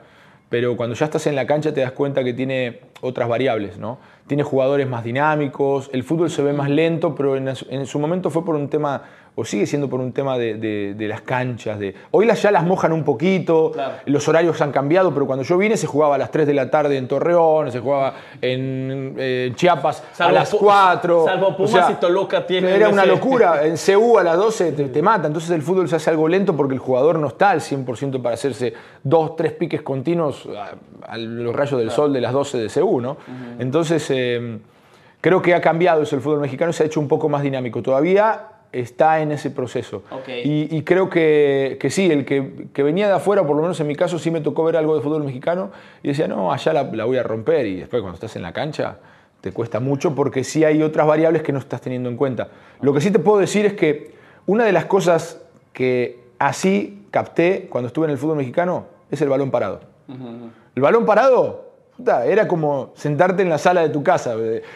Pero 0.50 0.76
cuando 0.76 0.96
ya 0.96 1.06
estás 1.06 1.28
en 1.28 1.36
la 1.36 1.46
cancha 1.46 1.74
te 1.74 1.82
das 1.82 1.92
cuenta 1.92 2.24
que 2.24 2.34
tiene 2.34 2.80
otras 3.02 3.30
variables, 3.30 3.78
¿no? 3.78 4.00
Tiene 4.26 4.42
jugadores 4.44 4.88
más 4.88 5.04
dinámicos, 5.04 5.89
el 5.94 6.04
fútbol 6.04 6.30
se 6.32 6.42
ve 6.42 6.54
más 6.54 6.70
lento, 6.72 7.13
pero 7.13 7.36
en, 7.36 7.56
su- 7.56 7.68
en 7.70 7.86
su 7.86 8.00
momento 8.00 8.30
fue 8.32 8.44
por 8.44 8.56
un 8.56 8.68
tema, 8.68 9.04
o 9.39 9.45
sigue 9.45 9.65
siendo 9.65 9.89
por 9.89 9.99
un 10.02 10.12
tema 10.12 10.38
de, 10.38 10.56
de- 10.56 10.93
de 10.95 11.08
las 11.08 11.21
canchas. 11.21 11.80
De, 11.80 11.95
hoy 12.12 12.25
las, 12.25 12.41
ya 12.41 12.52
las 12.52 12.63
mojan 12.65 12.91
un 12.91 13.04
poquito, 13.04 13.71
Claro. 13.71 13.93
los 14.06 14.28
horarios 14.28 14.60
han 14.62 14.71
cambiado, 14.71 15.13
pero 15.13 15.25
cuando 15.25 15.43
yo 15.43 15.58
vine 15.58 15.78
se 15.78 15.88
jugaba 15.88 16.15
a 16.15 16.17
las 16.17 16.32
3 16.32 16.45
de 16.47 16.54
la 16.54 16.69
tarde 16.69 16.97
en 16.97 17.08
Torreón, 17.08 17.71
se 17.71 17.80
jugaba 17.80 18.13
en 18.41 19.15
eh, 19.17 19.52
Chiapas 19.56 20.04
Salvo 20.13 20.30
a 20.30 20.39
las 20.39 20.54
Pu- 20.54 20.58
4. 20.60 21.25
salvo 21.25 21.56
Pumas 21.58 21.89
y 21.89 21.93
Toluca 21.95 22.45
tienen 22.45 22.73
Era 22.75 22.89
una 22.89 23.06
locura. 23.06 23.62
En 23.65 23.75
CU 23.78 24.17
a 24.17 24.23
las 24.23 24.38
12 24.38 24.71
te, 24.73 24.89
te 24.89 25.02
mata. 25.02 25.28
Entonces 25.28 25.49
el 25.52 25.62
fútbol 25.62 25.88
se 25.88 25.95
hace 25.95 26.10
algo 26.10 26.28
lento 26.28 26.56
porque 26.58 26.73
el 26.73 26.80
jugador 26.80 27.19
no 27.19 27.28
está 27.28 27.52
al 27.52 27.62
100% 27.62 28.21
para 28.21 28.36
hacerse 28.36 28.73
dos, 29.04 29.36
tres 29.36 29.54
piques 29.54 29.82
continuos 29.82 30.47
a, 30.58 31.13
a 31.13 31.17
los 31.17 31.56
rayos 31.56 31.80
del 31.80 31.91
sol 31.91 32.12
de 32.13 32.21
las 32.21 32.34
12 32.34 32.58
de 32.58 32.69
CU, 32.82 32.99
¿no? 33.02 33.17
Entonces 33.60 34.06
eh, 34.10 34.60
creo 35.21 35.41
que 35.41 35.54
ha 35.56 35.62
cambiado 35.62 36.02
eso 36.04 36.15
el 36.15 36.21
fútbol 36.21 36.39
mexicano 36.39 36.73
se 36.73 36.84
ha 36.84 36.86
hecho 36.86 36.99
un 36.99 37.08
poco 37.08 37.30
más 37.30 37.41
dinámico. 37.41 37.82
Todavía 37.82 38.41
está 38.71 39.21
en 39.21 39.32
ese 39.32 39.49
proceso. 39.49 40.03
Y, 40.27 40.75
y 40.75 40.84
creo 40.84 41.10
que, 41.10 41.77
que 41.79 41.89
sí, 41.89 42.12
el 42.12 42.25
que, 42.25 42.67
que 42.73 42.84
venía 42.84 43.08
de 43.08 43.13
afuera, 43.13 43.45
por 43.45 43.55
lo 43.55 43.62
menos 43.62 43.79
en 43.79 43.88
mi 43.88 43.95
caso, 43.95 44.19
sí 44.19 44.32
me 44.32 44.41
tocó 44.41 44.63
ver 44.63 44.77
algo 44.77 44.95
de 44.95 45.01
fútbol 45.01 45.23
mexicano 45.23 45.71
y 46.03 46.10
decía, 46.10 46.27
no, 46.27 46.51
allá 46.51 46.73
la, 46.73 46.84
la 46.84 47.05
voy 47.05 47.17
a 47.17 47.23
romper. 47.23 47.65
Y 47.65 47.77
después 47.77 48.01
cuando 48.01 48.15
estás 48.15 48.36
en 48.36 48.43
la 48.43 48.53
cancha 48.53 48.97
te 49.41 49.51
cuesta 49.51 49.79
mucho 49.79 50.15
porque 50.15 50.43
sí 50.43 50.65
hay 50.65 50.84
otras 50.84 51.08
variables 51.08 51.43
que 51.43 51.53
no 51.53 51.60
estás 51.60 51.82
teniendo 51.82 52.10
en 52.10 52.17
cuenta. 52.17 52.49
Lo 52.82 52.93
que 52.93 53.01
sí 53.01 53.12
te 53.12 53.19
puedo 53.19 53.39
decir 53.39 53.65
es 53.65 53.73
que 53.73 54.13
una 54.45 54.65
de 54.65 54.71
las 54.71 54.86
cosas 54.86 55.41
que 55.73 56.19
así 56.39 57.05
capté 57.12 57.67
cuando 57.69 57.88
estuve 57.88 58.05
en 58.05 58.12
el 58.12 58.17
fútbol 58.17 58.38
mexicano 58.38 58.86
es 59.10 59.21
el 59.21 59.29
balón 59.29 59.51
parado. 59.51 59.82
El 60.75 60.82
balón 60.82 61.05
parado 61.05 61.69
puta, 61.95 62.25
era 62.25 62.47
como 62.47 62.91
sentarte 62.95 63.43
en 63.43 63.49
la 63.49 63.58
sala 63.58 63.82
de 63.82 63.89
tu 63.89 64.03
casa. 64.03 64.36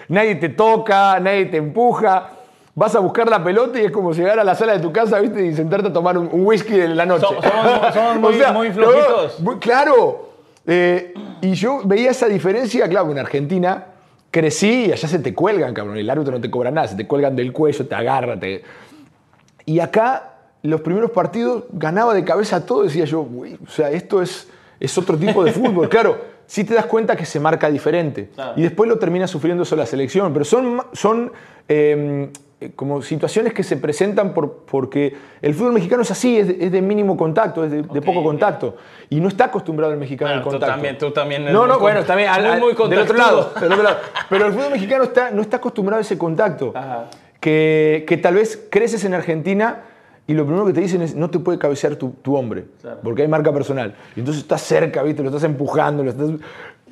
Nadie 0.10 0.36
te 0.36 0.50
toca, 0.50 1.20
nadie 1.20 1.46
te 1.46 1.58
empuja. 1.58 2.30
Vas 2.76 2.96
a 2.96 3.00
buscar 3.00 3.30
la 3.30 3.44
pelota 3.44 3.80
y 3.80 3.86
es 3.86 3.92
como 3.92 4.14
llegar 4.14 4.40
a 4.40 4.44
la 4.44 4.56
sala 4.56 4.74
de 4.74 4.80
tu 4.80 4.92
casa 4.92 5.20
¿viste? 5.20 5.46
y 5.46 5.54
sentarte 5.54 5.90
a 5.90 5.94
tomar 5.94 6.18
un, 6.18 6.28
un 6.32 6.46
whisky 6.46 6.80
en 6.80 6.98
la 6.98 7.06
noche. 7.06 7.28
So- 7.28 7.42
somos- 7.42 7.94
somos 7.94 8.16
muy- 8.20 8.42
muy 8.54 8.72
flojitos. 8.72 9.40
muy- 9.42 9.58
claro. 9.60 10.30
Eh, 10.66 11.14
y 11.42 11.54
yo 11.54 11.82
veía 11.86 12.10
esa 12.12 12.28
diferencia, 12.28 12.88
claro, 12.88 13.12
en 13.12 13.20
Argentina 13.20 13.86
crecí 14.32 14.86
y 14.88 14.92
allá 14.92 15.08
se 15.08 15.20
te 15.20 15.36
cuelgan, 15.36 15.74
cabrón. 15.74 15.98
El 15.98 16.10
árbitro 16.10 16.34
no 16.34 16.42
te 16.42 16.50
cobra 16.50 16.72
nada, 16.72 16.88
se 16.88 16.96
te 16.96 17.06
cuelgan 17.06 17.36
del 17.36 17.54
cuello, 17.54 17.86
te 17.86 17.94
agarra. 17.94 18.40
te- 18.40 18.64
Y 19.66 19.80
acá, 19.80 20.32
los 20.64 20.82
primeros 20.82 21.12
partidos, 21.12 21.66
ganaba 21.74 22.14
de 22.16 22.24
cabeza 22.24 22.66
todo. 22.66 22.84
Decía 22.84 23.06
yo, 23.06 23.22
"Güey, 23.22 23.56
o 23.64 23.70
sea, 23.70 23.92
esto 23.92 24.22
es, 24.22 24.48
es 24.80 24.98
otro 24.98 25.16
tipo 25.18 25.44
de 25.44 25.52
fútbol. 25.52 25.90
claro, 25.90 26.18
sí 26.48 26.64
te 26.64 26.74
das 26.74 26.86
cuenta 26.88 27.16
que 27.16 27.26
se 27.26 27.40
marca 27.40 27.70
diferente. 27.70 28.30
Claro. 28.34 28.54
Y 28.56 28.64
después 28.64 28.90
lo 28.90 28.98
termina 28.98 29.28
sufriendo 29.28 29.62
eso 29.64 29.76
la 29.76 29.86
selección. 29.86 30.34
Pero 30.34 30.44
son, 30.46 30.82
son 30.94 31.32
eh, 31.68 32.30
como 32.72 33.02
situaciones 33.02 33.54
que 33.54 33.64
se 33.64 33.78
presentan 33.78 34.34
por, 34.34 34.64
porque 34.66 35.16
el 35.42 35.54
fútbol 35.54 35.74
mexicano 35.74 36.02
es 36.04 36.12
así, 36.12 36.38
es 36.38 36.48
de, 36.48 36.66
es 36.66 36.72
de 36.72 36.82
mínimo 36.82 37.16
contacto, 37.18 37.64
es 37.66 37.72
de, 37.72 37.82
de 37.84 38.00
Ok, 38.00 38.06
poco 38.06 38.24
contacto. 38.24 38.78
Y 39.10 39.20
no 39.20 39.28
está 39.28 39.46
acostumbrado 39.46 39.94
el 39.94 40.00
mexicano 40.00 40.30
Bueno, 40.30 40.40
al 40.40 40.44
tú 40.44 40.50
contacto. 40.52 40.74
también- 40.74 40.98
tú 40.98 41.12
también 41.12 41.46
No, 41.52 41.68
no, 41.68 41.80
bueno, 41.80 42.04
también 42.04 42.30
al- 42.30 42.46
al- 42.46 42.60
muy 42.60 42.74
del 42.90 43.00
otro 43.00 43.18
lado, 43.18 43.52
del 43.60 43.72
otro 43.72 43.84
lado. 43.84 43.98
Pero 44.30 44.46
el 44.48 44.54
fútbol 44.54 44.72
mexicano 44.72 45.04
está, 45.04 45.32
no 45.32 45.42
está 45.42 45.58
acostumbrado 45.58 46.00
a 46.00 46.02
ese 46.02 46.18
contacto. 46.18 46.72
Ajá. 46.76 47.06
Que, 47.40 48.06
que 48.08 48.18
tal 48.18 48.36
vez 48.36 48.68
creces 48.70 49.04
en 49.04 49.14
Argentina 49.14 49.82
y 50.28 50.34
lo 50.34 50.46
primero 50.46 50.66
que 50.66 50.72
te 50.72 50.80
dicen 50.80 51.02
es 51.02 51.14
no 51.16 51.30
te 51.30 51.40
puede 51.40 51.58
cabecear 51.60 51.98
tu, 51.98 52.12
tu 52.22 52.36
hombre, 52.38 52.66
Claro. 52.82 53.00
porque 53.04 53.24
hay 53.24 53.28
marca 53.28 53.52
personal. 53.52 53.96
Y 54.16 54.20
entonces 54.20 54.44
estás 54.44 54.62
cerca, 54.62 55.04
¿viste? 55.04 55.22
Lo 55.22 55.28
estás 55.30 55.44
empujando. 55.44 56.04
Lo 56.04 56.12
estás... 56.12 56.30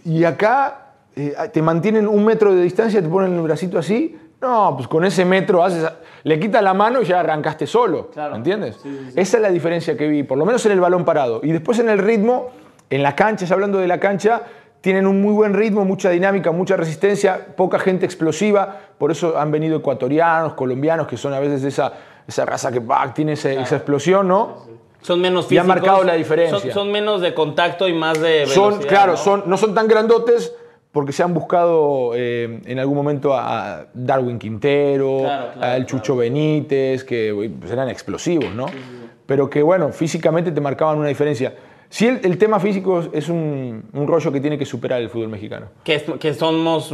Y 0.03 0.25
acá 0.25 0.87
eh, 1.15 1.33
te 1.53 1.61
mantienen 1.61 2.07
un 2.07 2.25
metro 2.25 2.53
de 2.53 2.63
distancia, 2.63 3.01
te 3.01 3.07
ponen 3.07 3.33
el 3.33 3.41
bracito 3.41 3.77
así. 3.79 4.17
No, 4.41 4.73
pues 4.75 4.87
con 4.87 5.05
ese 5.05 5.23
metro 5.23 5.63
haces, 5.63 5.87
le 6.23 6.39
quitas 6.39 6.63
la 6.63 6.73
mano 6.73 7.01
y 7.01 7.05
ya 7.05 7.19
arrancaste 7.19 7.67
solo. 7.67 8.09
Claro. 8.11 8.35
¿Entiendes? 8.35 8.79
Esa 9.15 9.37
es 9.37 9.43
la 9.43 9.49
diferencia 9.49 9.95
que 9.95 10.07
vi, 10.07 10.23
por 10.23 10.37
lo 10.37 10.45
menos 10.45 10.65
en 10.65 10.71
el 10.71 10.79
balón 10.79 11.05
parado. 11.05 11.41
Y 11.43 11.51
después 11.51 11.77
en 11.79 11.89
el 11.89 11.99
ritmo, 11.99 12.49
en 12.89 13.03
la 13.03 13.15
cancha, 13.15 13.45
hablando 13.53 13.77
de 13.77 13.87
la 13.87 13.99
cancha, 13.99 14.41
tienen 14.81 15.05
un 15.05 15.21
muy 15.21 15.31
buen 15.33 15.53
ritmo, 15.53 15.85
mucha 15.85 16.09
dinámica, 16.09 16.51
mucha 16.51 16.75
resistencia, 16.75 17.47
poca 17.55 17.77
gente 17.77 18.03
explosiva. 18.05 18.79
Por 18.97 19.11
eso 19.11 19.37
han 19.37 19.51
venido 19.51 19.77
ecuatorianos, 19.77 20.53
colombianos, 20.53 21.05
que 21.07 21.17
son 21.17 21.33
a 21.35 21.39
veces 21.39 21.61
de 21.61 21.69
esa, 21.69 21.93
esa 22.27 22.43
raza 22.45 22.71
que 22.71 22.79
bah, 22.79 23.13
tiene 23.13 23.33
ese- 23.33 23.59
esa 23.61 23.75
explosión, 23.75 24.27
¿no? 24.27 24.65
Son 25.03 25.21
menos 25.21 25.51
Y 25.51 25.57
han 25.59 25.65
físicos. 25.65 25.67
marcado 25.87 26.03
la 26.03 26.13
diferencia. 26.13 26.59
Son, 26.59 26.71
son 26.71 26.91
menos 26.91 27.21
de 27.21 27.33
contacto 27.35 27.87
y 27.87 27.93
más 27.93 28.19
de 28.19 28.45
son, 28.47 28.79
claro, 28.79 29.11
¿no? 29.13 29.17
son, 29.17 29.43
no 29.45 29.57
son 29.57 29.73
tan 29.75 29.87
grandotes 29.87 30.53
porque 30.91 31.13
se 31.13 31.23
han 31.23 31.33
buscado 31.33 32.11
eh, 32.15 32.61
en 32.65 32.79
algún 32.79 32.95
momento 32.95 33.33
a 33.33 33.85
Darwin 33.93 34.37
Quintero, 34.37 35.19
Claro, 35.19 35.51
claro, 35.53 35.73
al 35.73 35.85
Chucho 35.85 36.15
Benítez, 36.17 37.03
que 37.03 37.51
pues 37.59 37.71
eran 37.71 37.89
explosivos, 37.89 38.53
¿no? 38.53 38.65
Pero 39.25 39.49
que, 39.49 39.61
bueno, 39.61 39.89
físicamente 39.93 40.51
te 40.51 40.59
marcaban 40.59 40.97
una 40.97 41.07
diferencia. 41.07 41.53
Sí, 41.93 42.07
el, 42.07 42.21
el 42.23 42.37
tema 42.37 42.57
físico 42.61 43.03
es 43.11 43.27
un, 43.27 43.83
un 43.91 44.07
rollo 44.07 44.31
que 44.31 44.39
tiene 44.39 44.57
que 44.57 44.65
superar 44.65 45.01
el 45.01 45.09
fútbol 45.09 45.27
mexicano. 45.27 45.67
Que, 45.83 46.01
que 46.19 46.33
somos 46.33 46.89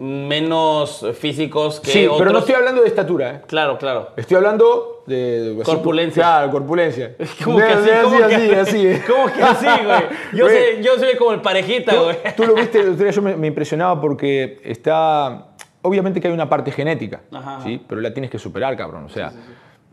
menos 0.00 1.06
físicos 1.18 1.78
que 1.80 1.90
Sí, 1.90 2.04
otros. 2.06 2.18
pero 2.18 2.32
no 2.32 2.38
estoy 2.40 2.54
hablando 2.56 2.82
de 2.82 2.88
estatura, 2.88 3.30
¿eh? 3.30 3.40
Claro, 3.46 3.78
claro. 3.78 4.10
Estoy 4.16 4.36
hablando 4.38 5.04
de... 5.06 5.54
de- 5.54 5.62
Corpulencia. 5.62 6.22
Claro, 6.22 6.50
corpulencia. 6.50 7.14
¿Cómo 7.44 7.58
que 7.58 7.62
De- 7.64 7.72
así? 7.72 7.88
de- 7.88 8.02
¿Cómo 8.02 8.18
que 8.18 8.24
así, 8.24 8.50
así. 8.50 9.00
¿Cómo 9.06 9.26
que 9.32 9.42
así, 9.42 9.66
güey? 9.66 10.00
Yo, 10.32 10.44
Güey. 10.46 10.74
soy, 10.74 10.82
yo 10.84 10.98
soy 10.98 11.16
como 11.16 11.32
el 11.32 11.40
parejita, 11.40 11.92
Tú- 11.94 12.02
güey. 12.02 12.16
Tú 12.36 12.44
lo 12.44 12.54
viste, 12.54 12.80
el 12.80 12.88
otro 12.90 13.04
día 13.04 13.12
yo 13.12 13.22
me, 13.22 13.36
me 13.36 13.46
impresionaba 13.52 14.00
porque 14.00 14.60
está 14.64 15.46
obviamente 15.82 16.20
que 16.20 16.28
hay 16.28 16.34
una 16.34 16.48
parte 16.48 16.70
genética, 16.70 17.22
Ajá. 17.32 17.60
¿sí? 17.62 17.80
pero 17.88 18.00
la 18.00 18.12
tienes 18.12 18.30
que 18.30 18.38
superar, 18.38 18.76
cabrón. 18.76 19.04
O 19.04 19.08
sea, 19.08 19.32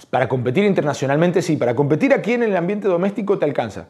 para 0.09 0.27
competir 0.29 0.63
internacionalmente 0.65 1.41
sí, 1.41 1.57
para 1.57 1.75
competir 1.75 2.13
aquí 2.13 2.33
en 2.33 2.43
el 2.43 2.55
ambiente 2.55 2.87
doméstico 2.87 3.37
te 3.37 3.45
alcanza, 3.45 3.87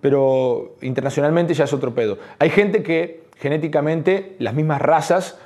pero 0.00 0.76
internacionalmente 0.82 1.54
ya 1.54 1.64
es 1.64 1.72
otro 1.72 1.94
pedo. 1.94 2.18
Hay 2.38 2.50
gente 2.50 2.82
que 2.82 3.24
genéticamente 3.38 4.36
las 4.38 4.54
mismas 4.54 4.80
razas 4.80 5.38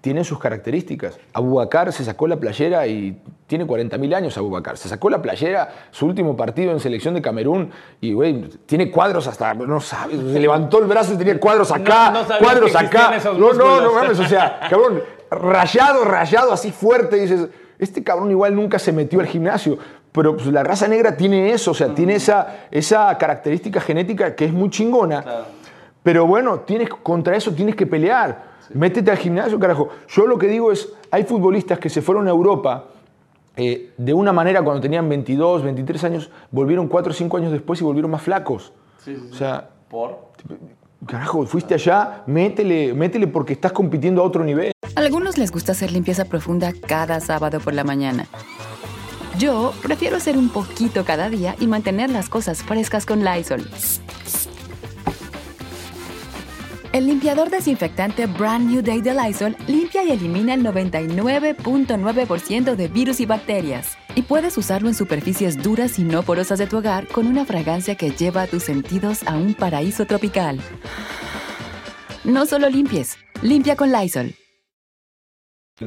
tienen 0.00 0.24
sus 0.24 0.38
características. 0.38 1.18
Abubakar 1.32 1.92
se 1.92 2.04
sacó 2.04 2.28
la 2.28 2.36
playera 2.36 2.86
y 2.86 3.20
tiene 3.48 3.66
40.000 3.66 4.14
años 4.14 4.38
Abubakar. 4.38 4.76
Se 4.76 4.88
sacó 4.88 5.10
la 5.10 5.20
playera 5.20 5.70
su 5.90 6.06
último 6.06 6.36
partido 6.36 6.70
en 6.70 6.78
selección 6.78 7.14
de 7.14 7.22
Camerún 7.22 7.70
y, 8.00 8.12
güey, 8.12 8.42
tiene 8.66 8.90
cuadros 8.92 9.26
hasta, 9.26 9.52
no 9.54 9.80
sabes, 9.80 10.16
se 10.32 10.38
levantó 10.38 10.78
el 10.78 10.84
brazo 10.86 11.14
y 11.14 11.16
tenía 11.16 11.40
cuadros 11.40 11.72
acá, 11.72 12.10
No- 12.12 12.38
cuadros 12.38 12.76
acá. 12.76 13.18
No, 13.36 13.52
no, 13.52 13.80
no 13.80 13.92
mames, 13.94 14.20
o 14.20 14.24
sea, 14.26 14.60
cabrón, 14.70 15.02
rayado, 15.30 16.04
rayado, 16.04 16.52
así 16.52 16.70
fuerte. 16.70 17.16
Dices, 17.16 17.48
este 17.78 18.02
cabrón 18.02 18.30
igual 18.30 18.54
nunca 18.54 18.78
se 18.78 18.92
metió 18.92 19.20
al 19.20 19.26
gimnasio. 19.26 19.78
Pero 20.12 20.36
pues, 20.36 20.46
la 20.46 20.62
raza 20.62 20.88
negra 20.88 21.16
tiene 21.16 21.52
eso, 21.52 21.72
o 21.72 21.74
sea, 21.74 21.94
tiene 21.94 22.14
esa, 22.14 22.66
esa 22.70 23.16
característica 23.18 23.80
genética 23.80 24.34
que 24.34 24.46
es 24.46 24.52
muy 24.52 24.70
chingona. 24.70 25.24
Pero 26.02 26.26
bueno, 26.26 26.60
tienes, 26.60 26.88
contra 26.88 27.36
eso 27.36 27.52
tienes 27.52 27.74
que 27.74 27.86
pelear. 27.86 28.56
Métete 28.72 29.10
al 29.10 29.18
gimnasio, 29.18 29.58
carajo. 29.58 29.90
Yo 30.08 30.26
lo 30.26 30.38
que 30.38 30.48
digo 30.48 30.72
es, 30.72 30.92
hay 31.10 31.24
futbolistas 31.24 31.78
que 31.78 31.88
se 31.88 32.00
fueron 32.02 32.26
a 32.28 32.30
Europa 32.30 32.86
eh, 33.56 33.92
de 33.96 34.12
una 34.12 34.32
manera 34.32 34.62
cuando 34.62 34.80
tenían 34.80 35.08
22, 35.08 35.62
23 35.62 36.04
años, 36.04 36.30
volvieron 36.50 36.88
4 36.88 37.10
o 37.10 37.14
5 37.14 37.36
años 37.36 37.52
después 37.52 37.80
y 37.80 37.84
volvieron 37.84 38.10
más 38.10 38.22
flacos. 38.22 38.72
O 39.30 39.34
sea, 39.34 39.68
¿Por? 39.88 40.18
Carajo, 41.04 41.44
fuiste 41.46 41.74
allá, 41.74 42.22
métele, 42.26 42.94
métele 42.94 43.26
porque 43.26 43.52
estás 43.52 43.72
compitiendo 43.72 44.22
a 44.22 44.24
otro 44.24 44.44
nivel. 44.44 44.72
A 44.94 45.00
algunos 45.00 45.36
les 45.36 45.50
gusta 45.50 45.72
hacer 45.72 45.92
limpieza 45.92 46.24
profunda 46.24 46.72
cada 46.72 47.20
sábado 47.20 47.60
por 47.60 47.74
la 47.74 47.84
mañana. 47.84 48.26
Yo 49.38 49.74
prefiero 49.82 50.16
hacer 50.16 50.38
un 50.38 50.48
poquito 50.48 51.04
cada 51.04 51.28
día 51.28 51.56
y 51.60 51.66
mantener 51.66 52.08
las 52.08 52.30
cosas 52.30 52.62
frescas 52.62 53.04
con 53.04 53.22
Lysol. 53.22 53.68
El 56.96 57.06
limpiador 57.08 57.50
desinfectante 57.50 58.24
Brand 58.24 58.70
New 58.70 58.80
Day 58.80 59.02
de 59.02 59.12
Lysol 59.12 59.54
limpia 59.66 60.02
y 60.02 60.12
elimina 60.12 60.54
el 60.54 60.64
99.9% 60.64 62.74
de 62.74 62.88
virus 62.88 63.20
y 63.20 63.26
bacterias. 63.26 63.98
Y 64.14 64.22
puedes 64.22 64.56
usarlo 64.56 64.88
en 64.88 64.94
superficies 64.94 65.62
duras 65.62 65.98
y 65.98 66.04
no 66.04 66.22
porosas 66.22 66.58
de 66.58 66.66
tu 66.66 66.78
hogar 66.78 67.06
con 67.08 67.26
una 67.26 67.44
fragancia 67.44 67.96
que 67.96 68.12
lleva 68.12 68.40
a 68.40 68.46
tus 68.46 68.62
sentidos 68.62 69.28
a 69.28 69.36
un 69.36 69.52
paraíso 69.52 70.06
tropical. 70.06 70.58
No 72.24 72.46
solo 72.46 72.70
limpies, 72.70 73.18
limpia 73.42 73.76
con 73.76 73.92
Lysol. 73.92 74.34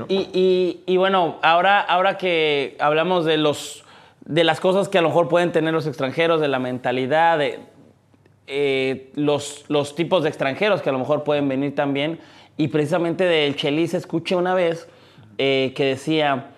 Y, 0.09 0.95
bueno, 0.95 1.39
ahora, 1.41 1.81
ahora 1.81 2.19
que 2.19 2.77
hablamos 2.79 3.25
de, 3.25 3.37
los, 3.37 3.83
de 4.25 4.43
las 4.43 4.59
cosas 4.59 4.89
que 4.89 4.99
a 4.99 5.01
lo 5.01 5.07
mejor 5.07 5.27
pueden 5.27 5.51
tener 5.51 5.73
los 5.73 5.87
extranjeros, 5.87 6.39
de 6.39 6.49
la 6.49 6.59
mentalidad, 6.59 7.39
de 7.39 7.61
eh, 8.49 9.12
los, 9.15 9.65
los 9.67 9.95
tipos 9.95 10.23
de 10.23 10.29
extranjeros 10.29 10.81
que 10.81 10.89
a 10.89 10.91
lo 10.91 10.99
mejor 10.99 11.23
pueden 11.23 11.47
venir 11.47 11.75
también, 11.75 12.19
y 12.57 12.67
precisamente 12.67 13.23
del 13.23 13.55
Chelis 13.55 13.93
escuché 13.93 14.35
una 14.35 14.53
vez 14.53 14.89
eh, 15.38 15.71
que 15.75 15.85
decía, 15.85 16.51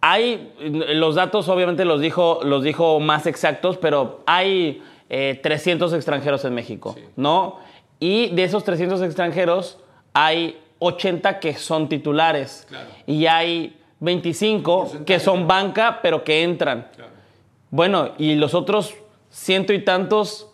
hay, 0.00 0.52
los 0.60 1.16
datos 1.16 1.48
obviamente 1.48 1.84
los 1.84 2.00
dijo, 2.00 2.40
los 2.44 2.62
dijo 2.62 3.00
más 3.00 3.26
exactos, 3.26 3.76
pero 3.76 4.22
hay 4.26 4.80
eh, 5.10 5.38
300 5.42 5.92
extranjeros 5.92 6.44
en 6.44 6.54
México, 6.54 6.96
¿no? 7.16 7.58
Y 8.00 8.28
de 8.28 8.44
esos 8.44 8.64
300 8.64 9.02
extranjeros 9.02 9.78
hay 10.14 10.58
80 10.78 11.40
que 11.40 11.54
son 11.54 11.88
titulares. 11.88 12.66
Y 13.06 13.26
hay 13.26 13.76
25 14.00 15.04
que 15.04 15.18
son 15.18 15.46
banca, 15.46 15.98
pero 16.02 16.24
que 16.24 16.42
entran. 16.42 16.88
Bueno, 17.70 18.10
y 18.18 18.36
los 18.36 18.54
otros 18.54 18.94
ciento 19.38 19.72
y 19.72 19.84
tantos, 19.84 20.48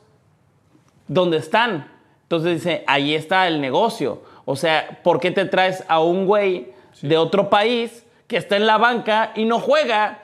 ¿dónde 1.08 1.38
están? 1.38 1.90
Entonces 2.22 2.62
dice, 2.62 2.84
ahí 2.86 3.14
está 3.14 3.48
el 3.48 3.60
negocio. 3.60 4.22
O 4.44 4.56
sea, 4.56 5.00
¿por 5.02 5.20
qué 5.20 5.30
te 5.30 5.46
traes 5.46 5.84
a 5.88 6.00
un 6.00 6.26
güey 6.26 6.72
de 7.02 7.16
otro 7.16 7.48
país 7.50 8.04
que 8.26 8.36
está 8.36 8.56
en 8.56 8.66
la 8.66 8.78
banca 8.78 9.32
y 9.34 9.46
no 9.46 9.58
juega? 9.58 10.20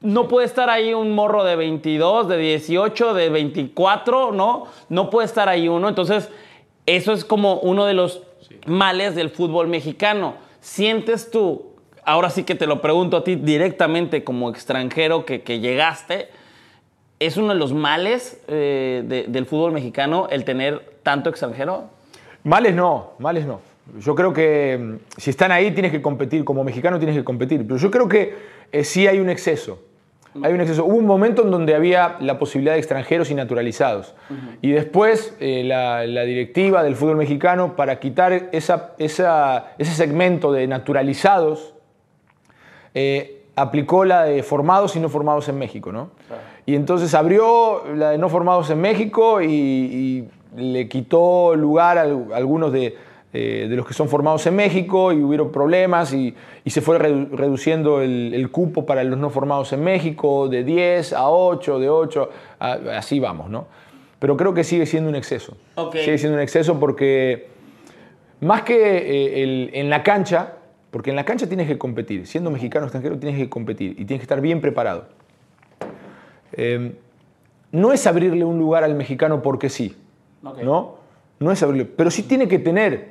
No 0.00 0.28
puede 0.28 0.46
estar 0.46 0.70
ahí 0.70 0.92
un 0.92 1.14
morro 1.14 1.44
de 1.44 1.56
22, 1.56 2.28
de 2.28 2.36
18, 2.36 3.14
de 3.14 3.30
24, 3.30 4.32
¿no? 4.32 4.66
No 4.88 5.08
puede 5.10 5.26
estar 5.26 5.48
ahí 5.48 5.68
uno. 5.68 5.88
Entonces, 5.88 6.30
eso 6.86 7.12
es 7.12 7.24
como 7.24 7.54
uno 7.60 7.84
de 7.84 7.94
los 7.94 8.22
males 8.66 9.14
del 9.14 9.30
fútbol 9.30 9.68
mexicano. 9.68 10.34
¿Sientes 10.60 11.30
tú, 11.30 11.74
ahora 12.04 12.30
sí 12.30 12.44
que 12.44 12.54
te 12.54 12.66
lo 12.66 12.80
pregunto 12.80 13.18
a 13.18 13.24
ti 13.24 13.36
directamente 13.36 14.24
como 14.24 14.50
extranjero 14.50 15.24
que, 15.24 15.42
que 15.42 15.60
llegaste, 15.60 16.28
¿Es 17.20 17.36
uno 17.36 17.52
de 17.52 17.58
los 17.58 17.72
males 17.72 18.40
eh, 18.48 19.04
de- 19.06 19.24
del 19.28 19.46
fútbol 19.46 19.70
mexicano 19.72 20.26
el 20.30 20.44
tener 20.44 20.80
tanto 21.02 21.30
extranjero? 21.30 21.84
Males 22.42 22.74
no, 22.74 23.12
males 23.18 23.46
no. 23.46 23.60
Yo 24.00 24.14
creo 24.14 24.32
que 24.32 24.78
mm, 24.80 24.94
si 25.20 25.30
están 25.30 25.52
ahí 25.52 25.70
tienes 25.72 25.92
que 25.92 26.00
competir, 26.02 26.44
como 26.44 26.64
mexicano 26.64 26.98
tienes 26.98 27.16
que 27.16 27.22
competir. 27.24 27.64
Pero 27.66 27.76
yo 27.76 27.90
creo 27.90 28.08
que 28.08 28.34
eh, 28.72 28.84
sí 28.84 29.06
hay 29.06 29.18
un 29.20 29.28
exceso. 29.30 29.82
Hay 30.42 30.52
un 30.52 30.60
exceso. 30.60 30.84
Hubo 30.84 30.94
un 30.96 31.06
momento 31.06 31.42
en 31.42 31.50
donde 31.50 31.74
había 31.74 32.16
la 32.20 32.38
posibilidad 32.38 32.74
de 32.74 32.78
extranjeros 32.78 33.30
y 33.32 33.34
naturalizados. 33.34 34.14
Y 34.62 34.70
después 34.70 35.36
eh, 35.40 35.64
la, 35.64 36.06
la 36.06 36.22
directiva 36.22 36.84
del 36.84 36.94
fútbol 36.94 37.16
mexicano, 37.16 37.74
para 37.74 37.98
quitar 37.98 38.48
esa, 38.52 38.92
esa- 38.98 39.72
ese 39.76 39.92
segmento 39.92 40.52
de 40.52 40.68
naturalizados, 40.68 41.74
eh, 42.94 43.39
aplicó 43.56 44.04
la 44.04 44.24
de 44.24 44.42
formados 44.42 44.96
y 44.96 45.00
no 45.00 45.08
formados 45.08 45.48
en 45.48 45.58
México, 45.58 45.92
¿no? 45.92 46.10
Y 46.66 46.74
entonces 46.74 47.14
abrió 47.14 47.82
la 47.94 48.10
de 48.10 48.18
no 48.18 48.28
formados 48.28 48.70
en 48.70 48.80
México 48.80 49.40
y, 49.42 49.48
y 49.48 50.28
le 50.56 50.88
quitó 50.88 51.54
lugar 51.56 51.98
a 51.98 52.02
al- 52.02 52.26
algunos 52.34 52.72
de, 52.72 52.96
eh, 53.32 53.66
de 53.68 53.76
los 53.76 53.86
que 53.86 53.94
son 53.94 54.08
formados 54.08 54.46
en 54.46 54.56
México 54.56 55.12
y 55.12 55.22
hubieron 55.22 55.50
problemas 55.52 56.12
y, 56.12 56.34
y 56.64 56.70
se 56.70 56.80
fue 56.80 56.98
redu- 56.98 57.30
reduciendo 57.30 58.02
el, 58.02 58.32
el 58.34 58.50
cupo 58.50 58.86
para 58.86 59.02
los 59.04 59.18
no 59.18 59.30
formados 59.30 59.72
en 59.72 59.82
México 59.84 60.48
de 60.48 60.64
10 60.64 61.12
a 61.12 61.28
8, 61.30 61.78
de 61.78 61.88
8, 61.88 62.30
a- 62.60 62.72
así 62.96 63.18
vamos, 63.20 63.48
¿no? 63.50 63.66
Pero 64.18 64.36
creo 64.36 64.52
que 64.54 64.64
sigue 64.64 64.84
siendo 64.86 65.08
un 65.08 65.16
exceso. 65.16 65.56
Sigue 66.04 66.18
siendo 66.18 66.36
un 66.36 66.42
exceso 66.42 66.78
porque 66.78 67.48
más 68.40 68.62
que 68.62 68.74
eh, 68.76 69.42
el- 69.42 69.70
en 69.72 69.90
la 69.90 70.02
cancha, 70.02 70.54
porque 70.90 71.10
en 71.10 71.16
la 71.16 71.24
cancha 71.24 71.46
tienes 71.46 71.66
que 71.68 71.78
competir, 71.78 72.26
siendo 72.26 72.50
mexicano 72.50 72.84
o 72.84 72.86
extranjero 72.88 73.18
tienes 73.18 73.38
que 73.38 73.48
competir 73.48 73.92
y 73.92 74.04
tienes 74.04 74.20
que 74.20 74.24
estar 74.24 74.40
bien 74.40 74.60
preparado. 74.60 75.06
Eh, 76.52 76.96
no 77.72 77.92
es 77.92 78.06
abrirle 78.06 78.44
un 78.44 78.58
lugar 78.58 78.82
al 78.84 78.94
mexicano 78.94 79.42
porque 79.42 79.68
sí. 79.68 79.96
¿no? 80.64 80.96
No 81.38 81.52
es 81.52 81.62
abrirle, 81.62 81.84
pero 81.86 82.10
sí 82.10 82.22
tiene 82.24 82.48
que 82.48 82.58
tener, 82.58 83.10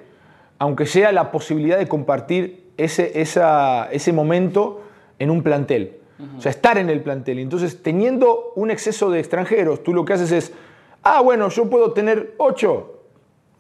aunque 0.57 0.85
sea 0.85 1.11
la 1.11 1.31
posibilidad 1.31 1.77
de 1.77 1.87
compartir 1.87 2.69
ese, 2.77 3.21
esa- 3.21 3.89
ese 3.91 4.11
momento 4.13 4.81
en 5.19 5.29
un 5.29 5.41
plantel. 5.43 5.95
O 6.37 6.41
sea, 6.41 6.49
estar 6.49 6.77
en 6.77 6.89
el 6.89 6.99
plantel. 7.01 7.39
Entonces, 7.39 7.81
teniendo 7.81 8.51
un 8.55 8.71
exceso 8.71 9.09
de 9.09 9.19
extranjeros, 9.19 9.83
tú 9.83 9.93
lo 9.93 10.03
que 10.03 10.11
haces 10.13 10.33
es, 10.33 10.53
ah, 11.01 11.21
bueno, 11.21 11.47
yo 11.47 11.69
puedo 11.69 11.93
tener 11.93 12.33
ocho. 12.37 13.03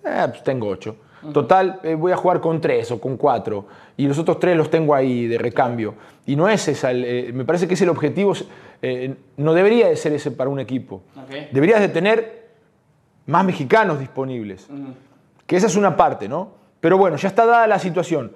Eh, 0.03 0.25
pues 0.29 0.43
tengo 0.43 0.67
ocho. 0.67 0.97
Total, 1.33 1.79
eh, 1.83 1.95
voy 1.95 2.11
a 2.11 2.15
jugar 2.17 2.39
con 2.39 2.61
tres 2.61 2.91
o 2.91 2.99
con 3.01 3.17
cuatro. 3.17 3.65
Y 3.97 4.07
los 4.07 4.17
otros 4.17 4.39
tres 4.39 4.55
los 4.55 4.69
tengo 4.69 4.95
ahí 4.95 5.27
de 5.27 5.37
recambio. 5.37 5.95
Y 6.25 6.35
no 6.35 6.47
es 6.47 6.67
esa, 6.67 6.91
el- 6.91 7.03
eh, 7.05 7.31
me 7.33 7.45
parece 7.45 7.67
que 7.67 7.73
es 7.73 7.81
el 7.81 7.89
objetivo, 7.89 8.33
eh, 8.81 9.15
no 9.37 9.53
debería 9.53 9.87
de 9.89 9.95
ser 9.95 10.13
ese 10.13 10.31
para 10.31 10.49
un 10.49 10.59
equipo. 10.59 11.01
Deberías 11.51 11.81
de 11.81 11.89
tener 11.89 12.47
más 13.25 13.43
mexicanos 13.45 13.99
disponibles. 13.99 14.67
Que 15.45 15.55
esa 15.57 15.67
es 15.67 15.75
una 15.75 15.97
parte, 15.97 16.29
¿no? 16.29 16.51
Pero 16.79 16.97
bueno, 16.97 17.17
ya 17.17 17.27
está 17.27 17.45
dada 17.45 17.67
la 17.67 17.79
situación. 17.79 18.31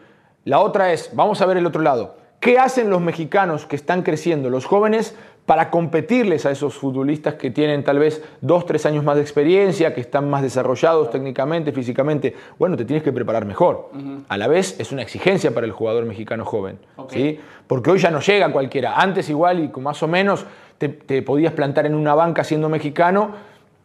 La 0.45 0.59
otra 0.59 0.91
es, 0.91 1.09
vamos 1.13 1.41
a 1.41 1.45
ver 1.45 1.57
el 1.57 1.65
otro 1.65 1.81
lado. 1.81 2.17
¿Qué 2.43 2.59
hacen 2.59 2.89
los 2.89 2.99
mexicanos 2.99 3.65
que 3.65 3.77
están 3.77 4.01
creciendo, 4.01 4.49
los 4.49 4.65
jóvenes, 4.65 5.15
para 5.45 5.69
competirles 5.69 6.45
a 6.45 6.51
esos 6.51 6.73
futbolistas 6.73 7.35
que 7.35 7.51
tienen 7.51 7.85
tal 7.85 7.99
vez 7.99 8.21
dos, 8.41 8.65
tres 8.65 8.85
años 8.85 9.05
más 9.05 9.15
de 9.15 9.21
experiencia, 9.21 9.93
que 9.93 10.01
están 10.01 10.29
más 10.29 10.41
desarrollados 10.41 11.09
técnicamente, 11.09 11.71
físicamente? 11.71 12.35
Bueno, 12.59 12.75
te 12.75 12.83
tienes 12.83 13.01
que 13.01 13.13
preparar 13.13 13.45
mejor. 13.45 13.91
A 14.27 14.37
la 14.37 14.49
vez 14.49 14.77
es 14.77 14.91
una 14.91 15.03
exigencia 15.03 15.53
para 15.53 15.65
el 15.65 15.71
jugador 15.71 16.03
mexicano 16.03 16.43
joven. 16.43 16.79
¿sí? 17.07 17.39
Porque 17.65 17.91
hoy 17.91 17.99
ya 17.99 18.11
no 18.11 18.19
llega 18.19 18.51
cualquiera. 18.51 18.99
Antes 18.99 19.29
igual 19.29 19.61
y 19.61 19.79
más 19.79 20.03
o 20.03 20.09
menos 20.09 20.45
te, 20.77 20.89
te 20.89 21.21
podías 21.21 21.53
plantar 21.53 21.85
en 21.85 21.95
una 21.95 22.13
banca 22.13 22.43
siendo 22.43 22.67
mexicano 22.67 23.31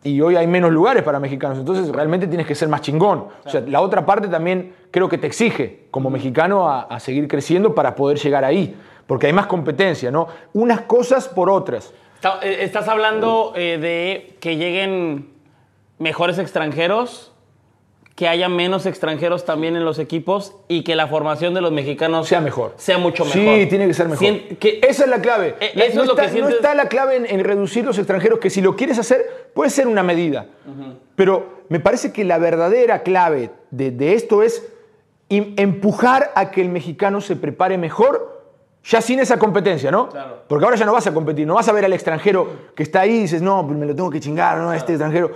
y 0.02 0.20
hoy 0.20 0.34
hay 0.34 0.48
menos 0.48 0.72
lugares 0.72 1.04
para 1.04 1.20
mexicanos. 1.20 1.58
Entonces 1.58 1.88
realmente 1.90 2.26
tienes 2.26 2.44
que 2.44 2.56
ser 2.56 2.66
más 2.66 2.80
chingón. 2.80 3.26
O 3.44 3.50
sea, 3.50 3.60
la 3.60 3.80
otra 3.80 4.04
parte 4.04 4.26
también 4.26 4.72
creo 4.90 5.08
que 5.08 5.18
te 5.18 5.26
exige 5.26 5.86
como 5.90 6.10
mexicano 6.10 6.68
a, 6.68 6.82
a 6.82 7.00
seguir 7.00 7.28
creciendo 7.28 7.74
para 7.74 7.94
poder 7.94 8.18
llegar 8.18 8.44
ahí. 8.44 8.74
Porque 9.06 9.26
hay 9.26 9.32
más 9.32 9.46
competencia, 9.46 10.10
¿no? 10.10 10.28
Unas 10.52 10.82
cosas 10.82 11.28
por 11.28 11.48
otras. 11.50 11.92
Eh, 12.42 12.58
Estás 12.60 12.88
hablando 12.88 13.52
eh, 13.56 13.78
de 13.78 14.36
que 14.40 14.56
lleguen 14.56 15.30
mejores 15.98 16.38
extranjeros 16.38 17.32
que 18.14 18.26
haya 18.26 18.48
menos 18.48 18.84
extranjeros 18.84 19.44
también 19.44 19.76
en 19.76 19.84
los 19.84 20.00
equipos 20.00 20.56
y 20.66 20.82
que 20.82 20.96
la 20.96 21.06
formación 21.06 21.54
de 21.54 21.60
los 21.60 21.70
mexicanos 21.70 22.26
Sea 22.26 22.40
mejor. 22.40 22.74
Sea 22.76 22.98
mucho 22.98 23.24
mejor. 23.24 23.40
Sí, 23.60 23.66
tiene 23.66 23.86
que 23.86 23.94
ser 23.94 24.08
mejor. 24.08 24.26
Sien- 24.26 24.58
que- 24.58 24.80
Esa 24.82 25.04
es 25.04 25.08
la 25.10 25.20
clave. 25.22 25.54
Eh, 25.60 25.70
La- 25.74 25.84
eso 25.84 25.96
no, 25.98 26.02
es 26.02 26.08
lo 26.08 26.14
está, 26.14 26.22
que 26.26 26.32
sientes- 26.32 26.50
no 26.50 26.56
está 26.56 26.74
la 26.74 26.88
clave 26.88 27.14
en, 27.16 27.26
en 27.26 27.44
reducir 27.44 27.84
los 27.84 27.96
extranjeros, 27.96 28.40
que 28.40 28.50
si 28.50 28.60
lo 28.60 28.74
quieres 28.74 28.98
hacer, 28.98 29.50
puede 29.54 29.70
ser 29.70 29.86
una 29.86 30.02
medida. 30.02 30.46
Pero 31.14 31.60
me 31.68 31.78
parece 31.78 32.12
que 32.12 32.24
la 32.24 32.38
verdadera 32.38 33.04
clave 33.04 33.50
de, 33.70 33.92
de 33.92 34.14
esto 34.14 34.42
es 34.42 34.66
im- 35.28 35.54
empujar 35.56 36.30
a 36.34 36.50
que 36.50 36.60
el 36.60 36.68
mexicano 36.68 37.20
se 37.20 37.36
prepare 37.36 37.78
mejor, 37.78 38.38
ya 38.84 39.00
sin 39.00 39.20
esa 39.20 39.38
competencia, 39.38 39.90
¿no? 39.90 40.08
Claro. 40.08 40.42
Porque 40.48 40.64
ahora 40.64 40.76
ya 40.76 40.86
no 40.86 40.92
vas 40.92 41.06
a 41.06 41.12
competir, 41.14 41.46
no 41.46 41.54
vas 41.54 41.68
a 41.68 41.72
ver 41.72 41.84
al 41.84 41.92
extranjero 41.92 42.48
que 42.74 42.82
está 42.82 43.00
ahí 43.00 43.16
y 43.16 43.20
dices, 43.22 43.42
no, 43.42 43.66
pues 43.66 43.78
me 43.78 43.86
lo 43.86 43.94
tengo 43.94 44.10
que 44.10 44.20
chingar, 44.20 44.58
no, 44.58 44.72
este 44.72 44.92
extranjero. 44.92 45.30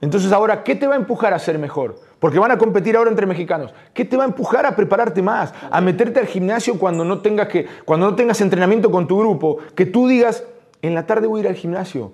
Entonces 0.00 0.30
ahora, 0.30 0.62
¿qué 0.62 0.74
te 0.76 0.86
va 0.86 0.92
a 0.94 0.98
empujar 0.98 1.32
a 1.32 1.38
ser 1.38 1.58
mejor? 1.58 1.96
Porque 2.20 2.38
van 2.38 2.50
a 2.50 2.58
competir 2.58 2.96
ahora 2.96 3.10
entre 3.10 3.24
mexicanos. 3.26 3.72
¿Qué 3.94 4.04
te 4.04 4.16
va 4.16 4.24
a 4.24 4.26
empujar 4.26 4.66
a 4.66 4.76
prepararte 4.76 5.22
más? 5.22 5.54
A 5.70 5.80
meterte 5.80 6.20
al 6.20 6.26
gimnasio 6.26 6.78
cuando 6.78 7.02
no 7.04 7.20
tengas 7.22 7.48
que, 7.48 7.66
cuando 7.84 8.10
no 8.10 8.14
tengas 8.14 8.40
entrenamiento 8.42 8.90
con 8.90 9.06
tu 9.06 9.18
grupo. 9.18 9.56
Que 9.74 9.86
tú 9.86 10.06
digas, 10.06 10.44
en 10.82 10.94
la 10.94 11.06
tarde 11.06 11.26
voy 11.26 11.40
a 11.40 11.44
ir 11.44 11.48
al 11.48 11.54
gimnasio. 11.54 12.12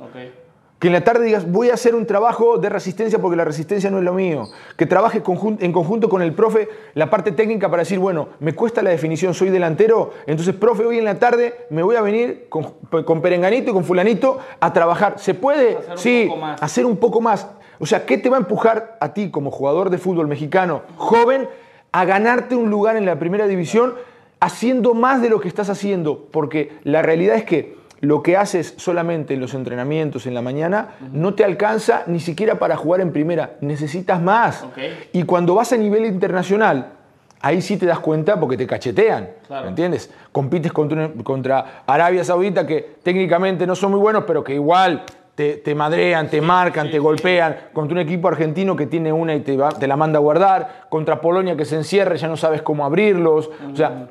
Que 0.83 0.89
en 0.89 0.95
la 0.95 1.05
tarde 1.05 1.25
digas, 1.25 1.49
voy 1.49 1.71
a 1.71 1.75
hacer 1.75 1.95
un 1.95 2.07
trabajo 2.07 2.59
de 2.59 2.69
resistencia 2.69 3.21
porque 3.21 3.37
la 3.37 3.45
resistencia 3.45 3.89
no 3.89 3.99
es 3.99 4.05
lo 4.05 4.15
mío. 4.15 4.49
Que 4.77 4.85
trabaje 4.85 5.23
en 5.61 5.73
conjunto 5.73 6.09
con 6.09 6.23
el 6.23 6.35
profe 6.35 6.69
la 6.95 7.09
parte 7.09 7.31
técnica 7.31 7.71
para 7.71 7.83
decir, 7.83 8.01
bueno, 8.01 8.31
me 8.41 8.53
cuesta 8.57 8.83
la 8.83 8.91
definición, 8.91 9.33
soy 9.33 9.51
delantero, 9.51 10.11
entonces, 10.27 10.57
profe, 10.57 10.85
hoy 10.85 10.99
en 10.99 11.05
la 11.05 11.21
tarde 11.21 11.55
me 11.71 11.85
voy 11.85 11.95
a 11.95 12.01
venir 12.01 12.47
con, 12.49 12.65
con 13.05 13.23
Perenganito 13.23 13.71
y 13.71 13.73
con 13.73 13.85
Fulanito 13.85 14.41
a 14.59 14.73
trabajar. 14.73 15.21
¿Se 15.21 15.35
puede? 15.35 15.77
Hacer 15.77 15.99
sí, 15.99 16.29
hacer 16.61 16.85
un 16.85 16.97
poco 16.97 17.21
más. 17.21 17.47
O 17.79 17.87
sea, 17.87 18.05
¿qué 18.05 18.19
te 18.19 18.29
va 18.29 18.39
a 18.39 18.41
empujar 18.41 18.97
a 18.99 19.15
ti 19.15 19.31
como 19.31 19.53
jugador 19.53 19.89
de 19.89 19.99
fútbol 19.99 20.27
mexicano, 20.27 20.83
joven, 20.97 21.49
a 21.93 22.05
ganarte 22.05 22.57
un 22.57 22.71
lugar 22.71 22.97
en 22.97 23.07
la 23.07 23.21
primera 23.21 23.47
división 23.47 23.95
haciendo 24.41 24.95
más 24.95 25.23
de 25.23 25.29
lo 25.29 25.41
que 25.41 25.47
estás 25.47 25.71
haciendo? 25.71 26.27
Porque 26.33 26.73
la 26.83 27.03
realidad 27.03 27.37
es 27.37 27.45
que 27.45 27.81
lo 28.03 28.23
que 28.23 28.37
haces 28.37 28.75
solamente 28.77 29.33
en 29.35 29.41
los 29.41 29.55
entrenamientos 29.55 30.27
en 30.27 30.35
la 30.35 30.43
mañana 30.43 30.89
no 31.13 31.33
te 31.35 31.45
alcanza 31.45 32.03
ni 32.09 32.21
siquiera 32.21 32.59
para 32.59 32.77
jugar 32.77 33.01
en 33.01 33.13
primera. 33.13 33.53
Necesitas 33.63 34.21
más. 34.21 34.67
Y 35.13 35.23
cuando 35.23 35.55
vas 35.55 35.73
a 35.73 35.77
nivel 35.77 36.05
internacional, 36.05 36.89
ahí 37.41 37.63
sí 37.63 37.77
te 37.77 37.87
das 37.87 38.01
cuenta 38.01 38.39
porque 38.39 38.57
te 38.57 38.67
cachetean. 38.67 39.29
Claro. 39.47 39.63
¿Me 39.65 39.69
entiendes? 39.71 40.11
Compites 40.33 40.73
contra, 40.73 41.11
contra 41.25 41.83
Arabia 41.87 42.25
Saudita, 42.25 42.67
que 42.67 42.97
técnicamente 43.05 43.67
no 43.67 43.75
son 43.77 43.93
muy 43.93 44.01
buenos, 44.01 44.25
pero 44.27 44.43
que 44.43 44.55
igual 44.55 45.05
te, 45.37 45.55
te 45.59 45.75
madrean, 45.75 46.29
te 46.29 46.41
marcan, 46.41 46.91
te 46.91 46.99
golpean. 46.99 47.57
Contra 47.73 47.95
un 47.95 48.01
equipo 48.01 48.27
argentino 48.27 48.75
que 48.75 48.87
tiene 48.89 49.13
una 49.13 49.33
y 49.35 49.41
te, 49.41 49.57
va- 49.57 49.71
te 49.71 49.87
la 49.87 49.97
manda 49.97 50.19
a 50.19 50.21
guardar. 50.23 50.87
Contra 50.89 51.21
Polonia 51.21 51.57
que 51.57 51.65
se 51.65 51.77
encierra 51.77 52.17
y 52.17 52.19
ya 52.19 52.27
no 52.27 52.37
sabes 52.37 52.63
cómo 52.63 52.85
abrirlos. 52.85 53.49
O 53.73 53.77
sea, 53.77 54.09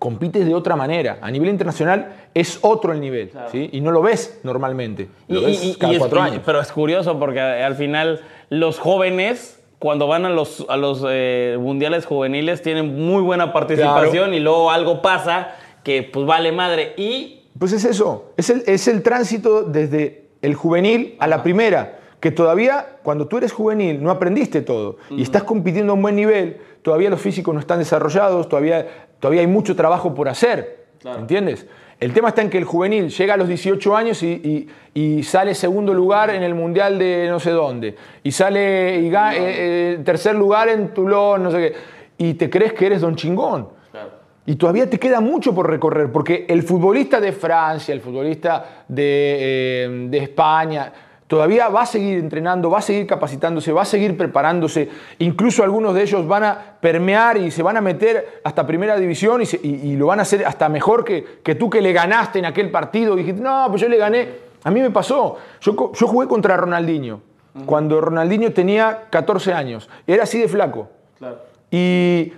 compites 0.00 0.44
de 0.46 0.54
otra 0.54 0.74
manera. 0.74 1.18
A 1.20 1.30
nivel 1.30 1.50
internacional 1.50 2.16
es 2.34 2.58
otro 2.62 2.92
el 2.92 3.00
nivel. 3.00 3.30
¿sí? 3.52 3.68
Y 3.70 3.80
no 3.82 3.92
lo 3.92 4.02
ves 4.02 4.40
normalmente. 4.42 5.08
Lo 5.28 5.40
Y- 5.40 5.44
ves 5.44 5.64
y- 5.64 5.70
y 5.70 5.74
cada 5.76 5.92
es- 5.92 5.98
cuatro 6.00 6.20
años. 6.20 6.40
Pero 6.44 6.60
es 6.60 6.72
curioso 6.72 7.16
porque 7.20 7.38
al 7.40 7.76
final 7.76 8.20
los 8.48 8.78
jóvenes, 8.80 9.62
cuando 9.78 10.08
van 10.08 10.24
a 10.24 10.30
los, 10.30 10.64
a 10.68 10.76
los 10.76 11.04
eh, 11.08 11.56
mundiales 11.60 12.06
juveniles, 12.06 12.62
tienen 12.62 12.98
muy 12.98 13.22
buena 13.22 13.52
participación 13.52 14.34
y 14.34 14.40
luego 14.40 14.70
algo 14.70 15.02
pasa 15.02 15.54
que 15.84 16.02
pues 16.02 16.26
vale 16.26 16.50
madre. 16.50 16.94
Y 16.96 17.42
Pues 17.58 17.72
es 17.72 17.84
eso, 17.84 18.32
es 18.38 18.48
el, 18.50 18.62
es 18.66 18.88
el 18.88 19.02
tránsito 19.02 19.62
desde 19.64 20.24
el 20.42 20.54
juvenil 20.54 21.16
a 21.18 21.26
la 21.26 21.42
primera, 21.42 21.98
que 22.20 22.30
todavía 22.30 22.86
cuando 23.02 23.26
tú 23.28 23.36
eres 23.38 23.52
juvenil 23.52 24.02
no 24.02 24.10
aprendiste 24.10 24.60
todo 24.62 24.96
y 25.10 25.22
estás 25.22 25.42
compitiendo 25.42 25.92
a 25.92 25.96
un 25.96 26.02
buen 26.02 26.16
nivel, 26.16 26.58
todavía 26.82 27.10
los 27.10 27.20
físicos 27.20 27.52
no 27.54 27.60
están 27.60 27.78
desarrollados, 27.78 28.48
todavía, 28.48 28.86
todavía 29.18 29.40
hay 29.42 29.46
mucho 29.46 29.74
trabajo 29.76 30.14
por 30.14 30.28
hacer, 30.28 30.86
¿entiendes? 31.18 31.66
El 31.98 32.14
tema 32.14 32.28
está 32.28 32.40
en 32.40 32.48
que 32.48 32.56
el 32.56 32.64
juvenil 32.64 33.10
llega 33.10 33.34
a 33.34 33.36
los 33.36 33.46
18 33.48 33.94
años 33.94 34.22
y, 34.22 34.66
y- 34.94 35.18
y 35.18 35.22
sale 35.22 35.54
segundo 35.54 35.92
lugar 35.92 36.30
en 36.30 36.42
el 36.42 36.54
mundial 36.54 36.98
de 36.98 37.26
no 37.28 37.38
sé 37.38 37.50
dónde, 37.50 37.94
y 38.22 38.32
sale 38.32 38.98
y 39.00 39.08
eh, 39.08 39.12
eh, 39.36 40.00
tercer 40.04 40.34
lugar 40.34 40.68
en 40.70 40.94
Toulon, 40.94 41.42
no 41.42 41.50
sé 41.50 41.58
qué, 41.58 41.74
y 42.26 42.34
te 42.34 42.48
crees 42.48 42.72
que 42.72 42.86
eres 42.86 43.00
don 43.02 43.16
chingón. 43.16 43.68
Y 44.46 44.56
todavía 44.56 44.88
te 44.88 44.98
queda 44.98 45.20
mucho 45.20 45.54
por 45.54 45.68
recorrer, 45.68 46.10
porque 46.10 46.46
el 46.48 46.62
futbolista 46.62 47.20
de 47.20 47.30
Francia, 47.32 47.92
el 47.94 48.00
futbolista 48.00 48.84
de, 48.88 49.36
eh, 49.84 50.06
de 50.08 50.18
España, 50.18 50.92
todavía 51.30 51.68
va 51.68 51.82
a 51.82 51.86
seguir 51.86 52.18
entrenando, 52.18 52.68
va 52.70 52.78
a 52.78 52.82
seguir 52.82 53.06
capacitándose, 53.06 53.70
va 53.70 53.82
a 53.82 53.84
seguir 53.84 54.16
preparándose. 54.16 54.88
Incluso 55.20 55.62
algunos 55.62 55.94
de 55.94 56.02
ellos 56.02 56.26
van 56.26 56.42
a 56.42 56.58
permear 56.80 57.36
y 57.36 57.52
se 57.52 57.62
van 57.62 57.76
a 57.76 57.80
meter 57.80 58.40
hasta 58.42 58.66
primera 58.66 58.96
división 58.96 59.40
y, 59.40 59.46
se- 59.46 59.60
y- 59.62 59.92
y 59.92 59.96
lo 59.96 60.06
van 60.06 60.18
a 60.18 60.22
hacer 60.22 60.44
hasta 60.44 60.68
mejor 60.68 61.04
que, 61.04 61.24
que 61.44 61.54
tú 61.54 61.70
que 61.70 61.80
le 61.80 61.92
ganaste 61.92 62.40
en 62.40 62.46
aquel 62.46 62.72
partido. 62.72 63.14
Y 63.14 63.18
dijiste, 63.18 63.40
no, 63.40 63.66
pues 63.68 63.80
yo 63.80 63.88
le 63.88 63.96
gané. 63.96 64.28
A 64.64 64.72
mí 64.72 64.80
me 64.80 64.90
pasó. 64.90 65.36
Yo 65.60 65.72
jugué 66.08 66.26
contra 66.26 66.56
Ronaldinho, 66.56 67.20
cuando 67.64 68.00
Ronaldinho 68.00 68.52
tenía 68.52 69.04
14 69.10 69.52
años. 69.52 69.88
Era 70.08 70.24
así 70.24 70.40
de 70.40 70.48
flaco. 70.48 70.88
Y 71.70 72.32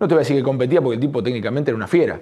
no 0.00 0.08
te 0.08 0.14
voy 0.14 0.20
a 0.20 0.24
decir 0.24 0.36
que 0.36 0.42
competía 0.42 0.80
porque 0.80 0.94
el 0.94 1.00
tipo 1.00 1.22
técnicamente 1.22 1.70
era 1.70 1.76
una 1.76 1.86
fiera. 1.86 2.18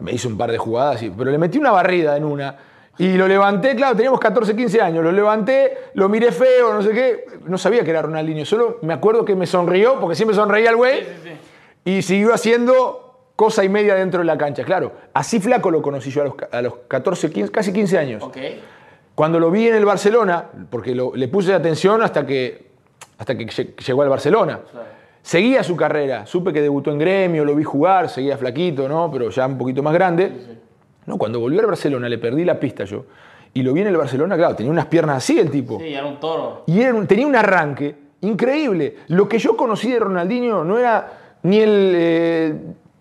Me 0.00 0.10
hizo 0.12 0.28
un 0.28 0.36
par 0.36 0.50
de 0.50 0.58
jugadas, 0.58 1.02
y- 1.04 1.10
pero 1.10 1.30
le 1.30 1.38
metí 1.38 1.58
una 1.58 1.70
barrida 1.70 2.16
en 2.16 2.24
una. 2.24 2.56
Y 2.98 3.14
lo 3.16 3.26
levanté, 3.26 3.74
claro, 3.74 3.96
teníamos 3.96 4.20
14, 4.20 4.54
15 4.54 4.80
años. 4.80 5.02
Lo 5.02 5.10
levanté, 5.12 5.76
lo 5.94 6.08
miré 6.08 6.30
feo, 6.30 6.72
no 6.74 6.82
sé 6.82 6.90
qué. 6.92 7.24
No 7.46 7.56
sabía 7.58 7.82
que 7.84 7.90
era 7.90 8.02
Ronaldinho. 8.02 8.44
Solo 8.44 8.78
me 8.82 8.92
acuerdo 8.92 9.24
que 9.24 9.34
me 9.34 9.46
sonrió, 9.46 9.98
porque 9.98 10.14
siempre 10.14 10.36
sonreía 10.36 10.70
el 10.70 10.76
güey. 10.76 11.00
Y 11.84 12.02
siguió 12.02 12.32
haciendo 12.34 13.30
cosa 13.34 13.64
y 13.64 13.68
media 13.68 13.94
dentro 13.94 14.20
de 14.20 14.26
la 14.26 14.36
cancha. 14.38 14.62
Claro, 14.62 14.92
así 15.14 15.40
flaco 15.40 15.70
lo 15.70 15.80
conocí 15.82 16.10
yo 16.10 16.20
a 16.22 16.24
los, 16.26 16.34
ca- 16.34 16.48
a 16.52 16.62
los 16.62 16.74
14, 16.86 17.30
15, 17.30 17.50
casi 17.50 17.72
15 17.72 17.98
años. 17.98 18.22
Cuando 19.14 19.40
lo 19.40 19.50
vi 19.50 19.68
en 19.68 19.74
el 19.74 19.84
Barcelona, 19.84 20.46
porque 20.70 20.94
lo- 20.94 21.12
le 21.16 21.28
puse 21.28 21.52
atención 21.54 22.02
hasta 22.02 22.24
que, 22.26 22.66
hasta 23.18 23.36
que 23.36 23.46
lle- 23.46 23.74
llegó 23.84 24.02
al 24.02 24.08
Barcelona. 24.10 24.60
Seguía 25.22 25.62
su 25.62 25.76
carrera, 25.76 26.26
supe 26.26 26.52
que 26.52 26.60
debutó 26.60 26.90
en 26.90 26.98
gremio, 26.98 27.44
lo 27.44 27.54
vi 27.54 27.62
jugar, 27.64 28.08
seguía 28.08 28.36
flaquito, 28.36 28.88
¿no? 28.88 29.10
pero 29.10 29.30
ya 29.30 29.46
un 29.46 29.56
poquito 29.58 29.82
más 29.82 29.94
grande. 29.94 30.60
No, 31.06 31.18
cuando 31.18 31.40
volvió 31.40 31.60
al 31.60 31.66
Barcelona 31.66 32.08
le 32.08 32.18
perdí 32.18 32.44
la 32.44 32.58
pista 32.60 32.84
yo. 32.84 33.04
Y 33.54 33.62
lo 33.62 33.72
vi 33.72 33.82
en 33.82 33.88
el 33.88 33.96
Barcelona, 33.96 34.36
claro, 34.36 34.54
tenía 34.56 34.72
unas 34.72 34.86
piernas 34.86 35.18
así 35.18 35.38
el 35.38 35.50
tipo. 35.50 35.78
sí, 35.78 35.92
era 35.92 36.06
un 36.06 36.18
toro. 36.20 36.64
Y 36.66 36.80
era 36.80 36.94
un- 36.94 37.06
tenía 37.06 37.26
un 37.26 37.36
arranque 37.36 37.94
increíble. 38.22 38.96
Lo 39.08 39.28
que 39.28 39.38
yo 39.38 39.56
conocí 39.56 39.90
de 39.92 39.98
Ronaldinho 39.98 40.64
no 40.64 40.78
era 40.78 41.38
ni 41.42 41.58
el 41.58 41.92
eh, 41.94 42.54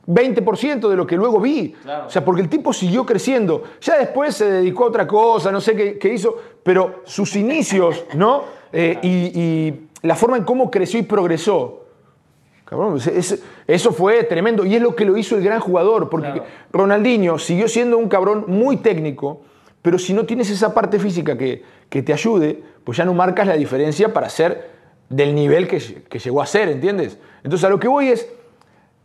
20% 0.08 0.90
de 0.90 0.96
lo 0.96 1.06
que 1.08 1.16
luego 1.16 1.40
vi. 1.40 1.70
Claro. 1.84 2.08
O 2.08 2.10
sea, 2.10 2.26
porque 2.26 2.42
el 2.42 2.50
tipo 2.50 2.74
siguió 2.74 3.06
creciendo. 3.06 3.64
Ya 3.82 3.98
después 4.00 4.36
se 4.36 4.50
dedicó 4.52 4.86
a 4.86 4.88
otra 4.88 5.08
cosa, 5.08 5.52
no 5.52 5.62
sé 5.62 5.76
qué, 5.76 5.98
qué 6.00 6.14
hizo, 6.14 6.36
pero 6.64 7.02
sus 7.06 7.36
inicios, 7.36 8.04
¿no? 8.16 8.44
Eh, 8.74 8.98
y, 9.02 9.10
y 9.40 9.88
la 10.02 10.16
forma 10.16 10.38
en 10.38 10.44
cómo 10.44 10.70
creció 10.72 11.00
y 11.00 11.04
progresó. 11.04 11.81
Cabrón, 12.72 12.98
es- 13.14 13.44
eso 13.68 13.92
fue 13.92 14.24
tremendo 14.24 14.64
y 14.66 14.78
es 14.78 14.82
lo 14.82 14.96
que 14.96 15.04
lo 15.04 15.18
hizo 15.18 15.36
el 15.36 15.44
gran 15.44 15.60
jugador, 15.60 16.10
porque 16.10 16.32
Claro. 16.32 16.46
Ronaldinho 16.72 17.38
siguió 17.38 17.68
siendo 17.68 17.98
un 17.98 18.08
cabrón 18.08 18.46
muy 18.48 18.78
técnico, 18.78 19.42
pero 19.82 20.00
si 20.00 20.14
no 20.14 20.26
tienes 20.26 20.50
esa 20.50 20.74
parte 20.74 20.98
física 20.98 21.38
que, 21.38 21.64
que 21.90 22.02
te 22.02 22.14
ayude, 22.14 22.64
pues 22.86 22.98
ya 22.98 23.04
no 23.04 23.14
marcas 23.14 23.46
la 23.46 23.58
diferencia 23.58 24.14
para 24.14 24.30
ser 24.30 24.70
del 25.10 25.36
nivel 25.36 25.68
que, 25.68 25.80
que 26.10 26.18
llegó 26.18 26.42
a 26.42 26.46
ser, 26.46 26.70
¿entiendes? 26.70 27.18
Entonces 27.44 27.66
a 27.66 27.70
lo 27.70 27.78
que 27.78 27.90
voy 27.90 28.08
es, 28.08 28.26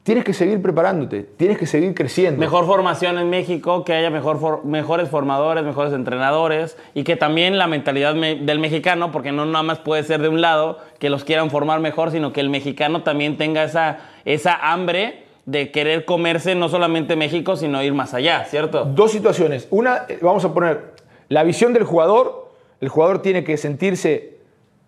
tienes 0.07 0.23
que 0.23 0.33
seguir 0.33 0.63
preparándote, 0.63 1.25
tienes 1.37 1.59
que 1.59 1.67
seguir 1.67 1.93
creciendo. 1.93 2.39
Mejor 2.39 2.65
formación 2.65 3.19
en 3.19 3.29
México, 3.29 3.83
que 3.83 3.93
haya 3.93 4.09
mejor 4.09 4.39
for- 4.39 4.65
mejores 4.65 5.09
formadores, 5.09 5.65
mejores 5.65 5.93
entrenadores 5.93 6.79
y 6.95 7.03
que 7.03 7.17
también 7.17 7.59
la 7.59 7.67
mentalidad 7.67 8.15
me- 8.15 8.37
del 8.37 8.61
mexicano, 8.61 9.11
porque 9.11 9.33
no 9.33 9.45
nada 9.47 9.65
más 9.65 9.81
puede 9.81 10.05
ser 10.05 10.23
de 10.23 10.29
un 10.29 10.41
lado, 10.41 10.79
que 11.01 11.11
los 11.11 11.25
quieran 11.25 11.51
formar 11.51 11.81
mejor, 11.81 12.13
sino 12.13 12.33
que 12.33 12.41
el 12.41 12.51
mexicano 12.51 13.03
también 13.03 13.37
tenga 13.37 13.65
esa, 13.65 13.99
esa 14.25 14.55
hambre 14.73 15.25
de 15.45 15.73
querer 15.73 16.05
comerse 16.05 16.55
no 16.55 16.69
solamente 16.69 17.17
México, 17.17 17.57
sino 17.57 17.83
ir 17.83 17.93
más 17.93 18.15
allá, 18.15 18.45
¿cierto? 18.45 18.85
Dos 18.85 19.11
situaciones. 19.11 19.67
Una, 19.71 20.03
eh, 20.09 20.21
vamos 20.23 20.45
a 20.45 20.55
poner 20.55 20.95
la 21.29 21.43
visión 21.43 21.73
del 21.73 21.83
jugador. 21.83 22.53
El 22.81 22.91
jugador 22.91 23.23
tiene 23.23 23.43
que 23.43 23.57
sentirse 23.57 24.37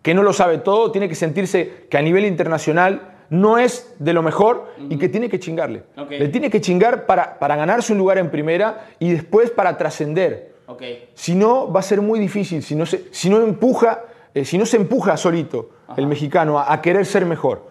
que 0.02 0.14
no 0.14 0.22
lo 0.22 0.32
sabe 0.32 0.58
todo, 0.58 0.92
tiene 0.92 1.08
que 1.08 1.16
sentirse 1.16 1.86
que 1.90 1.98
a 1.98 2.02
nivel 2.02 2.24
internacional 2.24 3.17
no 3.30 3.58
es 3.58 3.94
de 3.98 4.12
lo 4.12 4.22
mejor 4.22 4.72
y 4.88 4.98
que 4.98 5.08
tiene 5.08 5.28
que 5.28 5.38
chingarle. 5.38 5.84
Ok. 5.96 6.10
Le 6.10 6.28
tiene 6.28 6.50
que 6.50 6.60
chingar 6.60 7.06
para, 7.06 7.38
para 7.38 7.56
ganarse 7.56 7.92
un 7.92 7.98
lugar 7.98 8.18
en 8.18 8.30
primera 8.30 8.86
y 8.98 9.12
después 9.12 9.50
para 9.50 9.76
trascender. 9.76 10.54
Ok. 10.66 10.82
Si 11.14 11.34
no, 11.34 11.70
va 11.72 11.80
a 11.80 11.82
ser 11.82 12.00
muy 12.00 12.18
difícil. 12.18 12.62
Si 12.62 12.74
no 12.74 12.86
se, 12.86 13.04
si 13.10 13.28
no 13.30 13.40
empuja, 13.42 14.04
eh, 14.34 14.44
si 14.44 14.58
no 14.58 14.66
se 14.66 14.76
empuja 14.76 15.16
solito 15.16 15.70
el 15.96 16.06
mexicano 16.06 16.58
a, 16.58 16.72
a 16.72 16.80
querer 16.80 17.06
ser 17.06 17.26
mejor. 17.26 17.68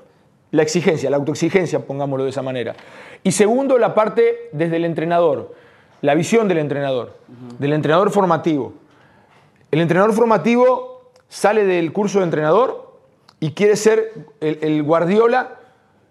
La 0.51 0.63
exigencia, 0.63 1.09
la 1.09 1.17
autoexigencia, 1.17 1.79
pongámoslo 1.79 2.23
de 2.23 2.29
esa 2.29 2.41
manera. 2.41 2.75
Y 3.23 3.31
segundo, 3.33 3.77
la 3.77 3.93
parte 3.93 4.49
desde 4.53 4.77
el 4.77 4.85
entrenador, 4.85 5.53
la 6.01 6.15
visión 6.15 6.47
del 6.47 6.59
entrenador, 6.59 7.17
del 7.59 7.73
entrenador 7.73 8.11
formativo. 8.11 8.73
El 9.71 9.81
entrenador 9.81 10.13
formativo 10.13 11.11
sale 11.27 11.65
del 11.65 11.91
curso 11.91 12.19
de 12.19 12.25
entrenador 12.25 12.86
y 13.39 13.51
quiere 13.51 13.75
ser 13.75 14.13
el, 14.41 14.59
el 14.61 14.83
Guardiola 14.83 15.59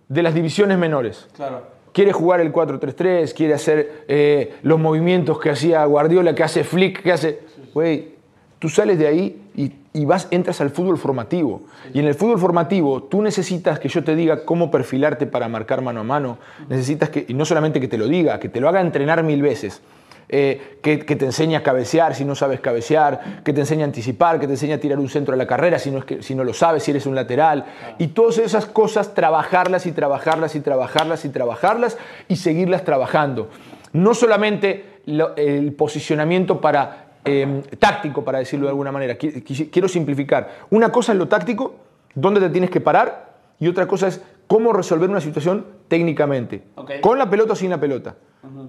de 0.08 0.22
las 0.22 0.34
divisiones 0.34 0.78
menores. 0.78 1.28
Claro. 1.34 1.62
Quiere 1.92 2.12
jugar 2.12 2.40
el 2.40 2.52
4-3-3, 2.52 3.32
quiere 3.32 3.54
hacer 3.54 4.04
eh, 4.06 4.54
los 4.62 4.78
movimientos 4.78 5.40
que 5.40 5.50
hacía 5.50 5.84
Guardiola, 5.86 6.34
que 6.34 6.42
hace 6.42 6.62
Flick, 6.62 7.02
que 7.02 7.12
hace... 7.12 7.40
Güey, 7.72 8.16
tú 8.58 8.68
sales 8.68 8.98
de 8.98 9.06
ahí 9.06 9.42
y, 9.54 9.72
y 9.92 10.04
vas, 10.04 10.28
entras 10.30 10.60
al 10.60 10.70
fútbol 10.70 10.98
formativo. 10.98 11.62
Y 11.94 12.00
en 12.00 12.06
el 12.06 12.14
fútbol 12.14 12.38
formativo 12.38 13.02
tú 13.02 13.22
necesitas 13.22 13.78
que 13.78 13.88
yo 13.88 14.04
te 14.04 14.14
diga 14.14 14.44
cómo 14.44 14.70
perfilarte 14.70 15.26
para 15.26 15.48
marcar 15.48 15.80
mano 15.80 16.00
a 16.00 16.04
mano. 16.04 16.38
Necesitas 16.68 17.08
que, 17.08 17.24
y 17.28 17.34
no 17.34 17.46
solamente 17.46 17.80
que 17.80 17.88
te 17.88 17.96
lo 17.96 18.06
diga, 18.06 18.38
que 18.38 18.50
te 18.50 18.60
lo 18.60 18.68
haga 18.68 18.80
entrenar 18.82 19.22
mil 19.22 19.40
veces. 19.40 19.80
Eh, 20.28 20.78
que, 20.82 20.98
que 21.06 21.14
te 21.14 21.24
enseñe 21.24 21.54
a 21.54 21.62
cabecear 21.62 22.16
si 22.16 22.24
no 22.24 22.34
sabes 22.34 22.58
cabecear, 22.58 23.42
que 23.44 23.52
te 23.52 23.60
enseñe 23.60 23.82
a 23.82 23.84
anticipar, 23.84 24.40
que 24.40 24.46
te 24.48 24.54
enseñe 24.54 24.72
a 24.72 24.80
tirar 24.80 24.98
un 24.98 25.08
centro 25.08 25.34
a 25.34 25.36
la 25.36 25.46
carrera 25.46 25.78
si 25.78 25.92
no, 25.92 25.98
es 25.98 26.04
que, 26.04 26.20
si 26.20 26.34
no 26.34 26.42
lo 26.42 26.52
sabes, 26.52 26.82
si 26.82 26.90
eres 26.90 27.06
un 27.06 27.14
lateral. 27.14 27.64
Y 27.98 28.08
todas 28.08 28.38
esas 28.38 28.66
cosas, 28.66 29.14
trabajarlas 29.14 29.86
y 29.86 29.92
trabajarlas 29.92 30.56
y 30.56 30.60
trabajarlas 30.60 31.24
y 31.24 31.28
trabajarlas 31.28 31.96
y 32.26 32.36
seguirlas 32.36 32.82
trabajando. 32.84 33.50
No 33.92 34.14
solamente 34.14 35.00
lo- 35.06 35.36
el 35.36 35.72
posicionamiento 35.74 36.60
para, 36.60 37.04
eh, 37.24 37.62
táctico, 37.78 38.24
para 38.24 38.38
decirlo 38.40 38.66
de 38.66 38.70
alguna 38.70 38.90
manera. 38.90 39.16
Qui- 39.16 39.44
qui- 39.44 39.70
Quiero 39.70 39.86
simplificar. 39.86 40.50
Una 40.70 40.90
cosa 40.90 41.12
es 41.12 41.18
lo 41.18 41.28
táctico, 41.28 41.76
dónde 42.16 42.40
te 42.40 42.50
tienes 42.50 42.70
que 42.70 42.80
parar, 42.80 43.34
y 43.60 43.68
otra 43.68 43.86
cosa 43.86 44.08
es 44.08 44.20
cómo 44.48 44.72
resolver 44.72 45.08
una 45.08 45.20
situación 45.20 45.64
técnicamente. 45.86 46.62
Con 47.00 47.16
la 47.16 47.30
pelota 47.30 47.52
o 47.52 47.56
sin 47.56 47.70
la 47.70 47.78
pelota. 47.78 48.16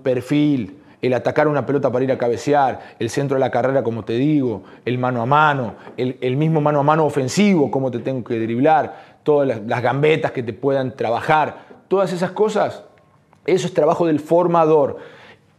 Perfil, 0.03 0.77
el 1.01 1.13
atacar 1.13 1.47
una 1.47 1.65
pelota 1.65 1.91
para 1.91 2.03
ir 2.03 2.11
a 2.11 2.17
cabecear, 2.17 2.95
el 2.99 3.09
centro 3.09 3.35
de 3.35 3.39
la 3.39 3.51
carrera, 3.51 3.83
como 3.83 4.03
te 4.03 4.13
digo, 4.13 4.63
el 4.85 4.97
mano 4.97 5.21
a 5.21 5.25
mano, 5.25 5.75
el, 5.95 6.17
el 6.21 6.37
mismo 6.37 6.61
mano 6.61 6.79
a 6.79 6.83
mano 6.83 7.05
ofensivo, 7.05 7.69
cómo 7.69 7.91
te 7.91 7.99
tengo 7.99 8.23
que 8.23 8.39
driblar, 8.39 9.17
todas 9.23 9.47
las, 9.47 9.61
las 9.61 9.81
gambetas 9.81 10.31
que 10.31 10.41
te 10.41 10.53
puedan 10.53 10.95
trabajar, 10.95 11.57
todas 11.87 12.13
esas 12.13 12.31
cosas, 12.31 12.83
eso 13.45 13.67
es 13.67 13.73
trabajo 13.73 14.07
del 14.07 14.19
formador. 14.19 14.97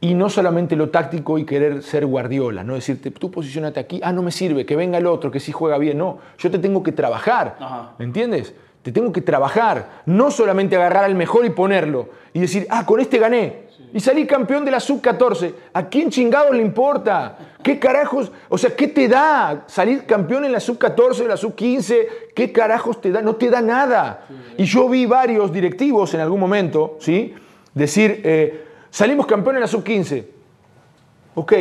Y 0.00 0.14
no 0.14 0.30
solamente 0.30 0.76
lo 0.76 0.90
táctico 0.90 1.38
y 1.38 1.44
querer 1.44 1.82
ser 1.82 2.06
guardiola, 2.06 2.62
no 2.62 2.74
decirte, 2.74 3.10
tú 3.10 3.32
posicionate 3.32 3.80
aquí, 3.80 4.00
ah, 4.04 4.12
no 4.12 4.22
me 4.22 4.30
sirve, 4.30 4.64
que 4.64 4.76
venga 4.76 4.98
el 4.98 5.06
otro, 5.06 5.32
que 5.32 5.40
sí 5.40 5.50
juega 5.50 5.76
bien. 5.76 5.98
No, 5.98 6.18
yo 6.38 6.52
te 6.52 6.58
tengo 6.60 6.84
que 6.84 6.92
trabajar, 6.92 7.56
Ajá. 7.58 7.94
¿me 7.98 8.04
entiendes? 8.04 8.54
Te 8.82 8.92
tengo 8.92 9.12
que 9.12 9.22
trabajar, 9.22 10.02
no 10.06 10.30
solamente 10.30 10.76
agarrar 10.76 11.04
al 11.04 11.16
mejor 11.16 11.44
y 11.46 11.50
ponerlo 11.50 12.10
y 12.32 12.38
decir, 12.38 12.66
ah, 12.70 12.86
con 12.86 13.00
este 13.00 13.18
gané. 13.18 13.67
Y 13.92 14.00
salí 14.00 14.26
campeón 14.26 14.64
de 14.64 14.70
la 14.70 14.80
sub-14. 14.80 15.52
¿A 15.72 15.88
quién 15.88 16.10
chingados 16.10 16.54
le 16.54 16.62
importa? 16.62 17.38
¿Qué 17.62 17.78
carajos? 17.78 18.30
O 18.48 18.58
sea, 18.58 18.74
¿qué 18.76 18.88
te 18.88 19.08
da 19.08 19.64
salir 19.66 20.04
campeón 20.04 20.44
en 20.44 20.52
la 20.52 20.60
sub-14, 20.60 21.22
en 21.22 21.28
la 21.28 21.36
sub-15? 21.36 22.06
¿Qué 22.34 22.52
carajos 22.52 23.00
te 23.00 23.10
da? 23.10 23.22
No 23.22 23.36
te 23.36 23.50
da 23.50 23.60
nada. 23.60 24.26
Y 24.56 24.64
yo 24.64 24.88
vi 24.88 25.06
varios 25.06 25.52
directivos 25.52 26.12
en 26.14 26.20
algún 26.20 26.40
momento, 26.40 26.96
¿sí? 27.00 27.34
Decir, 27.74 28.20
eh, 28.24 28.64
salimos 28.90 29.26
campeón 29.26 29.56
en 29.56 29.62
la 29.62 29.68
sub-15. 29.68 30.24
Ok. 31.34 31.52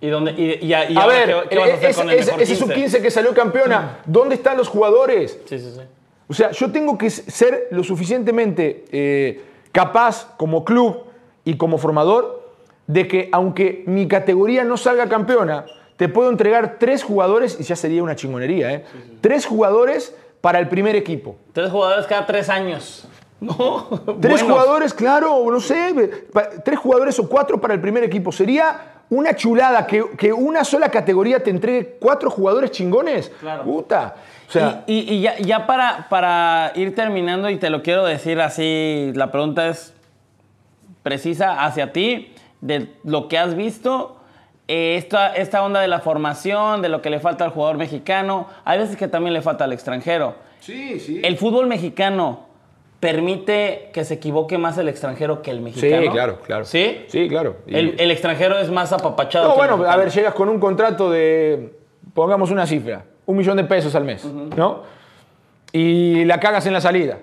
¿Y, 0.00 0.08
dónde, 0.08 0.32
y, 0.32 0.66
y, 0.66 0.68
y 0.68 0.72
A 0.74 1.06
ver, 1.06 1.34
qué, 1.42 1.48
qué 1.50 1.58
vas 1.58 1.70
a 1.70 1.74
hacer 1.74 1.90
ese, 1.90 2.00
con 2.00 2.10
el 2.10 2.16
mejor 2.18 2.42
ese 2.42 2.54
15? 2.54 2.74
sub-15 2.74 3.02
que 3.02 3.10
salió 3.10 3.34
campeona, 3.34 3.98
¿dónde 4.06 4.34
están 4.34 4.56
los 4.56 4.68
jugadores? 4.68 5.40
Sí, 5.46 5.58
sí, 5.58 5.72
sí. 5.74 5.80
O 6.28 6.34
sea, 6.34 6.50
yo 6.50 6.72
tengo 6.72 6.98
que 6.98 7.08
ser 7.10 7.68
lo 7.70 7.84
suficientemente 7.84 8.84
eh, 8.90 9.40
capaz 9.72 10.34
como 10.36 10.64
club 10.64 11.04
y 11.46 11.56
como 11.56 11.78
formador 11.78 12.42
de 12.86 13.08
que 13.08 13.30
aunque 13.32 13.82
mi 13.86 14.06
categoría 14.06 14.62
no 14.64 14.76
salga 14.76 15.08
campeona, 15.08 15.64
te 15.96 16.10
puedo 16.10 16.28
entregar 16.28 16.76
tres 16.78 17.02
jugadores, 17.02 17.56
y 17.58 17.62
ya 17.62 17.74
sería 17.74 18.02
una 18.02 18.14
chingonería, 18.16 18.70
¿eh? 18.74 18.84
Tres 19.22 19.46
jugadores 19.46 20.14
para 20.42 20.58
el 20.58 20.68
primer 20.68 20.94
equipo. 20.94 21.36
Tres 21.54 21.70
jugadores 21.70 22.06
cada 22.06 22.26
tres 22.26 22.50
años. 22.50 23.08
No. 23.40 23.86
Tres 24.20 24.42
buenos. 24.42 24.42
jugadores, 24.42 24.94
claro, 24.94 25.44
no 25.50 25.60
sé, 25.60 25.94
tres 26.64 26.78
jugadores 26.78 27.18
o 27.18 27.28
cuatro 27.28 27.60
para 27.60 27.74
el 27.74 27.80
primer 27.80 28.02
equipo. 28.04 28.30
Sería 28.32 29.02
una 29.10 29.34
chulada 29.36 29.86
que, 29.86 30.04
que 30.16 30.32
una 30.32 30.64
sola 30.64 30.90
categoría 30.90 31.42
te 31.42 31.50
entregue 31.50 31.96
cuatro 32.00 32.30
jugadores 32.30 32.70
chingones. 32.72 33.30
Claro. 33.40 33.64
Puta. 33.64 34.16
O 34.48 34.52
sea, 34.52 34.84
y, 34.86 34.98
y- 35.00 35.14
y 35.16 35.20
ya, 35.22 35.36
ya 35.38 35.66
para, 35.66 36.08
para 36.08 36.72
ir 36.76 36.94
terminando, 36.94 37.50
y 37.50 37.56
te 37.58 37.68
lo 37.70 37.82
quiero 37.82 38.04
decir 38.04 38.40
así, 38.40 39.12
la 39.14 39.30
pregunta 39.32 39.68
es 39.68 39.92
precisa 41.10 41.64
hacia 41.64 41.92
ti, 41.92 42.32
de 42.60 42.88
lo 43.04 43.28
que 43.28 43.38
has 43.38 43.54
visto, 43.54 44.16
eh, 44.66 44.96
esta, 44.98 45.36
esta 45.36 45.62
onda 45.62 45.80
de 45.80 45.86
la 45.86 46.00
formación, 46.00 46.82
de 46.82 46.88
lo 46.88 47.00
que 47.00 47.10
le 47.10 47.20
falta 47.20 47.44
al 47.44 47.52
jugador 47.52 47.76
mexicano, 47.76 48.48
hay 48.64 48.80
veces 48.80 48.96
que 48.96 49.06
también 49.06 49.32
le 49.32 49.40
falta 49.40 49.62
al 49.62 49.72
extranjero. 49.72 50.34
sí, 50.58 50.98
sí. 50.98 51.20
¿El 51.22 51.36
fútbol 51.38 51.68
mexicano 51.68 52.40
permite 52.98 53.90
que 53.92 54.04
se 54.04 54.14
equivoque 54.14 54.58
más 54.58 54.78
el 54.78 54.88
extranjero 54.88 55.42
que 55.42 55.52
el 55.52 55.60
mexicano? 55.60 56.02
Sí, 56.02 56.08
claro, 56.08 56.40
claro. 56.40 56.64
¿Sí? 56.64 57.04
Sí, 57.06 57.28
claro. 57.28 57.58
Y- 57.68 57.76
El, 57.76 57.94
el 58.00 58.10
extranjero 58.10 58.58
es 58.58 58.68
más 58.68 58.92
apapachado. 58.92 59.46
No, 59.50 59.54
que 59.54 59.60
el 59.62 59.68
bueno, 59.76 59.88
a 59.88 59.96
ver, 59.96 60.10
llegas 60.10 60.34
con 60.34 60.48
un 60.48 60.58
contrato 60.58 61.08
de, 61.08 61.72
pongamos 62.14 62.50
una 62.50 62.66
cifra, 62.66 63.04
un 63.26 63.36
millón 63.36 63.56
de 63.58 63.62
pesos 63.64 63.94
al 63.94 64.02
mes, 64.04 64.24
¿no? 64.24 64.82
Y 65.70 66.24
la 66.24 66.40
cagas 66.40 66.66
en 66.66 66.72
la 66.72 66.80
salida. 66.80 67.18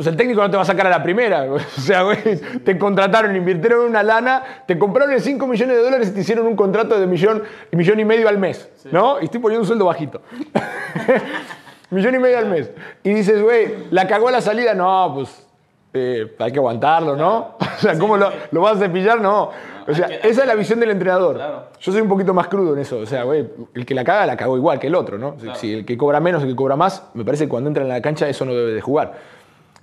Pues 0.00 0.06
el 0.08 0.16
técnico 0.16 0.40
no 0.40 0.50
te 0.50 0.56
va 0.56 0.62
a 0.62 0.64
sacar 0.64 0.86
a 0.86 0.90
la 0.90 1.02
primera. 1.02 1.44
O 1.52 1.58
sea, 1.58 2.00
güey, 2.04 2.16
te 2.64 2.78
contrataron, 2.78 3.36
invirtieron 3.36 3.80
una 3.80 4.02
lana, 4.02 4.42
te 4.66 4.78
compraron 4.78 5.12
en 5.12 5.20
5 5.20 5.46
millones 5.46 5.76
de 5.76 5.82
dólares 5.82 6.08
y 6.08 6.12
te 6.14 6.20
hicieron 6.20 6.46
un 6.46 6.56
contrato 6.56 6.98
de 6.98 7.06
millón, 7.06 7.42
millón 7.72 8.00
y 8.00 8.06
medio 8.06 8.26
al 8.26 8.38
mes, 8.38 8.70
¿no? 8.90 9.20
Y 9.20 9.24
estoy 9.26 9.40
poniendo 9.40 9.60
un 9.60 9.66
sueldo 9.66 9.84
bajito. 9.84 10.22
millón 11.90 12.14
y 12.14 12.18
medio 12.18 12.38
al 12.38 12.46
mes. 12.46 12.70
Y 13.02 13.10
dices, 13.12 13.42
güey, 13.42 13.74
la 13.90 14.06
cagó 14.06 14.28
a 14.28 14.30
la 14.32 14.40
salida. 14.40 14.72
No, 14.72 15.12
pues 15.14 15.46
eh, 15.92 16.34
hay 16.38 16.50
que 16.50 16.58
aguantarlo, 16.58 17.14
¿no? 17.14 17.56
O 17.80 17.82
sea, 17.82 17.98
¿cómo 17.98 18.16
lo, 18.16 18.30
lo 18.50 18.60
vas 18.62 18.76
a 18.76 18.80
cepillar? 18.80 19.20
No. 19.20 19.50
O 19.86 19.94
sea, 19.94 20.06
que- 20.06 20.28
esa 20.28 20.42
es 20.42 20.46
la 20.46 20.54
visión 20.54 20.80
del 20.80 20.90
entrenador. 20.92 21.36
Claro. 21.36 21.64
Yo 21.78 21.92
soy 21.92 22.00
un 22.02 22.08
poquito 22.08 22.32
más 22.34 22.46
crudo 22.48 22.74
en 22.74 22.80
eso. 22.80 22.98
O 22.98 23.06
sea, 23.06 23.24
güey, 23.24 23.46
el 23.74 23.86
que 23.86 23.94
la 23.94 24.04
caga, 24.04 24.24
la 24.26 24.36
cagó 24.36 24.56
igual 24.56 24.78
que 24.78 24.86
el 24.86 24.94
otro, 24.94 25.18
¿no? 25.18 25.36
Si 25.56 25.72
el 25.74 25.84
que 25.84 25.96
cobra 25.98 26.20
menos, 26.20 26.42
el 26.42 26.48
que 26.50 26.56
cobra 26.56 26.76
más, 26.76 27.04
me 27.12 27.24
parece 27.24 27.44
que 27.44 27.48
cuando 27.50 27.68
entra 27.68 27.82
en 27.82 27.88
la 27.90 28.00
cancha 28.02 28.28
eso 28.28 28.46
no 28.46 28.52
debe 28.54 28.72
de 28.72 28.80
jugar. 28.80 29.39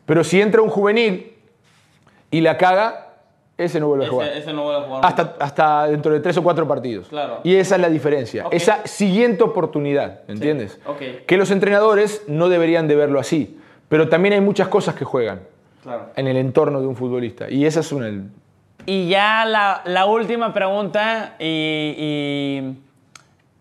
Pero 0.07 0.23
si 0.23 0.41
entra 0.41 0.61
un 0.63 0.69
juvenil 0.69 1.33
y 2.31 2.41
la 2.41 2.57
caga, 2.57 3.03
ese 3.57 3.79
no 3.79 3.87
vuelve 3.89 4.05
a 4.05 4.09
jugar. 4.09 4.27
Ese, 4.29 4.53
no 4.53 4.63
vuelve 4.63 4.81
a 4.81 4.83
jugar. 4.85 5.05
Hasta, 5.05 5.35
hasta 5.39 5.87
dentro 5.87 6.11
de 6.13 6.19
tres 6.19 6.35
o 6.37 6.43
cuatro 6.43 6.67
partidos. 6.67 7.07
Claro. 7.09 7.41
Y 7.43 7.55
esa 7.55 7.75
es 7.75 7.81
la 7.81 7.89
diferencia. 7.89 8.45
Esa 8.51 8.87
siguiente 8.87 9.43
oportunidad, 9.43 10.21
¿entiendes? 10.27 10.79
ok. 10.87 11.25
Que 11.27 11.37
los 11.37 11.51
entrenadores 11.51 12.23
no 12.27 12.49
deberían 12.49 12.87
de 12.87 12.95
verlo 12.95 13.19
así. 13.19 13.59
Pero 13.89 14.09
también 14.09 14.33
hay 14.33 14.41
muchas 14.41 14.67
cosas 14.69 14.95
que 14.95 15.05
juegan 15.05 15.41
Claro. 15.83 16.07
en 16.15 16.27
el 16.27 16.37
entorno 16.37 16.81
de 16.81 16.87
un 16.87 16.95
futbolista. 16.95 17.49
Y 17.49 17.65
esa 17.65 17.81
es 17.81 17.91
una... 17.91 18.09
Y 18.85 19.09
ya 19.09 19.43
la, 19.45 19.81
la 19.85 20.05
última 20.05 20.53
pregunta, 20.53 21.35
y, 21.39 21.93
y- 21.97 22.77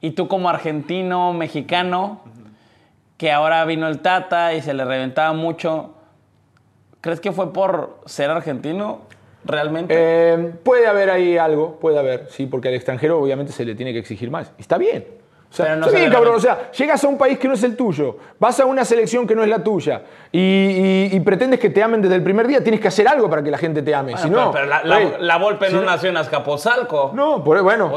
y 0.01 0.11
tú 0.13 0.29
como 0.29 0.49
argentino, 0.49 1.33
mexicano, 1.33 2.21
que 3.17 3.33
ahora 3.33 3.65
vino 3.65 3.89
el 3.89 3.99
Tata 4.01 4.55
y 4.55 4.63
se 4.63 4.73
le 4.75 4.85
reventaba 4.85 5.33
mucho, 5.33 5.95
¿crees 7.07 7.21
que 7.21 7.31
fue 7.31 7.53
por 7.53 8.01
ser 8.05 8.31
argentino 8.31 9.03
realmente? 9.45 9.95
Eh, 9.97 10.53
puede 10.65 10.89
haber 10.89 11.09
ahí 11.11 11.39
algo, 11.39 11.79
puede 11.79 12.01
haber, 12.01 12.27
sí, 12.31 12.47
porque 12.47 12.67
al 12.67 12.75
extranjero 12.75 13.21
obviamente 13.21 13.53
se 13.53 13.65
le 13.65 13.77
tiene 13.77 13.93
que 13.93 14.01
exigir 14.01 14.29
más. 14.29 14.51
Está 14.59 14.77
bien. 14.77 15.07
O 15.63 15.65
sea, 15.65 15.75
Pero 15.75 15.87
no 15.87 15.91
le 15.91 16.11
cabrón. 16.11 16.35
O 16.37 16.41
sea, 16.41 16.71
llegas 16.73 17.03
a 17.03 17.09
un 17.09 17.17
país 17.17 17.39
que 17.39 17.49
no 17.49 17.55
es 17.55 17.63
el 17.63 17.77
tuyo, 17.77 18.17
vas 18.39 18.61
a 18.61 18.67
una 18.67 18.85
selección 18.85 19.27
que 19.27 19.35
no 19.35 19.43
es 19.43 19.49
la 19.49 19.65
tuya 19.65 20.03
y, 20.31 20.39
y- 20.39 21.09
y 21.13 21.21
pretendes 21.21 21.59
que 21.59 21.71
te 21.71 21.83
amen 21.83 22.03
desde 22.03 22.15
el 22.17 22.23
primer 22.23 22.47
día, 22.47 22.63
tienes 22.63 22.81
que 22.81 22.89
hacer 22.89 23.09
algo 23.09 23.31
para 23.31 23.43
que 23.43 23.51
la 23.51 23.57
gente 23.59 23.81
te 23.83 23.95
ame. 23.95 24.13
Bueno, 24.13 24.27
si 24.27 24.31
no, 24.31 24.51
pero, 24.53 24.67
la, 24.67 24.85
la, 24.85 24.97
güey, 25.01 25.13
la 25.21 25.39
Volpe 25.39 25.69
si 25.69 25.75
no 25.75 25.83
nació 25.83 26.11
en 26.11 26.17
Azcapotzalco. 26.19 27.13
No, 27.15 27.43
por, 27.43 27.63
bueno, 27.63 27.91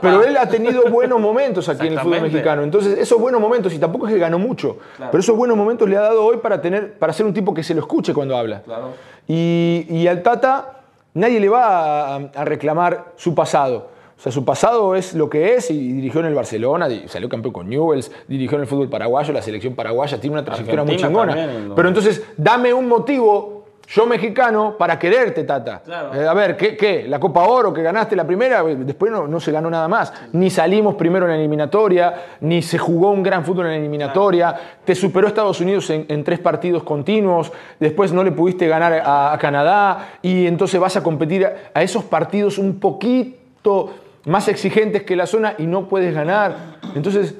pero, 0.00 0.22
él 0.24 0.36
ha 0.38 0.48
tenido 0.48 0.84
buenos 0.90 1.20
momentos 1.20 1.68
aquí 1.68 1.86
en 1.86 1.92
el 1.94 2.00
fútbol 2.00 2.22
mexicano. 2.22 2.62
Entonces, 2.62 2.98
esos 2.98 3.20
buenos 3.20 3.40
momentos, 3.40 3.72
y 3.74 3.78
tampoco 3.78 4.06
es 4.06 4.14
que 4.14 4.18
ganó 4.18 4.38
mucho, 4.38 4.78
Claro. 4.96 5.10
pero 5.12 5.20
esos 5.20 5.36
buenos 5.36 5.56
momentos 5.56 5.88
le 5.88 5.96
ha 5.96 6.00
dado 6.00 6.24
hoy 6.24 6.38
para, 6.38 6.60
tener, 6.62 6.94
para 6.94 7.12
ser 7.12 7.26
un 7.26 7.34
tipo 7.34 7.52
que 7.52 7.62
se 7.62 7.74
lo 7.74 7.80
escuche 7.80 8.14
cuando 8.14 8.36
habla. 8.36 8.62
Claro. 8.62 8.92
Y, 9.28 9.86
y 9.90 10.06
al 10.08 10.22
Tata 10.22 10.72
nadie 11.14 11.40
le 11.40 11.48
va 11.48 12.14
a, 12.14 12.20
a 12.34 12.44
reclamar 12.44 13.06
su 13.16 13.34
pasado. 13.34 13.90
O 14.18 14.20
sea, 14.20 14.32
su 14.32 14.46
pasado 14.46 14.94
es 14.94 15.14
lo 15.14 15.28
que 15.28 15.54
es 15.54 15.70
y 15.70 15.92
dirigió 15.92 16.20
en 16.20 16.26
el 16.26 16.34
Barcelona, 16.34 16.88
salió 17.06 17.28
campeón 17.28 17.52
con 17.52 17.68
Newells, 17.68 18.10
dirigió 18.26 18.56
en 18.56 18.62
el 18.62 18.66
fútbol 18.66 18.88
paraguayo, 18.88 19.32
la 19.32 19.42
selección 19.42 19.74
paraguaya, 19.74 20.18
tiene 20.18 20.34
una 20.34 20.44
trayectoria 20.44 20.84
muy 20.84 20.96
chingona. 20.96 21.48
Pero 21.76 21.88
entonces, 21.88 22.24
dame 22.34 22.72
un 22.72 22.88
motivo, 22.88 23.66
yo 23.88 24.06
mexicano, 24.06 24.74
para 24.78 24.98
quererte, 24.98 25.44
Tata. 25.44 25.82
Claro. 25.84 26.14
Eh, 26.14 26.26
a 26.26 26.32
ver, 26.32 26.56
¿qué, 26.56 26.78
¿qué? 26.78 27.04
¿La 27.06 27.20
Copa 27.20 27.44
Oro 27.44 27.74
que 27.74 27.82
ganaste 27.82 28.16
la 28.16 28.26
primera? 28.26 28.64
Después 28.64 29.12
no, 29.12 29.28
no 29.28 29.38
se 29.38 29.52
ganó 29.52 29.68
nada 29.68 29.86
más. 29.86 30.12
Ni 30.32 30.48
salimos 30.48 30.94
primero 30.94 31.26
en 31.26 31.32
la 31.32 31.38
eliminatoria, 31.38 32.14
ni 32.40 32.62
se 32.62 32.78
jugó 32.78 33.10
un 33.10 33.22
gran 33.22 33.44
fútbol 33.44 33.66
en 33.66 33.72
la 33.72 33.78
eliminatoria. 33.78 34.56
Te 34.82 34.94
superó 34.94 35.28
Estados 35.28 35.60
Unidos 35.60 35.90
en, 35.90 36.06
en 36.08 36.24
tres 36.24 36.38
partidos 36.38 36.82
continuos. 36.84 37.52
Después 37.78 38.12
no 38.12 38.24
le 38.24 38.32
pudiste 38.32 38.66
ganar 38.66 38.94
a, 38.94 39.34
a 39.34 39.38
Canadá. 39.38 40.14
Y 40.22 40.46
entonces 40.46 40.80
vas 40.80 40.96
a 40.96 41.02
competir 41.02 41.44
a, 41.44 41.52
a 41.74 41.82
esos 41.82 42.02
partidos 42.02 42.56
un 42.56 42.80
poquito 42.80 43.90
más 44.26 44.48
exigentes 44.48 45.02
que 45.04 45.16
la 45.16 45.26
zona 45.26 45.54
y 45.56 45.66
no 45.66 45.88
puedes 45.88 46.14
ganar. 46.14 46.54
Entonces, 46.94 47.34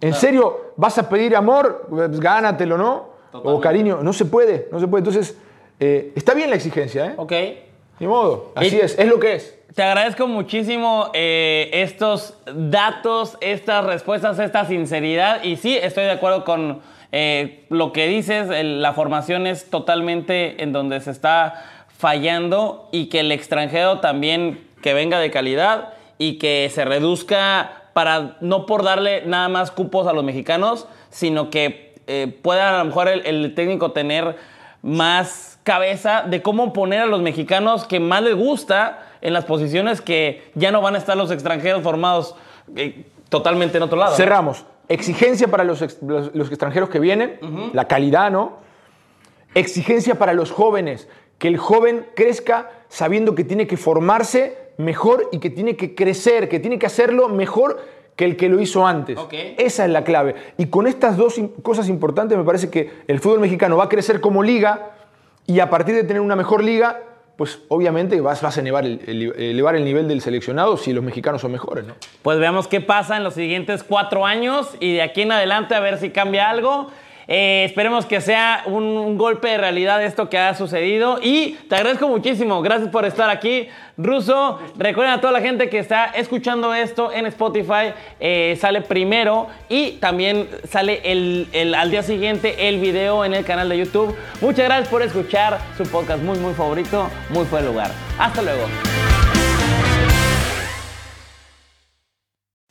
¿En 0.00 0.14
serio 0.14 0.72
vas 0.76 0.98
a 0.98 1.08
pedir 1.08 1.36
amor? 1.36 1.86
Pues 1.88 2.18
gánatelo, 2.18 2.76
¿no? 2.76 3.10
O 3.32 3.60
cariño. 3.60 4.00
No 4.02 4.12
se 4.12 4.24
puede, 4.24 4.66
no 4.72 4.80
se 4.80 4.88
puede. 4.88 4.98
Entonces, 5.02 5.38
eh, 5.78 6.10
está 6.16 6.34
bien 6.34 6.50
la 6.50 6.56
exigencia, 6.56 7.06
¿eh? 7.06 7.14
Ok. 7.18 7.32
Ni 8.00 8.08
modo. 8.08 8.50
Así 8.56 8.74
Y- 8.74 8.80
es, 8.80 8.98
es 8.98 9.06
lo 9.06 9.20
que 9.20 9.34
es. 9.36 9.56
Te 9.76 9.82
agradezco 9.84 10.26
muchísimo 10.26 11.08
eh, 11.14 11.70
estos 11.72 12.36
datos, 12.52 13.38
estas 13.40 13.84
respuestas, 13.86 14.40
esta 14.40 14.64
sinceridad. 14.64 15.44
Y 15.44 15.54
sí, 15.54 15.76
estoy 15.80 16.02
de 16.02 16.10
acuerdo 16.10 16.44
con 16.44 16.80
eh, 17.12 17.64
lo 17.68 17.92
que 17.92 18.08
dices. 18.08 18.50
el- 18.50 18.82
la 18.82 18.94
formación 18.94 19.46
es 19.46 19.70
totalmente 19.70 20.64
en 20.64 20.72
donde 20.72 20.98
se 21.00 21.12
está 21.12 21.62
fallando 21.96 22.88
y 22.90 23.06
que 23.08 23.20
el 23.20 23.30
extranjero 23.30 24.00
también 24.00 24.66
que 24.82 24.94
venga 24.94 25.20
de 25.20 25.30
calidad 25.30 25.90
y 26.22 26.38
que 26.38 26.70
se 26.72 26.84
reduzca 26.84 27.82
para 27.94 28.36
no 28.40 28.64
por 28.66 28.82
darle 28.84 29.24
nada 29.26 29.48
más 29.48 29.70
cupos 29.70 30.06
a 30.06 30.12
los 30.12 30.22
mexicanos, 30.24 30.86
sino 31.10 31.50
que 31.50 31.94
eh, 32.06 32.38
pueda 32.42 32.74
a 32.74 32.78
lo 32.78 32.84
mejor 32.84 33.08
el, 33.08 33.26
el 33.26 33.54
técnico 33.54 33.90
tener 33.92 34.36
más 34.82 35.58
cabeza 35.64 36.22
de 36.22 36.40
cómo 36.42 36.72
poner 36.72 37.00
a 37.00 37.06
los 37.06 37.20
mexicanos 37.22 37.84
que 37.84 38.00
más 38.00 38.22
les 38.22 38.34
gusta 38.34 39.00
en 39.20 39.32
las 39.32 39.44
posiciones 39.44 40.00
que 40.00 40.50
ya 40.54 40.70
no 40.72 40.80
van 40.80 40.94
a 40.94 40.98
estar 40.98 41.16
los 41.16 41.30
extranjeros 41.30 41.82
formados 41.82 42.34
eh, 42.76 43.04
totalmente 43.28 43.76
en 43.78 43.82
otro 43.84 43.98
lado. 43.98 44.10
¿no? 44.12 44.16
Cerramos. 44.16 44.64
Exigencia 44.88 45.48
para 45.48 45.64
los, 45.64 45.82
ex- 45.82 46.02
los- 46.02 46.34
los 46.34 46.48
extranjeros 46.48 46.88
que 46.88 46.98
vienen, 46.98 47.38
la 47.72 47.86
calidad, 47.88 48.30
¿no? 48.30 48.58
Exigencia 49.54 50.16
para 50.16 50.32
los 50.32 50.50
jóvenes, 50.50 51.08
que 51.38 51.48
el 51.48 51.58
joven 51.58 52.06
crezca 52.14 52.70
sabiendo 52.88 53.34
que 53.34 53.44
tiene 53.44 53.66
que 53.66 53.76
formarse 53.76 54.56
mejor 54.82 55.28
y 55.32 55.38
que 55.38 55.48
tiene 55.50 55.76
que 55.76 55.94
crecer, 55.94 56.48
que 56.48 56.60
tiene 56.60 56.78
que 56.78 56.86
hacerlo 56.86 57.28
mejor 57.28 57.80
que 58.16 58.24
el 58.26 58.36
que 58.36 58.48
lo 58.50 58.60
hizo 58.60 58.86
antes. 58.86 59.18
Esa 59.58 59.84
es 59.86 59.90
la 59.90 60.04
clave. 60.04 60.34
Y 60.58 60.66
con 60.66 60.86
estas 60.86 61.16
dos 61.16 61.40
cosas 61.62 61.88
importantes 61.88 62.36
me 62.36 62.44
parece 62.44 62.68
que 62.68 62.90
el 63.06 63.20
fútbol 63.20 63.40
mexicano 63.40 63.76
va 63.78 63.84
a 63.84 63.88
crecer 63.88 64.20
como 64.20 64.42
liga 64.42 64.90
y 65.46 65.60
a 65.60 65.70
partir 65.70 65.94
de 65.94 66.04
tener 66.04 66.20
una 66.20 66.36
mejor 66.36 66.62
liga, 66.62 67.00
pues 67.36 67.60
obviamente 67.68 68.20
vas, 68.20 68.42
vas 68.42 68.58
a 68.58 68.60
elevar 68.60 68.84
el, 68.84 69.00
el- 69.06 69.32
elevar 69.42 69.74
el 69.76 69.84
nivel 69.84 70.06
del 70.06 70.20
seleccionado 70.20 70.76
si 70.76 70.92
los 70.92 71.02
mexicanos 71.02 71.40
son 71.40 71.52
mejores, 71.52 71.84
¿no? 71.86 71.94
Pues 72.20 72.38
veamos 72.38 72.68
qué 72.68 72.80
pasa 72.82 73.16
en 73.16 73.24
los 73.24 73.32
siguientes 73.34 73.82
cuatro 73.82 74.26
años 74.26 74.76
y 74.78 74.92
de 74.92 75.02
aquí 75.02 75.22
en 75.22 75.32
adelante 75.32 75.74
a 75.74 75.80
ver 75.80 75.98
si 75.98 76.10
cambia 76.10 76.50
algo. 76.50 76.88
Eh, 77.34 77.64
esperemos 77.64 78.04
que 78.04 78.20
sea 78.20 78.62
un, 78.66 79.16
golpe 79.16 79.48
de 79.48 79.56
realidad 79.56 80.04
esto 80.04 80.28
que 80.28 80.36
ha 80.36 80.54
sucedido 80.54 81.18
y 81.22 81.52
te 81.66 81.76
agradezco 81.76 82.06
muchísimo. 82.06 82.60
Gracias 82.60 82.90
por 82.90 83.06
estar 83.06 83.30
aquí, 83.30 83.68
Ruso. 83.96 84.58
Recuerden 84.76 85.14
a 85.14 85.20
toda 85.22 85.32
la 85.32 85.40
gente 85.40 85.70
que 85.70 85.78
está 85.78 86.04
escuchando 86.14 86.74
esto 86.74 87.10
en 87.10 87.24
Spotify, 87.24 87.94
eh, 88.20 88.58
sale 88.60 88.82
primero 88.82 89.46
y 89.70 89.92
también 89.92 90.46
sale 90.68 91.00
el, 91.04 91.48
el- 91.52 91.74
al 91.74 91.90
día 91.90 92.02
siguiente 92.02 92.68
el 92.68 92.80
video 92.80 93.24
en 93.24 93.32
el 93.32 93.46
canal 93.46 93.70
de 93.70 93.78
YouTube. 93.78 94.14
Muchas 94.42 94.66
gracias 94.66 94.88
por 94.90 95.00
escuchar 95.00 95.58
su 95.78 95.84
podcast 95.84 96.22
muy, 96.22 96.38
muy 96.38 96.52
favorito, 96.52 97.08
muy 97.30 97.46
fuera 97.46 97.64
de 97.64 97.72
lugar. 97.72 97.90
Hasta 98.18 98.42
luego. 98.42 98.66